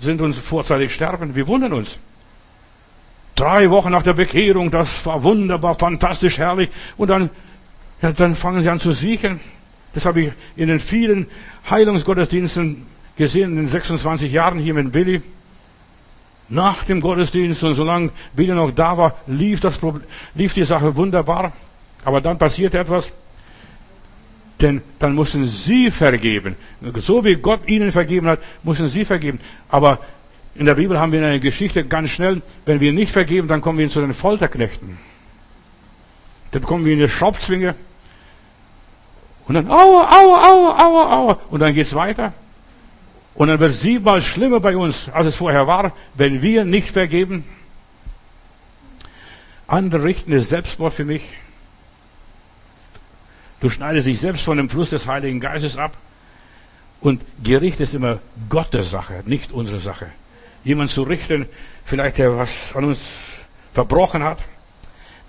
[0.00, 1.34] sind uns vorzeitig sterben.
[1.34, 1.98] Wir wundern uns.
[3.34, 6.70] Drei Wochen nach der Bekehrung, das war wunderbar, fantastisch, herrlich.
[6.96, 7.30] Und dann,
[8.00, 9.40] ja, dann fangen sie an zu siechen.
[9.92, 11.26] Das habe ich in den vielen
[11.68, 12.86] Heilungsgottesdiensten
[13.18, 15.20] gesehen, in den 26 Jahren hier mit Billy
[16.48, 20.04] nach dem Gottesdienst und solange Billy noch da war, lief, das Problem,
[20.34, 21.52] lief die Sache wunderbar.
[22.04, 23.12] Aber dann passierte etwas,
[24.60, 26.56] denn dann mussten sie vergeben.
[26.96, 29.40] So wie Gott ihnen vergeben hat, mussten sie vergeben.
[29.68, 29.98] Aber
[30.54, 33.78] in der Bibel haben wir eine Geschichte ganz schnell, wenn wir nicht vergeben, dann kommen
[33.78, 34.96] wir zu den Folterknechten.
[36.52, 37.74] Dann kommen wir in die Schraubzwinge.
[39.46, 41.38] Und dann, aua, aua, aua, aua, aua.
[41.50, 42.32] Und dann geht's weiter.
[43.38, 46.90] Und dann wird es siebenmal schlimmer bei uns, als es vorher war, wenn wir nicht
[46.90, 47.44] vergeben.
[49.68, 51.22] Andere richten es Selbstmord für mich.
[53.60, 55.96] Du schneidest dich selbst von dem Fluss des Heiligen Geistes ab.
[57.00, 60.10] Und Gericht ist immer Gottes Sache, nicht unsere Sache.
[60.64, 61.46] Jemand zu richten,
[61.84, 63.34] vielleicht der was an uns
[63.72, 64.40] verbrochen hat.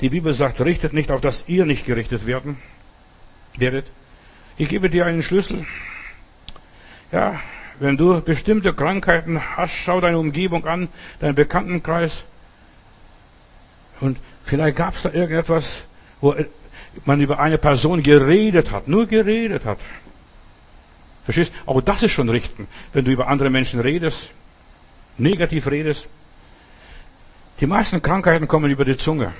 [0.02, 2.57] Die Bibel sagt, richtet nicht auf, dass ihr nicht gerichtet werden,
[3.56, 3.86] werdet.
[4.57, 5.68] Ich gebe dir einen Schlüssel.
[7.11, 7.40] Ja,
[7.80, 10.90] wenn du bestimmte Krankheiten hast, schau deine Umgebung an,
[11.20, 12.24] deinen Bekanntenkreis.
[14.00, 15.84] Und vielleicht gab es da irgendetwas,
[16.22, 16.36] wo
[17.06, 19.80] man über eine Person geredet hat, nur geredet hat.
[21.24, 21.52] Verstehst?
[21.66, 24.32] Auch das ist schon richten, wenn du über andere Menschen redest,
[25.18, 26.08] negativ redest.
[27.60, 29.34] Die meisten Krankheiten kommen über die Zunge.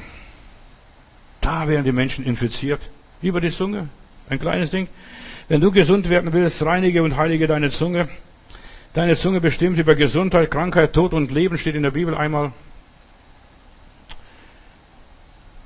[1.42, 2.82] Da werden die Menschen infiziert.
[3.22, 3.90] Über die Zunge.
[4.30, 4.88] Ein kleines Ding.
[5.48, 8.08] Wenn du gesund werden willst, reinige und heilige deine Zunge.
[8.94, 12.52] Deine Zunge bestimmt über Gesundheit, Krankheit, Tod und Leben, steht in der Bibel einmal.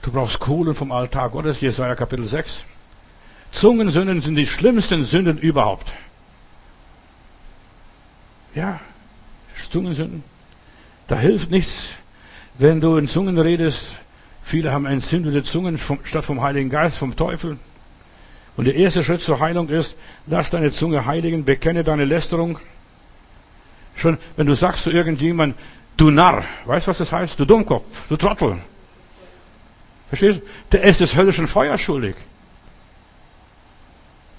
[0.02, 2.66] Du brauchst Kohlen vom Altar Gottes, Jesaja Kapitel 6.
[3.52, 5.94] Zungensünden sind die schlimmsten Sünden überhaupt.
[8.56, 8.80] Ja,
[9.74, 10.24] Zungensünden.
[11.08, 11.95] Da hilft nichts,
[12.60, 13.88] wenn du in Zungen redest.
[14.44, 17.58] Viele haben entzündete Zungen statt vom Heiligen Geist, vom Teufel.
[18.56, 19.95] Und der erste Schritt zur Heilung ist,
[20.28, 22.60] lass deine Zunge heiligen, bekenne deine Lästerung.
[23.95, 25.57] Schon, wenn du sagst zu irgendjemandem,
[25.98, 27.40] du Narr, weißt du, was das heißt?
[27.40, 28.57] Du Dummkopf, du Trottel.
[30.10, 30.44] Verstehst du?
[30.72, 32.15] Der ist des höllischen Feuers schuldig.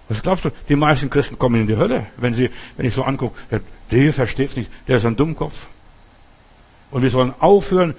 [0.09, 0.51] Was glaubst du?
[0.69, 3.61] Die meisten Christen kommen in die Hölle, wenn sie, wenn ich so angucke, der,
[3.91, 5.69] der versteht's nicht, der ist ein Dummkopf.
[6.91, 7.95] Und wir sollen aufhören,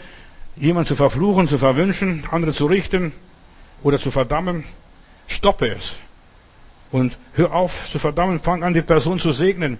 [0.55, 3.11] jemanden zu verfluchen, zu verwünschen, andere zu richten
[3.83, 4.63] oder zu verdammen.
[5.27, 5.95] Stoppe es.
[6.91, 9.79] Und hör auf zu verdammen, fang an, die Person zu segnen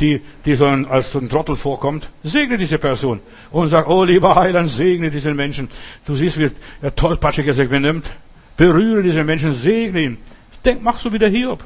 [0.00, 3.20] die, die so ein, als so ein Trottel vorkommt, segne diese Person
[3.50, 5.68] und sag, oh lieber Heiland, segne diesen Menschen.
[6.06, 6.50] Du siehst, wie
[6.80, 8.10] er tollpatschig er sich benimmt.
[8.56, 10.18] Berühre diesen Menschen, segne ihn.
[10.64, 11.64] Denk, mach so wie der Hiob.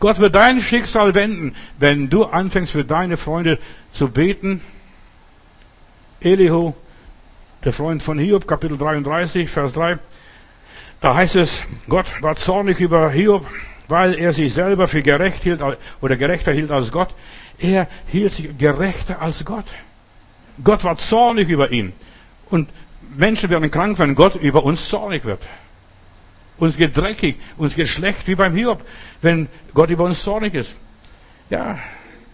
[0.00, 3.58] Gott wird dein Schicksal wenden, wenn du anfängst für deine Freunde
[3.92, 4.60] zu beten.
[6.20, 6.72] Elihu,
[7.64, 9.98] der Freund von Hiob, Kapitel 33, Vers 3.
[11.00, 13.46] Da heißt es, Gott war zornig über Hiob
[13.88, 15.60] weil er sich selber für gerecht hielt
[16.00, 17.08] oder gerechter hielt als Gott.
[17.58, 19.66] Er hielt sich gerechter als Gott.
[20.62, 21.92] Gott war zornig über ihn.
[22.50, 22.68] Und
[23.16, 25.46] Menschen werden krank, wenn Gott über uns zornig wird.
[26.58, 28.84] Uns geht dreckig, uns geht schlecht, wie beim Hiob,
[29.22, 30.74] wenn Gott über uns zornig ist.
[31.50, 31.78] Ja,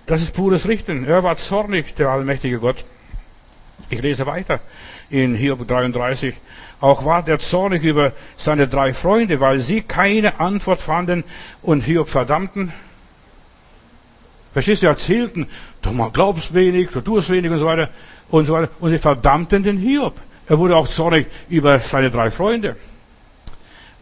[0.06, 1.04] das ist pures Richten.
[1.04, 2.84] Er war zornig, der allmächtige Gott.
[3.90, 4.60] Ich lese weiter
[5.10, 6.34] in Hiob 33.
[6.84, 11.24] Auch war der zornig über seine drei Freunde, weil sie keine Antwort fanden
[11.62, 12.74] und Hiob verdammten.
[14.52, 15.46] Verstehst du, erzählten,
[15.80, 17.88] du glaubst wenig, du tust wenig und so weiter
[18.28, 18.68] und so weiter.
[18.80, 20.20] Und sie verdammten den Hiob.
[20.46, 22.76] Er wurde auch zornig über seine drei Freunde.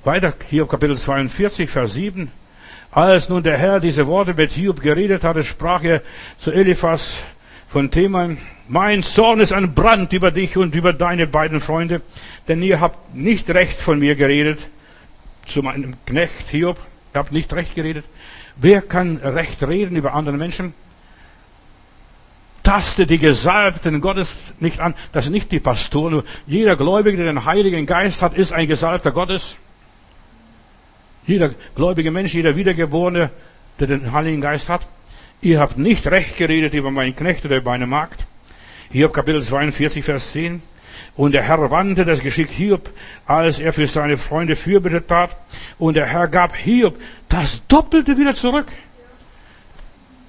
[0.03, 2.33] Weiter, Hiob Kapitel 42, Vers 7.
[2.91, 6.03] Als nun der Herr diese Worte mit Hiob geredet hatte, sprach er
[6.41, 7.19] zu Eliphas
[7.73, 8.37] von Theman,
[8.69, 12.03] mein Zorn ist ein Brand über dich und über deine beiden Freunde,
[12.47, 14.59] denn ihr habt nicht recht von mir geredet,
[15.47, 16.77] zu meinem Knecht Hiob,
[17.15, 18.05] ihr habt nicht recht geredet.
[18.57, 20.75] Wer kann recht reden über andere Menschen?
[22.63, 24.95] Taste die Gesalbten Gottes nicht an.
[25.13, 26.23] Das sind nicht die Pastoren.
[26.47, 29.57] Jeder Gläubige, der den Heiligen Geist hat, ist ein Gesalbter Gottes.
[31.27, 33.31] Jeder gläubige Mensch, jeder Wiedergeborene,
[33.81, 34.87] der den Heiligen Geist hat.
[35.43, 38.25] Ihr habt nicht recht geredet über meinen Knecht oder über meine Magd.
[38.93, 40.63] Hiob Kapitel 42, Vers 10.
[41.17, 42.91] Und der Herr wandte das Geschick Hiob,
[43.27, 45.37] als er für seine Freunde Fürbitte tat.
[45.81, 46.97] Und der Herr gab Hiob
[47.29, 48.67] das Doppelte wieder zurück.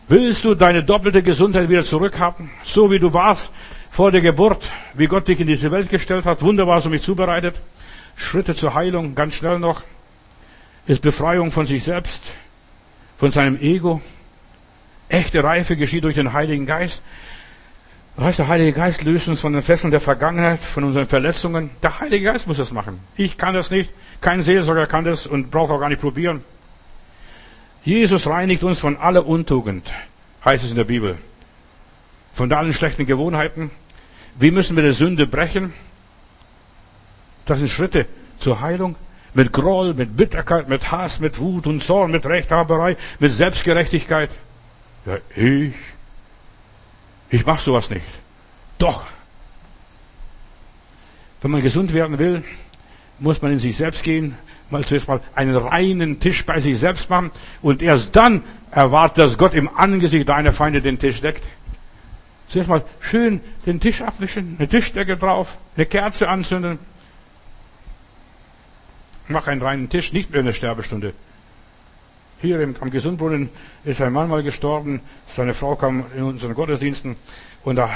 [0.07, 2.49] Willst du deine doppelte Gesundheit wieder zurückhaben?
[2.63, 3.51] So wie du warst
[3.91, 7.53] vor der Geburt, wie Gott dich in diese Welt gestellt hat, wunderbar so mich zubereitet.
[8.15, 9.83] Schritte zur Heilung, ganz schnell noch,
[10.87, 12.23] ist Befreiung von sich selbst,
[13.19, 14.01] von seinem Ego.
[15.13, 17.03] Echte Reife geschieht durch den Heiligen Geist.
[18.15, 21.69] Weißt der Heilige Geist löst uns von den Fesseln der Vergangenheit, von unseren Verletzungen.
[21.83, 22.99] Der Heilige Geist muss das machen.
[23.15, 23.91] Ich kann das nicht.
[24.21, 26.43] Kein Seelsorger kann das und braucht auch gar nicht probieren.
[27.83, 29.93] Jesus reinigt uns von aller Untugend,
[30.43, 31.19] heißt es in der Bibel.
[32.31, 33.69] Von allen schlechten Gewohnheiten.
[34.39, 35.73] Wie müssen wir die Sünde brechen?
[37.45, 38.07] Das sind Schritte
[38.39, 38.95] zur Heilung.
[39.35, 44.31] Mit Groll, mit Bitterkeit, mit Hass, mit Wut und Zorn, mit Rechthaberei, mit Selbstgerechtigkeit.
[45.05, 45.73] Ja, ich
[47.33, 48.05] ich mache sowas nicht.
[48.77, 49.05] Doch.
[51.41, 52.43] Wenn man gesund werden will,
[53.17, 54.37] muss man in sich selbst gehen,
[54.69, 57.31] mal zuerst mal einen reinen Tisch bei sich selbst machen
[57.63, 61.43] und erst dann erwartet, dass Gott im Angesicht deiner Feinde den Tisch deckt.
[62.49, 66.77] Zuerst mal schön den Tisch abwischen, eine Tischdecke drauf, eine Kerze anzünden.
[69.27, 71.13] Mach einen reinen Tisch, nicht mehr in der Sterbestunde.
[72.43, 73.49] Hier im, am Gesundbrunnen
[73.85, 74.99] ist ein Mann mal gestorben.
[75.33, 77.15] Seine Frau kam in unseren Gottesdiensten
[77.63, 77.89] und da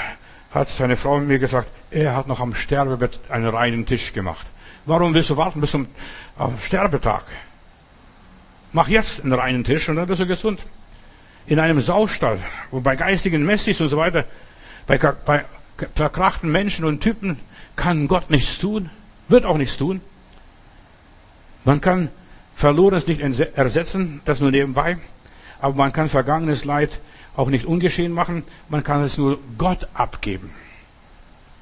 [0.50, 4.46] hat seine Frau mir gesagt, er hat noch am Sterbebett einen reinen Tisch gemacht.
[4.86, 5.86] Warum willst du warten bis zum
[6.62, 7.24] Sterbetag?
[8.72, 10.60] Mach jetzt einen reinen Tisch und dann bist du gesund.
[11.46, 12.38] In einem Saustall,
[12.70, 14.24] wo bei geistigen Messis und so weiter,
[14.86, 15.44] bei, bei
[15.94, 17.38] verkrachten Menschen und Typen
[17.76, 18.88] kann Gott nichts tun,
[19.28, 20.00] wird auch nichts tun.
[21.66, 22.08] Man kann
[22.58, 24.98] Verlorenes nicht ersetzen, das nur nebenbei.
[25.60, 26.98] Aber man kann vergangenes Leid
[27.36, 28.42] auch nicht ungeschehen machen.
[28.68, 30.50] Man kann es nur Gott abgeben.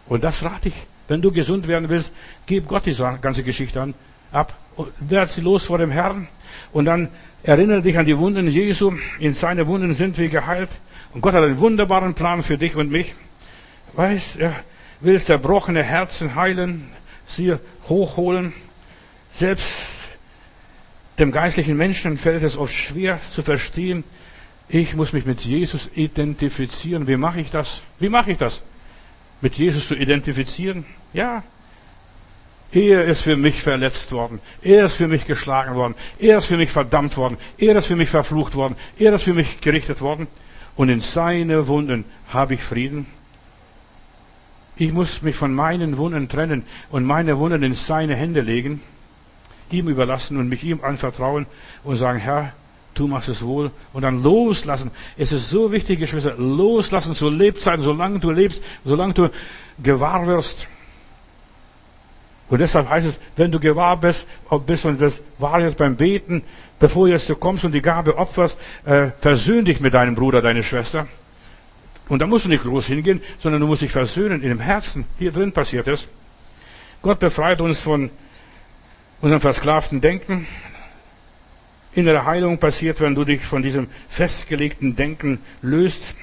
[0.07, 0.75] Und das rate ich.
[1.07, 2.13] Wenn du gesund werden willst,
[2.47, 3.93] gib Gott die ganze Geschichte an,
[4.33, 4.55] ab.
[4.99, 6.29] Werd sie los vor dem Herrn.
[6.73, 7.11] Und dann
[7.43, 8.95] erinnere dich an die Wunden Jesu.
[9.19, 10.71] In seine Wunden sind wir geheilt.
[11.13, 13.15] Und Gott hat einen wunderbaren Plan für dich und mich.
[13.93, 14.55] Weißt, er
[15.01, 16.89] will zerbrochene Herzen heilen,
[17.27, 17.55] sie
[17.87, 18.55] hochholen.
[19.31, 19.96] Selbst
[21.19, 24.05] dem geistlichen Menschen fällt es oft schwer zu verstehen,
[24.69, 27.07] ich muss mich mit Jesus identifizieren.
[27.07, 27.83] Wie mache ich das?
[27.99, 28.63] Wie mache ich das?
[29.41, 30.85] Mit Jesus zu identifizieren?
[31.13, 31.45] Ja.
[32.73, 34.41] Er ist für mich verletzt worden.
[34.61, 35.95] Er ist für mich geschlagen worden.
[36.19, 37.39] Er ist für mich verdammt worden.
[37.59, 38.77] Er ist für mich verflucht worden.
[38.99, 40.27] Er ist für mich gerichtet worden.
[40.75, 43.07] Und in seine Wunden habe ich Frieden.
[44.77, 48.83] Ich muss mich von meinen Wunden trennen und meine Wunden in seine Hände legen
[49.71, 51.47] ihm überlassen und mich ihm anvertrauen
[51.85, 52.53] und sagen, Herr,
[52.95, 53.71] du machst es wohl.
[53.93, 54.91] Und dann loslassen.
[55.17, 59.31] Es ist so wichtig, Geschwister, loslassen zu Lebzeiten, solange du lebst, solange du
[59.83, 60.67] gewahr wirst.
[62.49, 64.27] Und deshalb heißt es, wenn du gewahr bist,
[64.67, 66.43] bist und das war jetzt beim Beten,
[66.79, 70.63] bevor jetzt du kommst und die Gabe opferst, äh, versöhn dich mit deinem Bruder, deine
[70.63, 71.09] Schwester.
[72.09, 75.07] Und da musst du nicht groß hingehen, sondern du musst dich versöhnen in dem Herzen.
[75.19, 76.07] Hier drin passiert es.
[77.03, 78.11] Gott befreit uns von
[79.27, 80.47] unserem versklavten Denken.
[81.95, 86.15] Innere Heilung passiert, wenn du dich von diesem festgelegten Denken löst.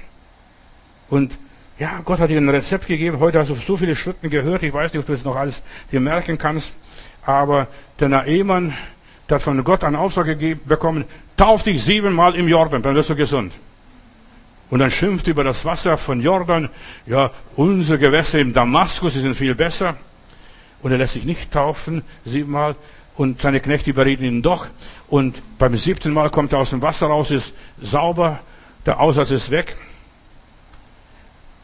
[1.10, 1.38] Und
[1.78, 3.20] ja, Gott hat dir ein Rezept gegeben.
[3.20, 4.64] Heute hast du so viele Schritte gehört.
[4.64, 6.72] Ich weiß nicht, ob du es noch alles dir merken kannst.
[7.26, 7.68] Aber
[8.00, 8.74] der Naemann,
[9.28, 11.04] der hat von Gott einen Auftrag gegeben, bekommen,
[11.36, 13.52] tauf dich siebenmal im Jordan, dann wirst du gesund.
[14.70, 16.70] Und dann schimpft über das Wasser von Jordan.
[17.06, 19.98] Ja, unsere Gewässer im Damaskus, die sind viel besser.
[20.84, 22.76] Und er lässt sich nicht taufen, siebenmal.
[23.16, 24.68] Und seine Knechte überreden ihn doch.
[25.08, 28.40] Und beim siebten Mal kommt er aus dem Wasser raus, ist sauber,
[28.86, 29.78] der Aussatz ist weg.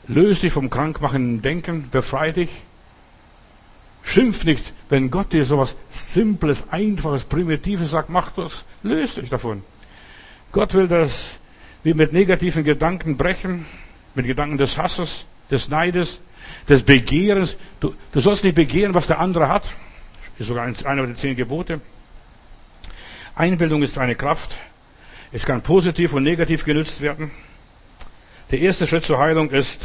[0.07, 2.49] Löse dich vom krankmachenden Denken, befreie dich.
[4.03, 9.63] Schimpf nicht, wenn Gott dir sowas Simples, Einfaches, Primitives sagt, mach das, löse dich davon.
[10.51, 11.37] Gott will das
[11.83, 13.65] wir mit negativen Gedanken brechen,
[14.15, 16.19] mit Gedanken des Hasses, des Neides,
[16.67, 17.57] des Begehrens.
[17.79, 19.71] Du, du sollst nicht begehren, was der andere hat.
[20.37, 21.81] Ist sogar einer der zehn Gebote.
[23.35, 24.57] Einbildung ist eine Kraft.
[25.31, 27.31] Es kann positiv und negativ genützt werden.
[28.51, 29.81] Der erste Schritt zur Heilung ist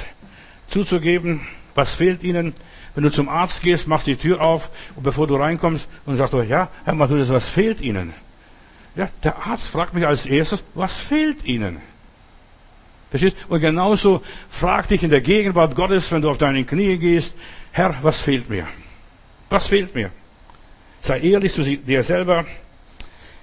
[0.69, 2.55] zuzugeben, was fehlt ihnen.
[2.95, 6.35] Wenn du zum Arzt gehst, machst die Tür auf und bevor du reinkommst und sagst,
[6.49, 8.15] ja, Herr Matthäus, was fehlt ihnen?
[8.97, 11.81] Ja, der Arzt fragt mich als erstes, was fehlt ihnen?
[13.11, 13.37] Verstehst?
[13.49, 17.35] Und genauso frag dich in der Gegenwart Gottes, wenn du auf deine Knie gehst,
[17.73, 18.67] Herr, was fehlt mir?
[19.51, 20.11] Was fehlt mir?
[21.01, 22.47] Sei ehrlich zu dir selber.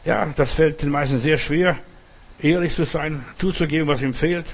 [0.04, 1.78] Ja, das fällt den meisten sehr schwer,
[2.42, 4.46] ehrlich zu sein, zuzugeben, was ihm fehlt.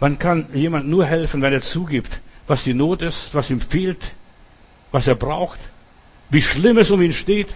[0.00, 4.12] Man kann jemand nur helfen, wenn er zugibt, was die Not ist, was ihm fehlt,
[4.92, 5.60] was er braucht,
[6.30, 7.48] wie schlimm es um ihn steht.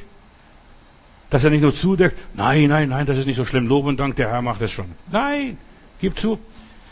[1.30, 3.98] Dass er nicht nur zudeckt, nein, nein, nein, das ist nicht so schlimm, Lob und
[3.98, 4.92] Dank, der Herr macht es schon.
[5.10, 5.56] Nein,
[6.04, 6.38] gib zu.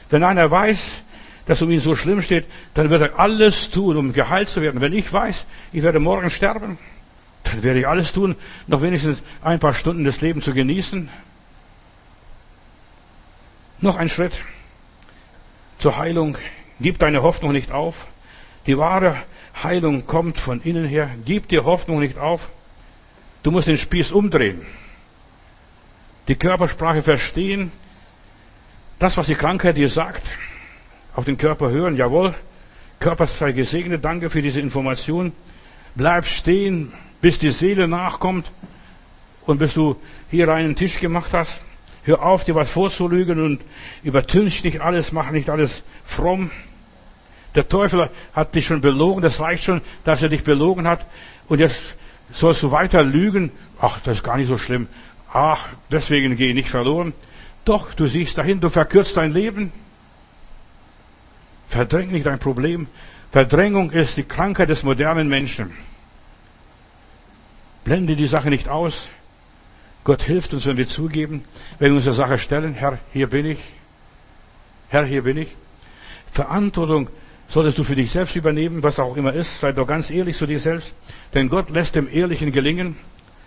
[0.09, 1.03] Wenn einer weiß,
[1.47, 4.81] dass um ihn so schlimm steht, dann wird er alles tun, um geheilt zu werden.
[4.81, 6.79] Wenn ich weiß, ich werde morgen sterben,
[7.45, 8.37] dann werde ich alles tun,
[8.67, 11.11] noch wenigstens ein paar Stunden des Lebens zu genießen.
[13.81, 14.33] Noch ein Schritt
[15.79, 16.39] zur Heilung.
[16.81, 18.07] Gib deine Hoffnung nicht auf.
[18.67, 19.17] Die wahre
[19.63, 21.11] Heilung kommt von innen her.
[21.25, 22.51] Gib dir Hoffnung nicht auf.
[23.43, 24.65] Du musst den Spieß umdrehen.
[26.29, 27.73] Die Körpersprache verstehen.
[29.03, 30.23] Das, was die Krankheit dir sagt.
[31.17, 31.97] Auf den Körper hören.
[31.97, 32.37] Jawohl.
[33.01, 34.05] Körper sei gesegnet.
[34.05, 35.33] Danke für diese Information.
[35.97, 38.53] Bleib stehen, bis die Seele nachkommt
[39.45, 39.97] und bis du
[40.31, 41.63] hier einen Tisch gemacht hast.
[42.05, 43.63] Hör auf, dir was vorzulügen und
[44.05, 46.53] übertünch nicht alles, mach nicht alles fromm.
[47.57, 51.05] Der Teufel hat dich schon belogen, das reicht schon, dass er dich belogen hat.
[51.49, 51.97] Und jetzt
[52.31, 53.51] sollst du weiter lügen?
[53.81, 54.87] Ach, das ist gar nicht so schlimm.
[55.33, 57.15] Ach, deswegen gehe ich nicht verloren.
[57.65, 59.73] Doch, du siehst dahin, du verkürzt dein Leben.
[61.69, 62.89] Verdräng nicht dein Problem.
[63.31, 65.73] Verdrängung ist die Krankheit des modernen Menschen.
[67.85, 69.11] Blende die Sache nicht aus.
[70.05, 71.43] Gott hilft uns, wenn wir zugeben,
[71.79, 73.59] wenn wir unsere Sache stellen, Herr, hier bin ich.
[74.89, 75.49] Herr, hier bin ich.
[76.33, 77.09] Verantwortung
[77.49, 79.61] solltest du für dich selbst übernehmen, was auch immer ist.
[79.61, 80.93] Sei doch ganz ehrlich zu dir selbst.
[81.35, 82.97] Denn Gott lässt dem Ehrlichen gelingen.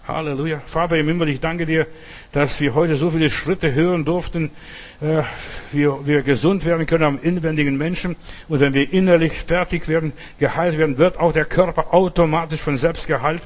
[0.07, 0.61] Halleluja.
[0.67, 1.87] Vater im Himmel, ich danke dir,
[2.31, 4.51] dass wir heute so viele Schritte hören durften,
[5.01, 5.23] äh,
[5.71, 8.15] wir, wir gesund werden können am inwendigen Menschen.
[8.47, 13.07] Und wenn wir innerlich fertig werden, geheilt werden, wird auch der Körper automatisch von selbst
[13.07, 13.41] geheilt.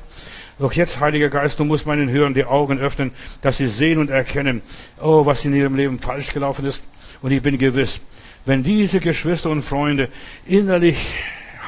[0.60, 3.12] Doch jetzt, Heiliger Geist, du musst meinen Hörern die Augen öffnen,
[3.42, 4.62] dass sie sehen und erkennen,
[5.02, 6.84] oh, was in ihrem Leben falsch gelaufen ist.
[7.22, 8.02] Und ich bin gewiss,
[8.46, 10.10] wenn diese Geschwister und Freunde
[10.46, 10.98] innerlich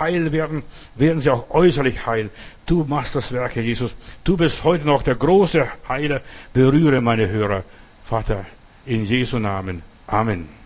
[0.02, 0.64] heil werden,
[0.96, 2.30] werden sie auch äußerlich heil.
[2.66, 3.96] Du machst das Werk, Herr Jesus.
[4.24, 6.22] Du bist heute noch der große Heiler.
[6.54, 7.64] Berühre meine Hörer.
[8.04, 8.46] Vater,
[8.86, 9.84] in Jesu Namen.
[10.08, 10.61] Amen.